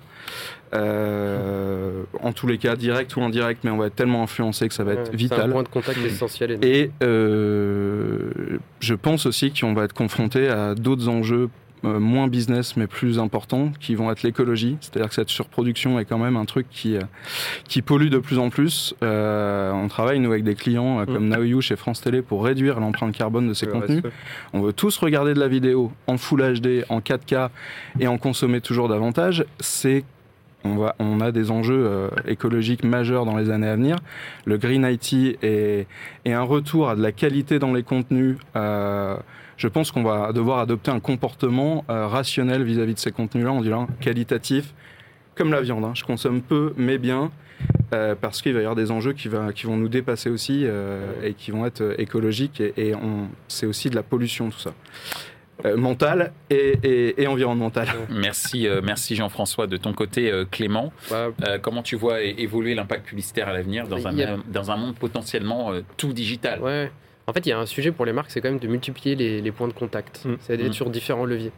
Euh, 0.74 2.02
en 2.22 2.33
tous 2.33 2.46
les 2.46 2.59
cas, 2.59 2.76
direct 2.76 3.14
ou 3.16 3.22
indirect, 3.22 3.62
mais 3.64 3.70
on 3.70 3.76
va 3.76 3.87
être 3.87 3.94
tellement 3.94 4.22
influencé 4.22 4.68
que 4.68 4.74
ça 4.74 4.85
va 4.85 4.94
être 4.94 5.14
vital. 5.14 5.50
un 5.50 5.52
point 5.52 5.62
de 5.62 5.68
contact 5.68 5.98
essentiel. 6.05 6.59
Et 6.62 6.90
euh, 7.02 8.59
je 8.81 8.94
pense 8.94 9.26
aussi 9.26 9.52
qu'on 9.52 9.74
va 9.74 9.85
être 9.85 9.94
confronté 9.94 10.48
à 10.48 10.74
d'autres 10.74 11.09
enjeux 11.09 11.48
euh, 11.85 12.00
moins 12.00 12.26
business 12.26 12.76
mais 12.79 12.87
plus 12.87 13.18
importants 13.18 13.70
qui 13.81 13.94
vont 13.94 14.11
être 14.11 14.22
l'écologie. 14.22 14.76
C'est-à-dire 14.81 15.09
que 15.09 15.14
cette 15.14 15.29
surproduction 15.29 16.00
est 16.00 16.05
quand 16.05 16.18
même 16.18 16.37
un 16.37 16.46
truc 16.46 16.66
qui, 16.70 16.96
qui 17.68 17.83
pollue 17.83 18.09
de 18.09 18.18
plus 18.18 18.38
en 18.38 18.50
plus. 18.50 18.94
on 19.02 19.87
travaille 19.88 20.18
nous 20.18 20.33
avec 20.33 20.42
des 20.42 20.55
clients 20.55 21.00
mm. 21.00 21.07
comme 21.07 21.29
Naoyu 21.29 21.61
chez 21.61 21.76
France 21.76 22.00
Télé 22.00 22.22
pour 22.22 22.44
réduire 22.44 22.81
l'empreinte 22.81 23.14
carbone 23.14 23.46
de 23.46 23.55
ces 23.55 23.66
contenus. 23.66 24.02
On 24.52 24.62
veut 24.62 24.72
tous 24.72 24.96
regarder 24.98 25.35
de 25.35 25.40
la 25.40 25.48
vidéo 25.48 25.92
en 26.07 26.16
Full 26.16 26.61
HD, 26.61 26.85
en 26.88 27.00
4K 27.00 27.50
et 28.00 28.09
en 28.09 28.18
consommer 28.18 28.61
toujours 28.61 28.88
davantage. 28.88 29.44
C'est 29.61 30.05
on, 30.98 31.20
a 31.20 31.33
des 31.33 31.50
enjeux 31.50 31.87
euh, 31.87 32.09
écologiques 32.26 32.85
majeurs 32.85 33.24
dans 33.24 33.37
les 33.37 33.50
années 33.50 33.68
à 33.68 33.76
venir. 33.76 33.96
Le 34.44 34.59
Green 34.59 34.85
IT 34.85 35.38
est, 35.42 35.87
un 36.26 36.42
retour 36.42 36.88
à 36.90 36.96
de 36.96 37.02
la 37.02 37.12
qualité 37.12 37.59
dans 37.59 37.72
les 37.72 37.83
contenus. 37.83 38.37
Euh, 38.57 39.16
je 39.57 39.68
pense 39.68 39.90
qu'on 39.90 40.02
va 40.02 40.33
devoir 40.33 40.59
adopter 40.59 40.90
un 40.90 41.00
comportement 41.00 41.85
euh, 41.88 42.07
rationnel 42.07 42.62
vis-à-vis 42.62 42.94
de 42.94 42.98
ces 42.98 43.12
contenus-là, 43.12 43.52
en 43.52 43.62
disant 43.62 43.87
qualitatif, 44.00 44.74
comme 45.35 45.50
la 45.50 45.61
viande. 45.61 45.85
Hein. 45.85 45.92
Je 45.94 46.05
consomme 46.05 46.42
peu, 46.42 46.74
mais 46.76 46.98
bien. 46.98 47.31
parce 48.20 48.42
qu'il 48.42 48.52
va 48.52 48.59
y 48.59 48.62
avoir 48.62 48.76
des 48.76 48.90
enjeux 48.90 49.14
qui, 49.14 49.29
vont 49.29 49.76
nous 49.76 49.88
dépasser 49.88 50.29
aussi 50.29 50.66
et 51.22 51.33
qui 51.33 51.52
vont 51.52 51.64
être 51.64 51.94
écologiques 51.98 52.61
et, 52.61 52.92
c'est 53.48 53.64
aussi 53.64 53.88
de 53.88 53.94
la 53.94 54.02
pollution 54.02 54.50
tout 54.50 54.59
ça. 54.59 54.74
Euh, 55.64 55.77
mentale 55.77 56.33
et, 56.51 57.23
et, 57.23 57.27
environnementale. 57.27 57.88
Merci, 58.11 58.69
euh, 58.69 58.83
merci 58.85 59.16
Jean-François. 59.16 59.66
De 59.66 59.79
ton 59.79 59.95
côté, 59.95 60.31
euh, 60.31 60.45
Clément, 60.45 60.92
comment 61.62 61.83
tu 61.83 61.97
vois 61.97 62.21
évoluer 62.23 62.75
l'impact 62.75 63.07
publicitaire 63.07 63.49
à 63.49 63.53
l'avenir 63.53 63.88
dans, 63.88 64.07
un, 64.07 64.38
dans 64.49 64.71
un 64.71 64.77
monde 64.77 64.97
potentiellement 64.97 65.73
tout 65.97 66.12
digital? 66.12 66.61
Ouais. 66.61 66.90
En 67.27 67.33
fait, 67.33 67.45
il 67.45 67.49
y 67.49 67.53
a 67.53 67.59
un 67.59 67.66
sujet 67.66 67.90
pour 67.90 68.05
les 68.05 68.12
marques, 68.12 68.31
c'est 68.31 68.40
quand 68.40 68.51
même 68.51 68.61
de 68.61 68.69
multiplier 68.69 69.16
les, 69.16 69.53
points 69.53 69.66
de 69.66 69.73
contact. 69.73 70.25
Mm. 70.25 70.35
C'est 70.40 70.57
d'être 70.57 70.69
mm. 70.69 70.75
sur 70.75 70.90
différents 70.90 71.25
leviers. 71.25 71.53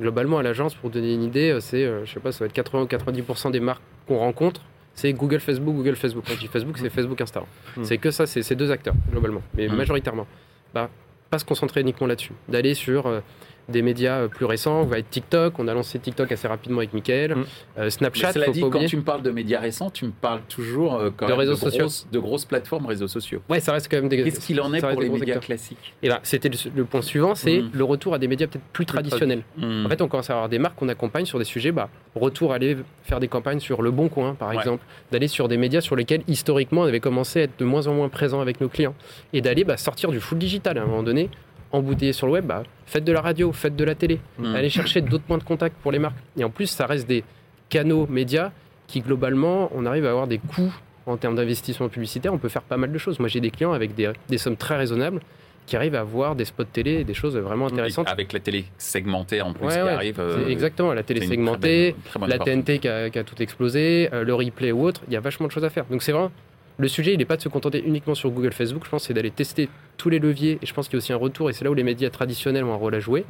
globalement, 0.00 0.38
à 0.38 0.42
l'agence, 0.42 0.74
pour 0.74 0.90
donner 0.90 1.12
une 1.12 1.22
idée, 1.22 1.58
c'est, 1.60 1.86
je 2.04 2.10
sais 2.10 2.20
pas, 2.20 2.32
ça 2.32 2.40
va 2.40 2.46
être 2.46 2.52
80 2.54 2.82
ou 2.82 2.86
90% 2.86 3.50
des 3.52 3.60
marques 3.60 3.82
qu'on 4.08 4.18
rencontre, 4.18 4.62
c'est 4.94 5.12
Google, 5.12 5.40
Facebook, 5.40 5.76
Google, 5.76 5.94
Facebook. 5.94 6.24
Quand 6.26 6.34
je 6.34 6.40
dis 6.40 6.48
Facebook, 6.48 6.78
c'est 6.78 6.90
Facebook, 6.90 7.20
Instagram. 7.20 7.48
Mm. 7.76 7.84
C'est 7.84 7.98
que 7.98 8.10
ça, 8.10 8.26
c'est 8.26 8.42
ces 8.42 8.56
deux 8.56 8.70
acteurs, 8.70 8.94
globalement, 9.10 9.42
mais 9.54 9.68
majoritairement. 9.68 10.26
Bah, 10.74 10.90
pas 11.30 11.38
se 11.38 11.44
concentrer 11.44 11.80
uniquement 11.80 12.06
là-dessus, 12.06 12.32
d'aller 12.48 12.74
sur 12.74 13.06
euh, 13.06 13.20
des 13.68 13.82
médias 13.82 14.20
euh, 14.20 14.28
plus 14.28 14.44
récents. 14.44 14.80
On 14.82 14.84
va 14.84 14.98
être 14.98 15.10
TikTok. 15.10 15.58
On 15.58 15.68
a 15.68 15.74
lancé 15.74 15.98
TikTok 15.98 16.30
assez 16.32 16.48
rapidement 16.48 16.78
avec 16.78 16.92
Mickaël. 16.92 17.34
Mm. 17.34 17.44
Euh, 17.78 17.90
Snapchat. 17.90 18.28
Mais 18.28 18.32
cela 18.32 18.48
dit, 18.48 18.60
quand 18.60 18.84
tu 18.86 18.96
me 18.96 19.02
parles 19.02 19.22
de 19.22 19.30
médias 19.30 19.60
récents, 19.60 19.90
tu 19.90 20.04
me 20.04 20.10
parles 20.10 20.42
toujours 20.48 20.98
de, 20.98 21.32
réseaux 21.32 21.56
sociaux. 21.56 21.80
Grosses, 21.80 22.06
de 22.10 22.18
grosses 22.18 22.44
plateformes 22.44 22.86
réseaux 22.86 23.08
sociaux. 23.08 23.42
Ouais, 23.48 23.60
ça 23.60 23.72
reste 23.72 23.90
quand 23.90 23.98
même 23.98 24.08
des. 24.08 24.22
Qu'est-ce 24.22 24.40
qu'il 24.40 24.60
en 24.60 24.72
est 24.72 24.80
pour 24.80 25.00
les 25.00 25.08
médias 25.08 25.38
classiques? 25.38 25.94
Et 26.02 26.08
là, 26.08 26.20
c'était 26.22 26.50
le, 26.74 26.84
point 26.84 27.02
suivant, 27.02 27.34
c'est 27.34 27.60
mm. 27.60 27.70
le 27.72 27.84
retour 27.84 28.14
à 28.14 28.18
des 28.18 28.28
médias 28.28 28.46
peut-être 28.46 28.64
plus, 28.72 28.86
traditionnels. 28.86 29.42
Mm. 29.56 29.86
En 29.86 29.88
fait, 29.88 30.02
on 30.02 30.08
commence 30.08 30.30
à 30.30 30.34
avoir 30.34 30.48
des 30.48 30.58
marques 30.58 30.76
qu'on 30.76 30.88
accompagne 30.88 31.26
sur 31.26 31.38
des 31.38 31.44
sujets. 31.44 31.72
Bah, 31.72 31.88
retour 32.14 32.52
à 32.52 32.56
aller 32.56 32.76
faire 33.02 33.20
des 33.20 33.28
campagnes 33.28 33.60
sur 33.60 33.82
Le 33.82 33.90
Bon 33.90 34.08
Coin, 34.08 34.34
par 34.34 34.52
exemple, 34.52 34.84
d'aller 35.12 35.28
sur 35.28 35.48
des 35.48 35.56
médias 35.56 35.80
sur 35.80 35.96
lesquels 35.96 36.22
historiquement 36.28 36.82
on 36.82 36.86
avait 36.86 37.00
commencé 37.00 37.40
à 37.40 37.42
être 37.44 37.58
de 37.58 37.64
moins 37.64 37.86
en 37.86 37.94
moins 37.94 38.08
présent 38.08 38.40
avec 38.40 38.60
nos 38.60 38.68
clients 38.68 38.94
et 39.32 39.40
d'aller 39.40 39.64
bah, 39.64 39.76
sortir 39.76 40.10
du 40.10 40.20
full 40.20 40.38
digital 40.38 40.78
à 40.78 40.82
un 40.82 40.86
moment 40.86 41.02
donné 41.02 41.30
embouteillé 41.76 42.12
sur 42.12 42.26
le 42.26 42.34
web, 42.34 42.46
bah, 42.46 42.62
faites 42.86 43.04
de 43.04 43.12
la 43.12 43.20
radio, 43.20 43.52
faites 43.52 43.76
de 43.76 43.84
la 43.84 43.94
télé, 43.94 44.20
hmm. 44.38 44.54
allez 44.54 44.70
chercher 44.70 45.00
d'autres 45.00 45.24
points 45.24 45.38
de 45.38 45.44
contact 45.44 45.76
pour 45.82 45.92
les 45.92 45.98
marques. 45.98 46.16
Et 46.36 46.44
en 46.44 46.50
plus, 46.50 46.66
ça 46.66 46.86
reste 46.86 47.06
des 47.06 47.24
canaux 47.68 48.06
médias 48.08 48.52
qui, 48.86 49.00
globalement, 49.00 49.70
on 49.74 49.86
arrive 49.86 50.06
à 50.06 50.10
avoir 50.10 50.26
des 50.26 50.38
coûts 50.38 50.72
en 51.06 51.16
termes 51.16 51.36
d'investissement 51.36 51.88
publicitaire. 51.88 52.32
On 52.32 52.38
peut 52.38 52.48
faire 52.48 52.62
pas 52.62 52.76
mal 52.76 52.92
de 52.92 52.98
choses. 52.98 53.18
Moi, 53.18 53.28
j'ai 53.28 53.40
des 53.40 53.50
clients 53.50 53.72
avec 53.72 53.92
des, 53.94 54.38
sommes 54.38 54.56
très 54.56 54.76
raisonnables 54.76 55.20
qui 55.66 55.74
arrivent 55.74 55.96
à 55.96 56.00
avoir 56.00 56.36
des 56.36 56.44
spots 56.44 56.64
télé 56.64 56.92
et 57.00 57.04
des 57.04 57.14
choses 57.14 57.36
vraiment 57.36 57.66
intéressantes. 57.66 58.08
Avec 58.08 58.32
la 58.32 58.38
télé 58.38 58.66
segmentée 58.78 59.42
en 59.42 59.52
plus 59.52 59.66
qui 59.66 59.78
arrive. 59.78 60.20
Euh, 60.20 60.46
exactement, 60.46 60.92
la 60.92 61.02
télé 61.02 61.26
segmentée, 61.26 61.96
la 62.20 62.38
TNT 62.38 62.78
qui 62.78 62.88
a, 62.88 63.24
tout 63.24 63.42
explosé, 63.42 64.08
euh, 64.12 64.22
le 64.22 64.34
replay 64.34 64.70
ou 64.70 64.84
autre, 64.84 65.02
il 65.08 65.14
y 65.14 65.16
a 65.16 65.20
vachement 65.20 65.48
de 65.48 65.52
choses 65.52 65.64
à 65.64 65.70
faire. 65.70 65.84
Donc 65.86 66.02
c'est 66.02 66.12
vraiment 66.12 66.30
le 66.78 66.88
sujet, 66.88 67.14
il 67.14 67.18
n'est 67.18 67.24
pas 67.24 67.36
de 67.36 67.42
se 67.42 67.48
contenter 67.48 67.82
uniquement 67.84 68.14
sur 68.14 68.30
Google, 68.30 68.52
Facebook. 68.52 68.84
Je 68.84 68.90
pense 68.90 69.04
c'est 69.04 69.14
d'aller 69.14 69.30
tester 69.30 69.68
tous 69.96 70.10
les 70.10 70.18
leviers. 70.18 70.58
Et 70.60 70.66
je 70.66 70.74
pense 70.74 70.88
qu'il 70.88 70.94
y 70.94 70.96
a 70.96 70.98
aussi 70.98 71.12
un 71.12 71.16
retour. 71.16 71.48
Et 71.48 71.52
c'est 71.52 71.64
là 71.64 71.70
où 71.70 71.74
les 71.74 71.82
médias 71.82 72.10
traditionnels 72.10 72.64
ont 72.64 72.72
un 72.72 72.76
rôle 72.76 72.94
à 72.94 73.00
jouer. 73.00 73.24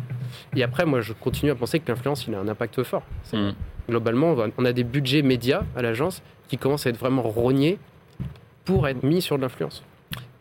Et 0.56 0.62
après, 0.62 0.85
moi, 0.85 1.00
je 1.00 1.12
continue 1.12 1.52
à 1.52 1.54
penser 1.54 1.78
que 1.78 1.90
l'influence, 1.90 2.26
il 2.26 2.35
a 2.35 2.40
un 2.40 2.48
impact 2.48 2.82
fort. 2.82 3.02
Mm. 3.32 3.50
Globalement, 3.88 4.35
on 4.59 4.64
a 4.64 4.72
des 4.72 4.82
budgets 4.82 5.22
médias 5.22 5.62
à 5.76 5.82
l'agence 5.82 6.22
qui 6.48 6.59
commencent 6.59 6.87
à 6.87 6.90
être 6.90 6.98
vraiment 6.98 7.22
rognés 7.22 7.78
pour 8.64 8.88
être 8.88 9.04
mis 9.04 9.22
sur 9.22 9.37
de 9.37 9.42
l'influence. 9.42 9.85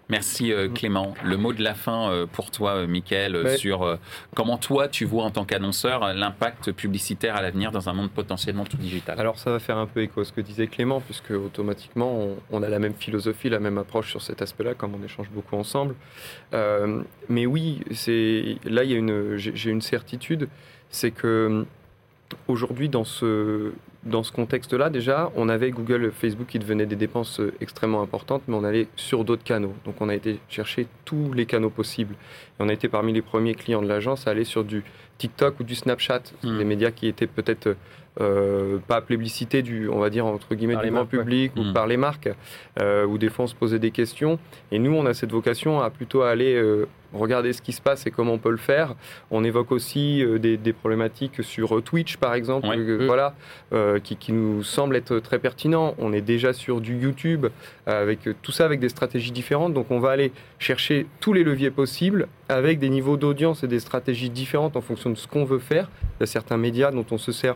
Merci 0.10 0.54
euh, 0.54 0.70
Clément. 0.70 1.16
Le 1.24 1.36
mot 1.36 1.52
de 1.52 1.64
la 1.64 1.74
fin 1.74 2.12
euh, 2.12 2.28
pour 2.28 2.52
toi, 2.52 2.76
euh, 2.76 2.88
Mickaël, 2.88 3.58
sur 3.58 3.98
comment 4.36 4.58
toi 4.58 4.88
tu 4.88 5.06
vois 5.06 5.24
en 5.24 5.32
tant 5.32 5.46
qu'annonceur 5.46 6.14
l'impact 6.14 6.72
publicitaire 6.72 7.36
à 7.36 7.42
l'avenir 7.42 7.72
dans 7.72 7.90
un 7.90 7.94
monde 7.94 8.12
potentiellement 8.12 8.66
tout 8.66 8.78
digital? 8.78 9.20
Alors 9.20 9.40
ça 9.40 9.52
va 9.52 9.60
faire 9.60 9.78
un 9.78 9.88
peu 9.88 10.02
écho 10.02 10.22
à 10.22 10.26
ce 10.26 10.32
que 10.32 10.42
disait 10.42 10.68
Clément, 10.68 11.02
puisque 11.02 11.32
automatiquement 11.32 12.30
on, 12.52 12.64
a 12.64 12.70
la 12.70 12.80
même 12.80 12.94
philosophie, 12.94 13.50
la 13.50 13.60
même 13.60 13.78
approche 13.78 14.12
sur 14.12 14.22
cet 14.22 14.42
aspect-là, 14.42 14.76
comme 14.76 14.94
on 14.94 15.04
échange 15.04 15.30
beaucoup 15.32 15.56
ensemble. 15.56 15.96
mais 17.30 17.46
oui, 17.46 17.82
c'est 17.92 18.58
là 18.66 18.84
il 18.84 18.92
y 18.92 18.94
a 18.94 18.98
une, 18.98 19.38
j'ai 19.38 19.72
une 19.72 19.82
certitude, 19.82 20.50
c'est 20.90 21.12
que 21.12 21.66
aujourd'hui 22.48 22.90
dans 22.90 23.06
ce 23.06 23.72
dans 24.06 24.24
ce 24.24 24.32
contexte-là, 24.32 24.90
déjà, 24.90 25.32
on 25.36 25.50
avait 25.50 25.72
Google, 25.72 26.12
Facebook 26.12 26.48
qui 26.48 26.60
devenaient 26.60 26.86
des 26.86 26.96
dépenses 26.96 27.40
euh, 27.40 27.54
extrêmement 27.60 28.02
importantes, 28.02 28.44
mais 28.48 28.56
on 28.56 28.64
allait 28.64 28.88
sur 28.96 29.26
d'autres 29.26 29.44
canaux. 29.44 29.74
Donc, 29.84 29.96
on 30.00 30.10
a 30.10 30.16
été 30.16 30.40
chercher 30.48 30.88
tous 31.06 31.34
les 31.34 31.46
canaux 31.46 31.72
possibles. 31.72 32.14
Et 32.14 32.64
on 32.64 32.70
a 32.70 32.74
été 32.74 32.88
parmi 32.88 33.14
les 33.14 33.24
premiers 33.24 33.56
clients 33.56 33.82
de 33.82 33.88
l'agence 33.88 34.28
à 34.28 34.32
aller 34.32 34.44
sur 34.44 34.64
du 34.64 34.84
TikTok 35.18 35.60
ou 35.60 35.64
du 35.64 35.76
Snapchat, 35.76 36.22
mmh. 36.44 36.58
des 36.58 36.66
médias 36.66 36.92
qui 36.92 37.08
étaient 37.08 37.28
peut-être 37.28 37.76
euh, 38.22 38.78
pas 38.88 39.02
plébiscité 39.02 39.62
du, 39.62 39.90
on 39.90 40.00
va 40.00 40.10
dire 40.10 40.26
entre 40.26 40.56
guillemets, 40.56 40.78
du 40.78 40.90
grand 40.90 41.06
public 41.06 41.52
ou 41.58 41.64
mm. 41.64 41.74
par 41.74 41.86
les 41.86 41.98
marques, 41.98 42.30
euh, 42.80 43.06
où 43.06 43.18
des 43.18 43.30
fois 43.30 43.44
on 43.44 43.48
se 43.48 43.56
posait 43.56 43.80
des 43.80 43.92
questions. 43.92 44.40
Et 44.72 44.80
nous, 44.80 44.94
on 44.94 45.06
a 45.06 45.14
cette 45.14 45.32
vocation 45.32 45.82
à 45.82 45.90
plutôt 45.90 46.22
aller 46.22 46.56
euh, 46.56 46.88
regarder 47.14 47.52
ce 47.52 47.62
qui 47.62 47.74
se 47.74 47.82
passe 47.82 48.08
et 48.08 48.12
comment 48.12 48.34
on 48.34 48.38
peut 48.38 48.52
le 48.52 48.58
faire. 48.58 48.96
On 49.32 49.44
évoque 49.44 49.72
aussi 49.74 50.24
des, 50.40 50.74
problématiques 50.74 51.44
sur 51.44 51.82
Twitch, 51.84 52.16
par 52.18 52.34
exemple, 52.34 52.68
mm. 52.68 53.06
voilà, 53.06 53.36
qui, 54.04 54.16
qui, 54.16 54.32
nous 54.32 54.64
semble 54.64 54.96
être 54.96 55.20
très 55.20 55.40
pertinent. 55.40 55.96
On 55.98 56.14
est 56.14 56.22
déjà 56.22 56.54
sur 56.54 56.82
du 56.82 56.98
YouTube, 56.98 57.48
avec 57.86 58.20
tout 58.42 58.52
ça 58.52 58.66
avec 58.66 58.80
des 58.80 58.90
stratégies 58.90 59.32
différentes. 59.32 59.74
Donc 59.74 59.92
on 59.92 60.00
va 60.00 60.12
aller 60.12 60.32
chercher 60.60 61.06
tous 61.20 61.34
les 61.34 61.44
leviers 61.44 61.72
possibles 61.72 62.28
avec 62.50 62.80
des 62.80 62.90
niveaux 62.90 63.18
d'audience 63.18 63.64
et 63.64 63.68
des 63.68 63.80
stratégies 63.80 64.30
différentes 64.30 64.76
en 64.76 64.82
fonction 64.82 65.10
de 65.10 65.16
ce 65.16 65.28
qu'on 65.28 65.46
veut 65.46 65.60
faire. 65.60 65.90
Il 66.20 66.22
y 66.22 66.24
a 66.24 66.28
certains 66.28 66.58
médias 66.58 66.92
dont 66.92 67.06
on 67.12 67.18
se 67.18 67.32
sert 67.32 67.56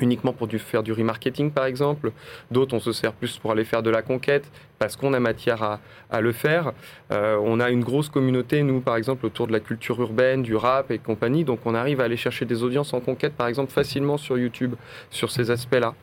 uniquement 0.00 0.32
pour 0.32 0.48
faire 0.58 0.82
du 0.82 0.92
remarketing 0.92 1.50
par 1.50 1.66
exemple. 1.66 2.12
D'autres, 2.50 2.74
on 2.74 2.80
se 2.80 2.92
sert 2.92 3.12
plus 3.12 3.38
pour 3.38 3.52
aller 3.52 3.64
faire 3.64 3.82
de 3.82 3.90
la 3.90 4.02
conquête 4.02 4.50
parce 4.78 4.96
qu'on 4.96 5.12
a 5.12 5.20
matière 5.20 5.80
à, 6.10 6.20
le 6.20 6.32
faire. 6.32 6.72
Euh, 7.10 7.38
on 7.42 7.60
a 7.60 7.70
une 7.70 7.82
grosse 7.82 8.08
communauté, 8.08 8.62
nous 8.62 8.80
par 8.80 8.96
exemple, 8.96 9.26
autour 9.26 9.46
de 9.46 9.52
la 9.52 9.60
culture 9.60 10.00
urbaine, 10.00 10.42
du 10.42 10.56
rap 10.56 10.90
et 10.90 10.98
compagnie. 10.98 11.44
Donc 11.44 11.60
on 11.64 11.74
arrive 11.74 12.00
à 12.00 12.04
aller 12.04 12.16
chercher 12.16 12.44
des 12.44 12.62
audiences 12.62 12.94
en 12.94 13.00
conquête 13.00 13.34
par 13.34 13.46
exemple 13.46 13.72
facilement 13.72 14.16
sur 14.16 14.38
YouTube, 14.38 14.74
sur 15.10 15.30
ces 15.30 15.50
aspects-là. 15.50 15.94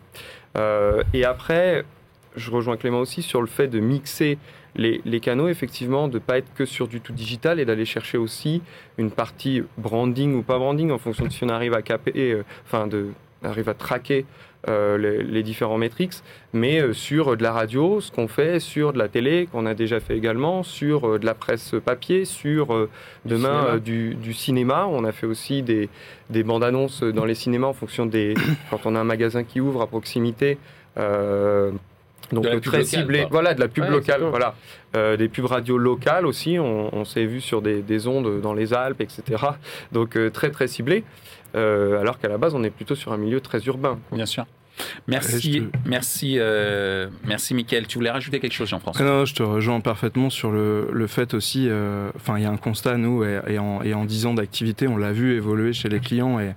Euh, 0.58 1.04
et 1.14 1.26
après, 1.26 1.84
je 2.36 2.52
rejoins 2.52 2.78
Clément 2.78 3.00
aussi 3.00 3.22
sur 3.22 3.42
le 3.42 3.48
fait 3.48 3.68
de 3.68 3.80
mixer 3.80 4.38
les, 4.76 5.02
les 5.06 5.20
canaux, 5.20 5.48
effectivement, 5.48 6.08
de 6.08 6.16
ne 6.16 6.20
pas 6.20 6.38
être 6.38 6.54
que 6.54 6.66
sur 6.66 6.88
du 6.88 7.00
tout 7.02 7.14
digital 7.14 7.60
et 7.60 7.66
d'aller 7.66 7.86
chercher 7.86 8.18
aussi 8.18 8.62
une 8.98 9.10
partie 9.10 9.64
branding 9.78 10.36
ou 10.36 10.44
pas 10.44 10.58
branding 10.58 10.92
en 10.92 10.98
fonction 10.98 11.26
de 11.26 11.32
si 11.32 11.44
on 11.44 11.50
arrive 11.50 11.74
à 11.74 11.82
caper, 11.82 12.34
euh, 12.34 12.44
enfin, 12.66 12.88
de 12.88 13.08
arrive 13.46 13.70
à 13.70 13.74
traquer 13.74 14.26
euh, 14.68 14.98
les, 14.98 15.22
les, 15.22 15.44
différents 15.44 15.78
métriques, 15.78 16.24
mais 16.52 16.82
euh, 16.82 16.92
sur 16.92 17.38
de 17.38 17.44
la 17.44 17.52
radio, 17.52 18.02
ce 18.02 18.12
qu'on 18.12 18.28
fait, 18.28 18.60
sur 18.60 18.94
de 18.94 18.98
la 18.98 19.08
télé, 19.08 19.48
qu'on 19.52 19.68
a 19.68 19.76
déjà 19.76 20.00
fait 20.00 20.18
également, 20.18 20.64
sur 20.64 21.08
euh, 21.08 21.20
de 21.20 21.26
la 21.28 21.36
presse 21.36 21.76
papier, 21.86 22.26
sur 22.26 22.88
demain 23.26 23.62
cinéma. 23.62 23.80
Du, 23.80 24.16
du, 24.16 24.34
cinéma. 24.34 24.88
On 24.90 25.04
a 25.04 25.12
fait 25.12 25.28
aussi 25.28 25.62
des, 25.62 25.88
des 26.32 26.42
bandes 26.42 26.64
annonces 26.64 27.04
dans 27.04 27.26
les 27.26 27.36
cinémas 27.36 27.68
en 27.68 27.74
fonction 27.74 28.08
des. 28.08 28.34
quand 28.72 28.80
on 28.86 28.96
a 28.96 29.00
un 29.00 29.04
magasin 29.04 29.44
qui 29.44 29.62
ouvre 29.62 29.84
à 29.84 29.88
proximité. 29.88 30.58
donc 32.32 32.62
très 32.62 32.86
ciblé, 32.86 33.28
voilà, 33.30 33.54
de 33.54 33.60
la 33.60 33.68
pub 33.68 33.84
Ouais, 33.84 33.92
locale, 33.92 34.24
voilà, 34.24 34.56
des 35.16 35.28
pubs 35.28 35.46
radio 35.46 35.78
locales 35.78 36.26
aussi. 36.26 36.58
On, 36.58 36.90
on 36.92 37.06
s'est 37.06 37.26
vu 37.26 37.40
sur 37.40 37.62
des, 37.62 37.84
des 37.84 38.08
ondes 38.08 38.42
dans 38.42 38.56
les 38.56 38.74
Alpes, 38.74 39.02
etc. 39.02 39.44
Donc 39.92 40.18
très 40.34 40.50
très 40.50 40.68
ciblé. 40.68 41.04
Euh, 41.56 42.00
alors 42.00 42.20
qu'à 42.20 42.28
la 42.28 42.38
base, 42.38 42.54
on 42.56 42.64
est 42.64 42.70
plutôt 42.70 42.96
sur 42.96 43.14
un 43.14 43.18
milieu 43.18 43.40
très 43.42 43.60
urbain. 43.66 43.98
Bien 44.12 44.26
sûr. 44.26 44.46
Merci, 45.08 45.62
te- 45.72 45.78
merci, 45.88 46.36
euh, 46.38 47.08
merci, 47.26 47.54
Mickaël. 47.54 47.88
Tu 47.88 47.98
voulais 47.98 48.10
rajouter 48.10 48.42
quelque 48.42 48.52
chose, 48.54 48.68
Jean-François? 48.68 49.06
Non, 49.06 49.24
je 49.24 49.34
te 49.34 49.42
rejoins 49.42 49.80
parfaitement 49.80 50.30
sur 50.30 50.52
le, 50.52 50.90
le 50.92 51.08
fait 51.08 51.34
aussi. 51.34 51.68
euh, 51.70 52.10
Enfin, 52.18 52.38
il 52.38 52.44
y 52.44 52.46
a 52.46 52.52
un 52.52 52.58
constat, 52.58 52.98
nous, 52.98 53.24
et, 53.24 53.40
et 53.48 53.58
en, 53.58 53.82
et 53.84 53.94
en 53.94 54.04
10 54.04 54.26
ans 54.26 54.34
d'activité, 54.34 54.88
on 54.90 54.98
l'a 54.98 55.14
vu 55.14 55.34
évoluer 55.36 55.72
chez 55.72 55.88
les 55.88 56.02
clients 56.02 56.40
et, 56.42 56.56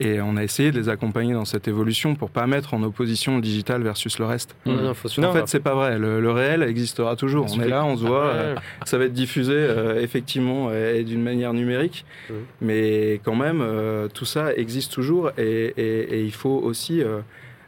et 0.00 0.20
on 0.20 0.36
a 0.36 0.44
essayé 0.44 0.70
de 0.72 0.78
les 0.78 0.88
accompagner 0.88 1.32
dans 1.32 1.44
cette 1.44 1.68
évolution 1.68 2.14
pour 2.14 2.30
pas 2.30 2.46
mettre 2.46 2.74
en 2.74 2.82
opposition 2.82 3.36
le 3.36 3.40
digital 3.42 3.82
versus 3.82 4.18
le 4.18 4.26
reste. 4.26 4.54
Non, 4.66 4.74
non, 4.74 4.94
faut 4.94 5.08
se 5.08 5.20
en 5.20 5.32
fait, 5.32 5.48
c'est 5.48 5.60
pas 5.60 5.74
vrai. 5.74 5.98
Le, 5.98 6.20
le 6.20 6.30
réel 6.30 6.62
existera 6.62 7.16
toujours. 7.16 7.46
On 7.56 7.60
est 7.62 7.68
là, 7.68 7.84
on 7.84 7.96
se 7.96 8.04
voit. 8.04 8.26
euh, 8.26 8.54
Ouais. 8.54 8.60
ça 8.84 8.98
va 8.98 9.04
être 9.06 9.12
diffusé 9.12 9.54
euh, 9.54 10.00
effectivement 10.02 10.70
et, 10.72 10.98
et 11.00 11.04
d'une 11.04 11.22
manière 11.22 11.52
numérique, 11.54 12.04
Mhm. 12.30 12.36
mais 12.60 13.20
quand 13.24 13.34
même 13.36 13.60
euh, 13.62 14.08
tout 14.08 14.24
ça 14.26 14.52
existe 14.54 14.92
toujours 14.92 15.30
et, 15.38 15.72
et- 15.76 16.14
et 16.18 16.22
il 16.24 16.32
faut 16.32 16.60
aussi 16.62 17.02
euh, 17.02 17.20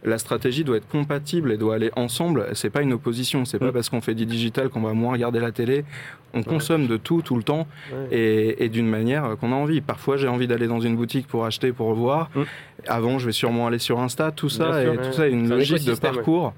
la 0.04 0.18
stratégie 0.18 0.64
doit 0.64 0.76
être 0.76 0.88
compatible 0.88 1.50
et 1.52 1.56
doit 1.56 1.74
aller 1.74 1.90
ensemble. 1.96 2.46
C'est 2.54 2.70
pas 2.70 2.82
une 2.82 2.92
opposition. 2.92 3.44
C'est 3.44 3.58
pas 3.58 3.66
Mhm. 3.66 3.72
parce 3.72 3.88
qu'on 3.88 4.00
fait 4.00 4.14
du 4.14 4.26
digital 4.26 4.68
qu'on 4.68 4.80
va 4.80 4.92
moins 4.92 5.12
regarder 5.12 5.40
la 5.40 5.50
télé. 5.52 5.84
On 6.34 6.42
consomme 6.42 6.87
de 6.87 6.96
tout 6.96 7.22
tout 7.22 7.37
le 7.37 7.42
temps 7.42 7.66
Ouais. 7.92 8.16
et, 8.16 8.64
et 8.64 8.68
d'une 8.68 8.87
manière 8.88 9.24
euh, 9.24 9.37
qu'on 9.37 9.50
a 9.52 9.56
envie. 9.56 9.80
Parfois, 9.80 10.16
j'ai 10.16 10.28
envie 10.28 10.46
d'aller 10.46 10.66
dans 10.66 10.80
une 10.80 10.94
boutique 10.96 11.26
pour 11.26 11.44
acheter, 11.46 11.72
pour 11.72 11.92
voir. 11.94 12.30
Mhm. 12.34 12.44
Avant, 12.87 13.18
je 13.18 13.26
vais 13.26 13.32
sûrement 13.32 13.66
aller 13.66 13.78
sur 13.78 13.98
Insta. 13.98 14.30
Tout 14.30 14.48
ça, 14.48 14.70
Bien 14.70 14.80
sûr, 14.82 14.92
et 14.92 14.96
ouais. 14.98 15.04
tout 15.06 15.12
ça 15.12 15.26
est 15.26 15.30
une 15.32 15.46
un 15.50 15.56
logique 15.56 15.84
de 15.84 15.94
parcours. 15.94 16.54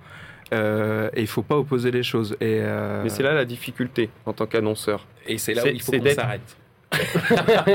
Euh, 0.53 1.09
et 1.15 1.21
il 1.21 1.29
faut 1.29 1.43
pas 1.43 1.57
opposer 1.57 1.93
les 1.93 2.03
choses. 2.03 2.33
Et 2.41 2.59
euh, 2.61 3.03
Mais 3.05 3.09
c'est 3.09 3.23
là 3.23 3.33
la 3.35 3.45
difficulté 3.45 4.11
en 4.27 4.33
tant 4.33 4.47
qu'annonceur. 4.47 5.07
Et 5.29 5.39
c'est 5.39 5.55
là 5.55 5.63
où 5.65 5.69
il 5.69 5.81
faut 5.81 5.93
qu'on 5.93 6.05
s'arrête. 6.11 6.57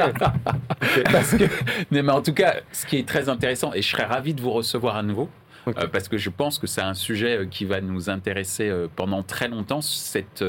parce 1.12 1.32
que, 1.36 1.45
non, 1.91 2.04
mais 2.04 2.12
en 2.12 2.21
tout 2.21 2.34
cas, 2.34 2.56
ce 2.73 2.86
qui 2.86 2.97
est 2.97 3.08
très 3.08 3.30
intéressant, 3.30 3.73
et 3.73 3.82
je 3.82 3.88
serais 3.89 4.04
ravi 4.04 4.34
de 4.34 4.41
vous 4.41 4.51
recevoir 4.51 4.97
à 4.97 5.04
nouveau, 5.04 5.30
Euh, 5.78 5.88
parce 5.88 6.08
que 6.08 6.17
je 6.17 6.30
pense 6.30 6.60
que 6.60 6.67
c'est 6.67 6.82
un 6.82 6.93
sujet 6.93 7.38
euh, 7.39 7.45
qui 7.45 7.65
va 7.65 7.82
nous 7.82 8.10
intéresser 8.10 8.69
euh, 8.69 8.88
pendant 8.95 9.23
très 9.23 9.47
longtemps, 9.47 9.82
cette 9.82 10.43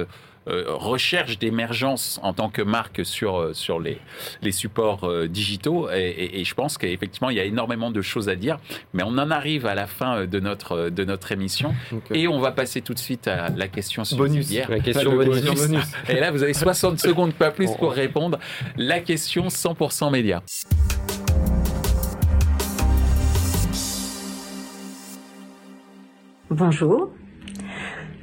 recherche 0.48 1.40
d'émergence 1.40 2.20
en 2.22 2.32
tant 2.32 2.50
que 2.50 2.62
marque 2.62 3.04
sur, 3.04 3.50
sur 3.52 3.80
les, 3.80 3.98
les 4.42 4.52
supports 4.52 5.10
digitaux. 5.26 5.90
Et, 5.90 5.96
et- 6.08 6.40
et 6.40 6.44
je 6.44 6.54
pense 6.54 6.78
qu'effectivement, 6.78 7.30
il 7.30 7.36
y 7.36 7.40
a 7.40 7.44
énormément 7.44 7.90
de 7.90 8.00
choses 8.00 8.28
à 8.28 8.36
dire, 8.36 8.58
mais 8.94 9.02
on 9.02 9.18
en 9.18 9.32
arrive 9.32 9.66
à 9.66 9.74
la 9.74 9.88
fin 9.88 10.24
de 10.24 10.38
notre, 10.38 10.88
de 10.88 11.02
notre 11.04 11.32
émission, 11.32 11.74
et 12.12 12.28
on 12.28 12.38
va 12.38 12.52
passer 12.52 12.80
tout 12.80 12.94
de 12.94 13.00
suite 13.00 13.26
à 13.26 13.48
la 13.48 13.66
question 13.66 14.04
Bonus. 14.16 14.34
subsidiaire. 14.34 14.70
La 14.70 14.78
question 14.78 15.16
bonus. 15.16 15.42
bonus. 15.42 15.84
Et 16.08 16.20
là, 16.20 16.30
vous 16.30 16.44
avez 16.44 16.54
60 16.54 17.00
secondes, 17.00 17.34
pas 17.34 17.50
plus, 17.50 17.72
pour 17.72 17.90
répondre. 18.04 18.38
La 18.76 19.00
question 19.00 19.48
100% 19.48 20.12
média. 20.12 20.44
Bonjour. 26.58 27.10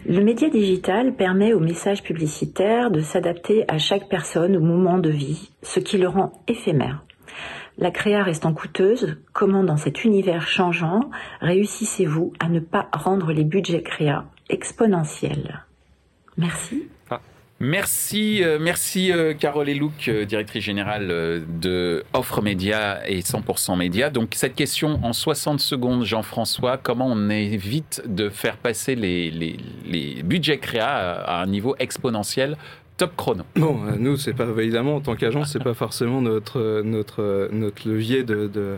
Le 0.08 0.20
média 0.24 0.50
digital 0.50 1.14
permet 1.14 1.54
au 1.54 1.60
message 1.60 2.02
publicitaire 2.02 2.90
de 2.90 3.00
s'adapter 3.00 3.64
à 3.68 3.78
chaque 3.78 4.10
personne 4.10 4.58
au 4.58 4.60
moment 4.60 4.98
de 4.98 5.12
vie, 5.12 5.52
ce 5.62 5.80
qui 5.80 6.00
le 6.00 6.08
rend 6.08 6.32
éphémère. 6.48 7.06
La 7.78 7.92
créa 7.92 8.24
restant 8.24 8.56
coûteuse, 8.56 9.18
comment 9.34 9.64
dans 9.64 9.78
cet 9.78 10.04
univers 10.04 10.48
changeant 10.48 11.12
réussissez-vous 11.42 12.34
à 12.40 12.50
ne 12.50 12.60
pas 12.60 12.90
rendre 12.92 13.32
les 13.34 13.44
budgets 13.44 13.84
créa 13.84 14.26
exponentiels? 14.50 15.64
Merci. 16.36 16.88
Merci, 17.64 18.44
euh, 18.44 18.58
merci 18.60 19.14
euh, 19.14 19.34
Carole 19.34 19.70
Elouk, 19.70 20.10
euh, 20.10 20.26
directrice 20.26 20.66
générale 20.66 21.08
de 21.62 22.04
Offre 22.12 22.42
Média 22.42 23.10
et 23.10 23.22
100% 23.22 23.78
Média. 23.78 24.10
Donc 24.10 24.32
cette 24.34 24.54
question 24.54 25.00
en 25.02 25.14
60 25.14 25.62
secondes, 25.62 26.04
Jean-François, 26.04 26.76
comment 26.76 27.08
on 27.08 27.30
évite 27.30 28.04
de 28.06 28.28
faire 28.28 28.58
passer 28.58 28.96
les, 28.96 29.56
budgets 30.26 30.58
créa 30.58 30.90
à, 30.90 31.42
un 31.42 31.46
niveau 31.46 31.74
exponentiel 31.80 32.58
Top 32.98 33.16
chrono? 33.16 33.46
Bon, 33.56 33.80
nous, 33.98 34.18
c'est 34.18 34.34
pas 34.34 34.48
évidemment 34.58 34.98
en 34.98 35.02
tant 35.02 35.16
qu'agence, 35.16 35.54
c'est 35.54 35.64
pas 35.64 35.74
forcément 35.74 36.22
notre 36.22 36.82
notre 36.82 37.48
notre 37.54 37.88
levier 37.88 38.24
de 38.24 38.48
de, 38.48 38.78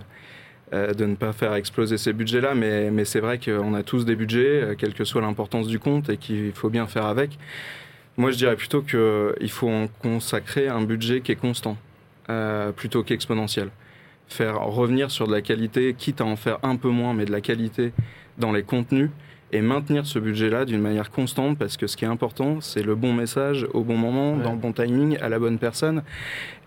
de 0.93 1.05
ne 1.05 1.15
pas 1.15 1.33
faire 1.33 1.55
exploser 1.55 1.97
ces 1.97 2.13
budgets-là, 2.13 2.53
mais 2.53 2.91
mais 2.91 3.03
c'est 3.03 3.19
vrai 3.19 3.39
qu'on 3.39 3.73
a 3.73 3.81
tous 3.81 4.05
des 4.05 4.15
budgets, 4.15 4.75
quelle 4.77 4.93
que 4.93 5.05
soit 5.05 5.21
l'importance 5.21 5.65
du 5.65 5.79
compte, 5.79 6.09
et 6.09 6.17
qu'il 6.17 6.51
faut 6.53 6.69
bien 6.69 6.85
faire 6.85 7.07
avec. 7.07 7.39
Moi, 8.17 8.31
je 8.31 8.37
dirais 8.37 8.55
plutôt 8.55 8.81
qu'il 8.81 9.49
faut 9.49 9.69
en 9.69 9.87
consacrer 9.87 10.69
un 10.69 10.81
budget 10.81 11.19
qui 11.19 11.33
est 11.33 11.35
constant, 11.35 11.77
euh, 12.29 12.71
plutôt 12.71 13.03
qu'exponentiel. 13.03 13.69
Faire 14.29 14.61
revenir 14.61 15.11
sur 15.11 15.27
de 15.27 15.33
la 15.33 15.41
qualité, 15.41 15.93
quitte 15.97 16.21
à 16.21 16.25
en 16.25 16.37
faire 16.37 16.59
un 16.63 16.77
peu 16.77 16.89
moins, 16.89 17.13
mais 17.13 17.25
de 17.25 17.31
la 17.31 17.41
qualité 17.41 17.91
dans 18.37 18.53
les 18.53 18.63
contenus, 18.63 19.09
et 19.55 19.61
maintenir 19.61 20.05
ce 20.05 20.19
budget-là 20.19 20.65
d'une 20.65 20.81
manière 20.81 21.11
constante, 21.11 21.57
parce 21.57 21.77
que 21.77 21.87
ce 21.87 21.95
qui 21.95 22.03
est 22.05 22.07
important, 22.09 22.59
c'est 22.61 22.83
le 22.83 22.95
bon 22.95 23.13
message 23.13 23.65
au 23.73 23.83
bon 23.83 23.95
moment, 23.97 24.33
Ouais. 24.35 24.43
dans 24.43 24.51
le 24.51 24.57
bon 24.57 24.73
timing, 24.73 25.17
à 25.21 25.29
la 25.29 25.39
bonne 25.39 25.57
personne. 25.59 26.03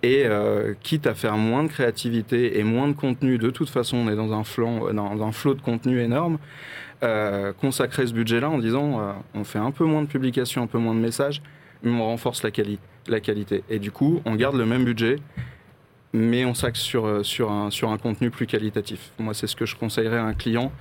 Et 0.03 0.23
euh, 0.25 0.75
quitte 0.83 1.07
à 1.07 1.15
faire 1.15 1.37
moins 1.37 1.65
de 1.65 1.69
créativité 1.69 2.59
et 2.59 2.65
moins 2.65 2.89
de 2.89 2.95
contenu, 2.95 3.37
de 3.39 3.51
toute 3.51 3.69
façon, 3.69 3.97
on 3.99 4.09
est 4.11 4.17
dans 4.17 4.33
un, 4.33 4.45
flanc, 4.45 4.93
dans 4.95 5.23
un 5.23 5.33
flot 5.33 5.55
de 5.55 5.61
contenu 5.61 6.01
énorme, 6.01 6.39
euh, 7.03 7.53
consacrer 7.53 8.07
ce 8.07 8.13
budget-là 8.13 8.49
en 8.49 8.59
disant 8.59 9.01
euh, 9.01 9.13
on 9.35 9.45
fait 9.45 9.59
un 9.59 9.71
peu 9.71 9.85
moins 9.85 10.03
de 10.03 10.07
publications, 10.09 10.63
un 10.63 10.67
peu 10.67 10.79
moins 10.79 10.95
de 10.95 11.01
messages, 11.01 11.43
mais 11.83 11.91
on 11.93 12.05
renforce 12.05 12.43
la, 12.43 12.51
quali- 12.51 12.79
la 13.07 13.21
qualité. 13.21 13.63
Et 13.69 13.79
du 13.79 13.91
coup, 13.91 14.21
on 14.25 14.35
garde 14.35 14.57
le 14.57 14.67
même 14.67 14.85
budget, 14.85 15.17
mais 16.13 16.45
on 16.45 16.55
s'axe 16.55 16.81
sur, 16.81 17.05
euh, 17.07 17.23
sur, 17.23 17.51
un, 17.53 17.71
sur 17.71 17.91
un 17.91 17.99
contenu 17.99 18.31
plus 18.31 18.47
qualitatif. 18.47 19.11
Moi, 19.19 19.35
c'est 19.35 19.47
ce 19.47 19.55
que 19.57 19.67
je 19.67 19.77
conseillerais 19.77 20.17
à 20.19 20.25
un 20.25 20.33
client 20.35 20.73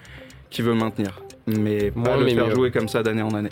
qui 0.50 0.62
veut 0.62 0.74
maintenir, 0.74 1.22
mais 1.48 1.92
pas 1.92 2.18
le 2.18 2.26
mais 2.26 2.36
faire 2.36 2.48
mieux. 2.48 2.54
jouer 2.56 2.72
comme 2.72 2.88
ça 2.90 3.02
d'année 3.04 3.22
en 3.22 3.34
année. 3.34 3.50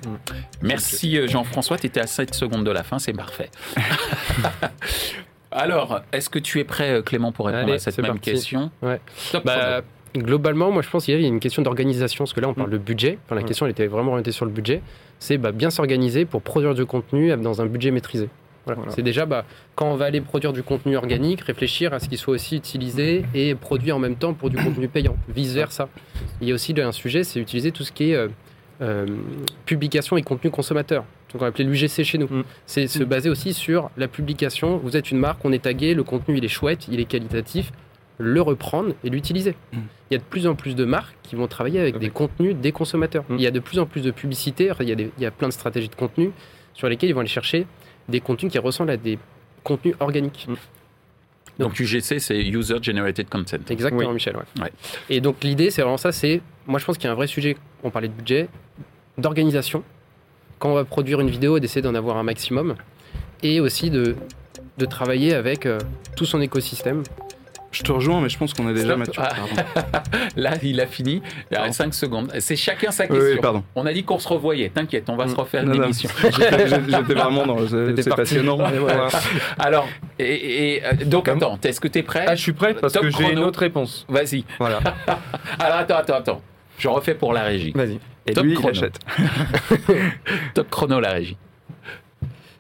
Merci 0.61 1.17
euh, 1.17 1.27
Jean-François, 1.27 1.77
tu 1.77 1.87
étais 1.87 2.01
à 2.01 2.07
7 2.07 2.33
secondes 2.35 2.63
de 2.65 2.71
la 2.71 2.83
fin, 2.83 2.99
c'est 2.99 3.13
parfait. 3.13 3.49
Alors, 5.51 6.01
est-ce 6.11 6.29
que 6.29 6.39
tu 6.39 6.59
es 6.59 6.63
prêt 6.65 6.91
euh, 6.91 7.01
Clément 7.01 7.31
pour 7.31 7.45
répondre 7.45 7.63
Allez, 7.63 7.73
à 7.75 7.79
cette 7.79 7.97
même 7.99 8.07
parti. 8.13 8.31
question 8.31 8.71
Ouais. 8.81 8.99
Top 9.31 9.45
Bah, 9.45 9.81
globalement, 10.15 10.71
moi 10.71 10.81
je 10.81 10.89
pense 10.89 11.05
qu'il 11.05 11.19
y 11.19 11.23
a 11.23 11.27
une 11.27 11.39
question 11.39 11.61
d'organisation, 11.61 12.23
parce 12.25 12.33
que 12.33 12.41
là 12.41 12.49
on 12.49 12.53
parle 12.53 12.69
Mm. 12.69 12.73
de 12.73 12.77
budget. 12.77 13.17
Enfin, 13.25 13.35
la 13.35 13.41
Mm. 13.41 13.45
question 13.45 13.65
elle 13.65 13.71
était 13.71 13.87
vraiment 13.87 14.11
orientée 14.11 14.31
sur 14.31 14.45
le 14.45 14.51
budget. 14.51 14.81
C'est 15.19 15.37
bah, 15.37 15.51
bien 15.53 15.69
s'organiser 15.69 16.25
pour 16.25 16.41
produire 16.41 16.73
du 16.73 16.85
contenu 16.85 17.35
dans 17.37 17.61
un 17.61 17.65
budget 17.67 17.91
maîtrisé. 17.91 18.29
Voilà. 18.65 18.79
Voilà. 18.79 18.91
C'est 18.95 19.01
déjà 19.01 19.25
bah, 19.25 19.45
quand 19.75 19.91
on 19.91 19.95
va 19.95 20.05
aller 20.05 20.21
produire 20.21 20.53
du 20.53 20.63
contenu 20.63 20.97
organique, 20.97 21.41
réfléchir 21.41 21.93
à 21.93 21.99
ce 21.99 22.09
qu'il 22.09 22.17
soit 22.17 22.33
aussi 22.33 22.57
utilisé 22.57 23.25
et 23.33 23.55
produit 23.55 23.91
en 23.91 23.99
même 23.99 24.15
temps 24.15 24.33
pour 24.33 24.49
du 24.49 24.57
contenu 24.57 24.87
payant, 24.87 25.15
vice 25.29 25.53
versa. 25.53 25.89
Il 26.41 26.47
y 26.47 26.51
a 26.51 26.55
aussi 26.55 26.73
un 26.79 26.91
sujet, 26.91 27.23
c'est 27.23 27.39
utiliser 27.39 27.71
tout 27.71 27.83
ce 27.83 27.91
qui 27.91 28.11
est 28.11 28.15
euh, 28.15 28.27
euh, 28.81 29.05
publication 29.65 30.17
et 30.17 30.21
contenu 30.23 30.49
consommateur. 30.51 31.05
Donc 31.31 31.41
on 31.41 31.45
appeler 31.45 31.65
l'UGC 31.65 32.03
chez 32.03 32.17
nous. 32.17 32.27
Mm. 32.27 32.43
C'est 32.65 32.87
se 32.87 33.03
baser 33.03 33.29
aussi 33.29 33.53
sur 33.53 33.89
la 33.97 34.07
publication. 34.07 34.77
Vous 34.77 34.97
êtes 34.97 35.11
une 35.11 35.19
marque, 35.19 35.43
on 35.45 35.51
est 35.51 35.63
tagué, 35.63 35.93
le 35.93 36.03
contenu 36.03 36.37
il 36.37 36.45
est 36.45 36.49
chouette, 36.49 36.87
il 36.91 36.99
est 36.99 37.05
qualitatif 37.05 37.71
le 38.17 38.41
reprendre 38.41 38.93
et 39.03 39.09
l'utiliser. 39.09 39.55
Mm. 39.73 39.77
Il 40.09 40.13
y 40.13 40.15
a 40.15 40.19
de 40.19 40.23
plus 40.23 40.47
en 40.47 40.55
plus 40.55 40.75
de 40.75 40.85
marques 40.85 41.15
qui 41.23 41.35
vont 41.35 41.47
travailler 41.47 41.79
avec 41.79 41.97
des 41.97 42.09
contenus 42.09 42.55
des 42.55 42.71
consommateurs. 42.71 43.25
Mm. 43.29 43.35
Il 43.35 43.41
y 43.41 43.47
a 43.47 43.51
de 43.51 43.59
plus 43.59 43.79
en 43.79 43.85
plus 43.85 44.01
de 44.01 44.11
publicités, 44.11 44.71
il 44.79 44.89
y, 44.89 44.91
a 44.91 44.95
des- 44.95 45.11
il 45.17 45.23
y 45.23 45.25
a 45.25 45.31
plein 45.31 45.47
de 45.47 45.53
stratégies 45.53 45.89
de 45.89 45.95
contenu 45.95 46.31
sur 46.73 46.87
lesquelles 46.87 47.09
ils 47.09 47.13
vont 47.13 47.19
aller 47.21 47.29
chercher 47.29 47.65
des 48.09 48.19
contenus 48.21 48.51
qui 48.51 48.59
ressemblent 48.59 48.91
à 48.91 48.97
des 48.97 49.17
contenus 49.63 49.95
organiques. 49.99 50.45
Mm. 50.47 50.55
Donc 51.59 51.79
UGC, 51.79 52.19
c'est 52.19 52.37
User 52.41 52.77
Generated 52.81 53.29
Content. 53.29 53.57
Exactement, 53.69 54.09
Oui. 54.09 54.13
Michel. 54.15 54.35
ouais. 54.35 54.61
Ouais. 54.63 54.71
Et 55.09 55.21
donc 55.21 55.43
l'idée, 55.43 55.71
c'est 55.71 55.81
vraiment 55.81 55.97
ça. 55.97 56.11
C'est, 56.11 56.41
moi, 56.67 56.79
je 56.79 56.85
pense 56.85 56.97
qu'il 56.97 57.05
y 57.05 57.07
a 57.07 57.11
un 57.11 57.15
vrai 57.15 57.27
sujet. 57.27 57.55
On 57.83 57.89
parlait 57.91 58.09
de 58.09 58.13
budget, 58.13 58.49
d'organisation. 59.17 59.83
Quand 60.59 60.71
on 60.71 60.75
va 60.75 60.83
produire 60.85 61.19
une 61.21 61.29
vidéo, 61.29 61.59
d'essayer 61.59 61.81
d'en 61.81 61.95
avoir 61.95 62.17
un 62.17 62.23
maximum, 62.23 62.75
et 63.43 63.59
aussi 63.59 63.89
de, 63.89 64.15
de 64.77 64.85
travailler 64.85 65.33
avec 65.33 65.65
euh, 65.65 65.79
tout 66.15 66.25
son 66.25 66.41
écosystème. 66.41 67.03
Je 67.75 67.83
te 67.83 67.91
rejoins, 67.91 68.21
mais 68.21 68.29
je 68.29 68.37
pense 68.37 68.53
qu'on 68.53 68.69
est 68.69 68.73
déjà 68.73 68.95
mature. 68.95 69.21
Ah. 69.21 70.03
Là, 70.37 70.51
il 70.63 70.79
a 70.79 70.87
fini. 70.87 71.21
Il 71.51 71.57
reste 71.57 71.73
5 71.73 71.93
secondes. 71.93 72.31
C'est 72.39 72.55
chacun 72.55 72.89
sa 72.89 73.05
question. 73.05 73.21
oui, 73.33 73.37
pardon. 73.41 73.63
On 73.75 73.85
a 73.85 73.91
dit 73.91 74.05
qu'on 74.05 74.17
se 74.17 74.29
revoyait. 74.29 74.69
T'inquiète, 74.69 75.09
on 75.09 75.17
va 75.17 75.27
se 75.27 75.35
refaire 75.35 75.65
Non, 75.65 75.73
une 75.73 75.79
non. 75.79 75.83
émission. 75.85 76.09
J'étais 76.23 77.13
vraiment 77.13 77.45
dans. 77.45 77.67
C'est 77.67 78.15
passionnant. 78.15 78.57
Ouais. 78.57 78.93
Alors, 79.59 79.89
et, 80.17 80.75
et, 80.75 80.85
euh, 80.85 80.93
donc 81.05 81.27
attends, 81.27 81.59
est-ce 81.61 81.81
que 81.81 81.89
tu 81.89 81.99
es 81.99 82.03
prêt? 82.03 82.23
Ah, 82.25 82.35
je 82.35 82.41
suis 82.41 82.53
prêt 82.53 82.75
parce 82.75 82.93
Top 82.93 83.03
que 83.03 83.09
j'ai 83.09 83.33
une 83.33 83.39
autre 83.39 83.59
réponse. 83.59 84.05
Vas-y. 84.07 84.45
Voilà. 84.57 84.79
Alors 85.59 85.77
attends, 85.79 85.97
attends, 85.97 86.15
attends. 86.15 86.41
Je 86.77 86.87
refais 86.87 87.15
pour 87.15 87.33
la 87.33 87.43
régie. 87.43 87.73
Vas-y. 87.75 87.99
Et 88.25 88.33
Top 88.33 88.45
lui, 88.45 88.51
il 88.53 88.57
chrono. 88.57 88.71
achète. 88.71 88.99
Top 90.53 90.69
chrono, 90.69 90.99
la 91.01 91.11
régie. 91.11 91.37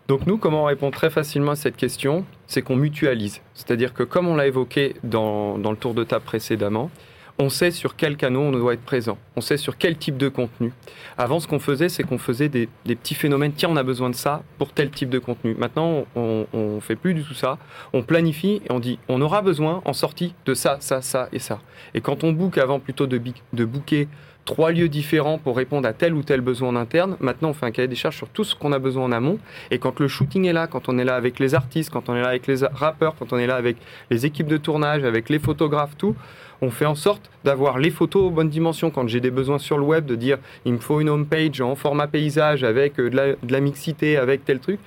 Donc 0.07 0.27
nous, 0.27 0.37
comment 0.37 0.63
on 0.63 0.65
répond 0.65 0.91
très 0.91 1.09
facilement 1.09 1.53
à 1.53 1.55
cette 1.55 1.77
question 1.77 2.25
C'est 2.45 2.61
qu'on 2.61 2.75
mutualise. 2.75 3.41
C'est-à-dire 3.55 3.93
que 3.93 4.03
comme 4.03 4.27
on 4.27 4.35
l'a 4.35 4.45
évoqué 4.45 4.95
dans, 5.03 5.57
dans 5.57 5.71
le 5.71 5.77
tour 5.77 5.95
de 5.95 6.03
table 6.03 6.23
précédemment, 6.23 6.91
on 7.37 7.49
sait 7.49 7.71
sur 7.71 7.95
quel 7.95 8.15
canot 8.15 8.39
on 8.39 8.51
doit 8.51 8.75
être 8.75 8.85
présent. 8.85 9.17
On 9.35 9.41
sait 9.41 9.57
sur 9.57 9.77
quel 9.77 9.97
type 9.97 10.15
de 10.15 10.29
contenu. 10.29 10.71
Avant, 11.17 11.39
ce 11.39 11.47
qu'on 11.47 11.59
faisait, 11.59 11.89
c'est 11.89 12.03
qu'on 12.03 12.17
faisait 12.17 12.47
des, 12.47 12.69
des 12.85 12.95
petits 12.95 13.15
phénomènes. 13.15 13.51
Tiens, 13.51 13.69
on 13.69 13.75
a 13.75 13.83
besoin 13.83 14.09
de 14.09 14.15
ça 14.15 14.43
pour 14.57 14.71
tel 14.71 14.89
type 14.89 15.09
de 15.09 15.19
contenu. 15.19 15.55
Maintenant, 15.55 16.05
on 16.15 16.45
ne 16.53 16.79
fait 16.79 16.95
plus 16.95 17.13
du 17.13 17.23
tout 17.23 17.33
ça. 17.33 17.57
On 17.91 18.03
planifie 18.03 18.61
et 18.63 18.71
on 18.71 18.79
dit, 18.79 18.99
on 19.09 19.21
aura 19.21 19.41
besoin 19.41 19.81
en 19.85 19.93
sortie 19.93 20.33
de 20.45 20.53
ça, 20.53 20.77
ça, 20.79 21.01
ça 21.01 21.27
et 21.33 21.39
ça. 21.39 21.59
Et 21.93 21.99
quand 21.99 22.23
on 22.23 22.31
book 22.31 22.57
avant 22.57 22.79
plutôt 22.79 23.07
de, 23.07 23.19
de 23.51 23.65
booker 23.65 24.07
trois 24.45 24.71
lieux 24.71 24.89
différents 24.89 25.39
pour 25.39 25.57
répondre 25.57 25.87
à 25.87 25.93
tel 25.93 26.13
ou 26.13 26.21
tel 26.21 26.41
besoin 26.41 26.69
en 26.69 26.75
interne, 26.75 27.17
maintenant 27.19 27.49
on 27.49 27.53
fait 27.53 27.65
un 27.65 27.71
cahier 27.71 27.87
des 27.87 27.95
charges 27.95 28.17
sur 28.17 28.29
tout 28.29 28.43
ce 28.43 28.55
qu'on 28.55 28.71
a 28.71 28.79
besoin 28.79 29.05
en 29.05 29.11
amont. 29.11 29.39
Et 29.71 29.79
quand 29.79 29.99
le 29.99 30.07
shooting 30.07 30.45
est 30.45 30.53
là, 30.53 30.67
quand 30.67 30.87
on 30.87 30.97
est 30.97 31.03
là 31.03 31.15
avec 31.15 31.39
les 31.39 31.55
artistes, 31.55 31.89
quand 31.89 32.09
on 32.09 32.15
est 32.15 32.21
là 32.21 32.29
avec 32.29 32.47
les 32.47 32.63
rappeurs, 32.63 33.15
quand 33.17 33.33
on 33.33 33.37
est 33.37 33.47
là 33.47 33.55
avec 33.55 33.77
les 34.11 34.25
équipes 34.25 34.47
de 34.47 34.57
tournage, 34.57 35.03
avec 35.03 35.29
les 35.29 35.39
photographes, 35.39 35.97
tout, 35.97 36.15
on 36.61 36.69
fait 36.69 36.85
en 36.85 36.95
sorte 36.95 37.29
d'avoir 37.43 37.79
les 37.79 37.89
photos 37.89 38.23
aux 38.23 38.29
bonnes 38.29 38.49
dimensions. 38.49 38.91
Quand 38.91 39.07
j'ai 39.07 39.19
des 39.19 39.31
besoins 39.31 39.59
sur 39.59 39.77
le 39.77 39.83
web, 39.83 40.05
de 40.05 40.15
dire 40.15 40.37
il 40.63 40.73
me 40.73 40.79
faut 40.79 41.01
une 41.01 41.09
home 41.09 41.25
page 41.25 41.59
en 41.61 41.75
format 41.75 42.07
paysage 42.07 42.63
avec 42.63 42.99
euh, 42.99 43.09
de 43.09 43.51
la, 43.51 43.59
mixité, 43.59 44.17
avec 44.17 44.45
tel 44.45 44.59
truc, 44.59 44.79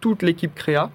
toute 0.00 0.22
l'équipe 0.22 0.54
créa 0.54 0.90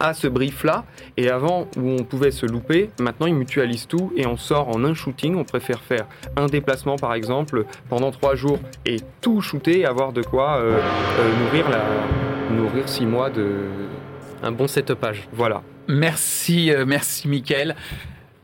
a 0.00 0.14
ce 0.14 0.26
brief-là. 0.26 0.84
Et 1.16 1.30
avant, 1.30 1.68
où 1.76 1.88
on 1.88 2.04
pouvait 2.04 2.30
se 2.30 2.46
louper, 2.46 2.90
maintenant 3.00 3.26
ils 3.26 3.34
mutualisent 3.34 3.86
tout 3.86 4.12
et 4.16 4.26
on 4.26 4.36
sort 4.36 4.68
en 4.68 4.84
un 4.84 4.94
shooting. 4.94 5.36
On 5.36 5.44
préfère 5.44 5.80
faire 5.80 6.06
un 6.36 6.46
déplacement, 6.46 6.96
par 6.96 7.14
exemple, 7.14 7.66
pendant 7.88 8.10
trois 8.10 8.34
jours 8.34 8.58
et 8.86 8.96
tout 9.20 9.40
shooter 9.40 9.80
et 9.80 9.86
avoir 9.86 10.12
de 10.12 10.22
quoi 10.22 10.56
euh, 10.56 10.78
euh, 10.78 11.44
nourrir, 11.44 11.68
la, 11.70 12.54
nourrir 12.54 12.88
six 12.88 13.06
mois 13.06 13.30
de. 13.30 13.46
Un 14.42 14.50
bon 14.50 14.66
setupage. 14.66 15.28
Voilà. 15.32 15.62
Merci, 15.88 16.72
euh, 16.72 16.84
merci 16.86 17.28
Mickaël. 17.28 17.76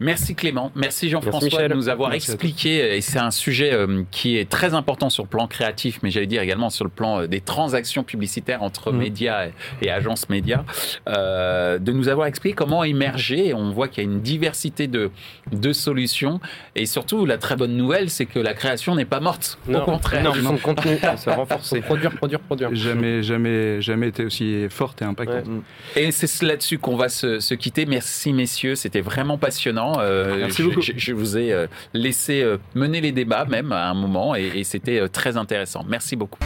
Merci 0.01 0.37
Clément, 0.37 0.71
merci 0.77 1.09
Jean-François 1.09 1.67
de 1.69 1.75
nous 1.75 1.89
avoir 1.89 2.11
Merci 2.11 2.31
expliqué, 2.31 2.97
et 2.97 3.01
c'est 3.01 3.19
un 3.19 3.33
sujet 3.33 3.73
euh, 3.73 4.05
qui 4.13 4.37
est 4.37 4.49
très 4.49 4.75
important 4.75 5.11
sur 5.11 5.25
le 5.25 5.29
plan 5.29 5.49
créatif, 5.49 5.99
mais 6.05 6.11
j'allais 6.11 6.27
dire 6.29 6.41
également 6.41 6.71
sur 6.71 6.85
le 6.85 6.91
plan 6.91 7.23
euh, 7.23 7.27
des 7.27 7.41
transactions 7.41 8.05
publicitaires 8.05 8.63
entre 8.63 8.93
Mhm. 8.93 8.99
médias 8.99 9.47
et, 9.47 9.53
et 9.83 9.91
agences 9.91 10.29
médias, 10.29 10.63
euh, 11.09 11.79
de 11.79 11.91
nous 11.91 12.09
avoir 12.09 12.29
expliqué 12.29 12.55
comment 12.55 12.85
émerger. 12.85 13.53
On 13.55 13.71
voit 13.73 13.89
qu'il 13.89 14.05
y 14.05 14.07
a 14.07 14.11
une 14.11 14.21
diversité 14.21 14.87
de, 14.87 15.11
de 15.51 15.73
solutions, 15.73 16.39
et 16.77 16.87
surtout 16.87 17.27
la 17.27 17.37
très 17.39 17.57
bonne 17.57 17.77
nouvelle, 17.77 18.09
c'est 18.09 18.27
que 18.27 18.39
la 18.39 18.55
création 18.55 18.95
n'est 18.95 19.05
pas 19.05 19.19
morte, 19.21 19.59
au 19.69 19.73
Non. 19.73 19.85
contraire. 19.85 20.23
Non, 20.23 20.33
son 20.35 20.57
contenu. 20.59 20.97
C'est 21.17 21.33
renforcé. 21.33 21.81
Produire, 21.81 22.13
produire, 22.13 22.41
produire. 22.41 22.73
Jamais, 22.75 23.23
jamais, 23.25 23.81
jamais 23.83 24.09
été 24.09 24.25
aussi 24.25 24.67
forte 24.71 25.03
et 25.03 25.05
impactante. 25.05 25.47
Ouais. 25.49 26.03
Et 26.05 26.11
c'est 26.13 26.43
là-dessus 26.47 26.79
qu'on 26.79 26.97
va 26.97 27.09
se, 27.09 27.41
se 27.41 27.55
quitter. 27.55 27.85
Merci 27.87 28.33
messieurs, 28.33 28.75
c'était 28.77 29.01
vraiment 29.01 29.39
passionnant. 29.39 29.88
Euh, 30.01 30.39
Merci 30.39 30.63
je, 30.63 30.69
beaucoup. 30.69 30.83
Je, 30.83 30.93
je 30.97 31.13
vous 31.13 31.37
ai 31.39 31.53
euh, 31.53 31.67
laissé 31.95 32.43
euh, 32.43 32.59
mener 32.75 33.01
les 33.01 33.13
débats 33.13 33.45
même 33.45 33.73
à 33.73 33.89
un 33.89 33.95
moment 33.95 34.35
et, 34.35 34.51
et 34.55 34.65
c'était 34.65 35.09
très 35.09 35.37
intéressant. 35.37 35.85
Merci 35.89 36.17
beaucoup. 36.17 36.39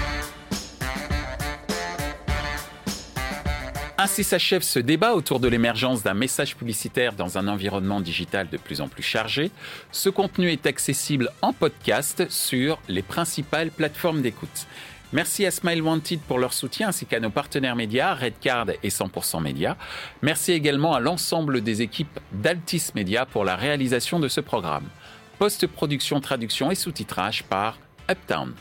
Ainsi 3.99 4.24
s'achève 4.24 4.62
ce 4.62 4.80
débat 4.80 5.14
autour 5.14 5.38
de 5.38 5.47
l'émergence 5.47 6.03
d'un 6.03 6.14
message 6.14 6.57
publicitaire 6.57 7.12
dans 7.12 7.38
un 7.38 7.47
environnement 7.47 8.01
digital 8.01 8.49
de 8.51 8.57
plus 8.57 8.80
en 8.80 8.88
plus 8.88 9.03
chargé. 9.05 9.53
Ce 9.93 10.09
contenu 10.09 10.51
est 10.51 10.66
accessible 10.66 11.28
en 11.40 11.53
podcast 11.53 12.26
sur 12.28 12.80
les 12.88 13.03
principales 13.03 13.70
plateformes 13.70 14.20
d'écoute. 14.20 14.66
Merci 15.13 15.45
à 15.45 15.51
Smile 15.51 15.83
Wanted 15.83 16.21
pour 16.21 16.39
leur 16.39 16.55
soutien 16.55 16.89
ainsi 16.89 17.05
qu'à 17.05 17.21
nos 17.21 17.29
partenaires 17.29 17.77
médias, 17.77 18.15
Redcard 18.15 18.71
et 18.83 18.89
100% 18.89 19.43
Média. 19.43 19.77
Merci 20.23 20.53
également 20.53 20.95
à 20.95 21.01
l'ensemble 21.01 21.61
des 21.61 21.83
équipes 21.83 22.19
d'Altis 22.33 22.93
Media 22.95 23.27
pour 23.27 23.45
la 23.45 23.57
réalisation 23.57 24.19
de 24.21 24.29
ce 24.29 24.41
programme. 24.41 24.85
Post-production, 25.39 26.21
traduction 26.21 26.71
et 26.71 26.75
sous-titrage 26.75 27.45
par 27.45 27.79
Uptown. 28.11 28.55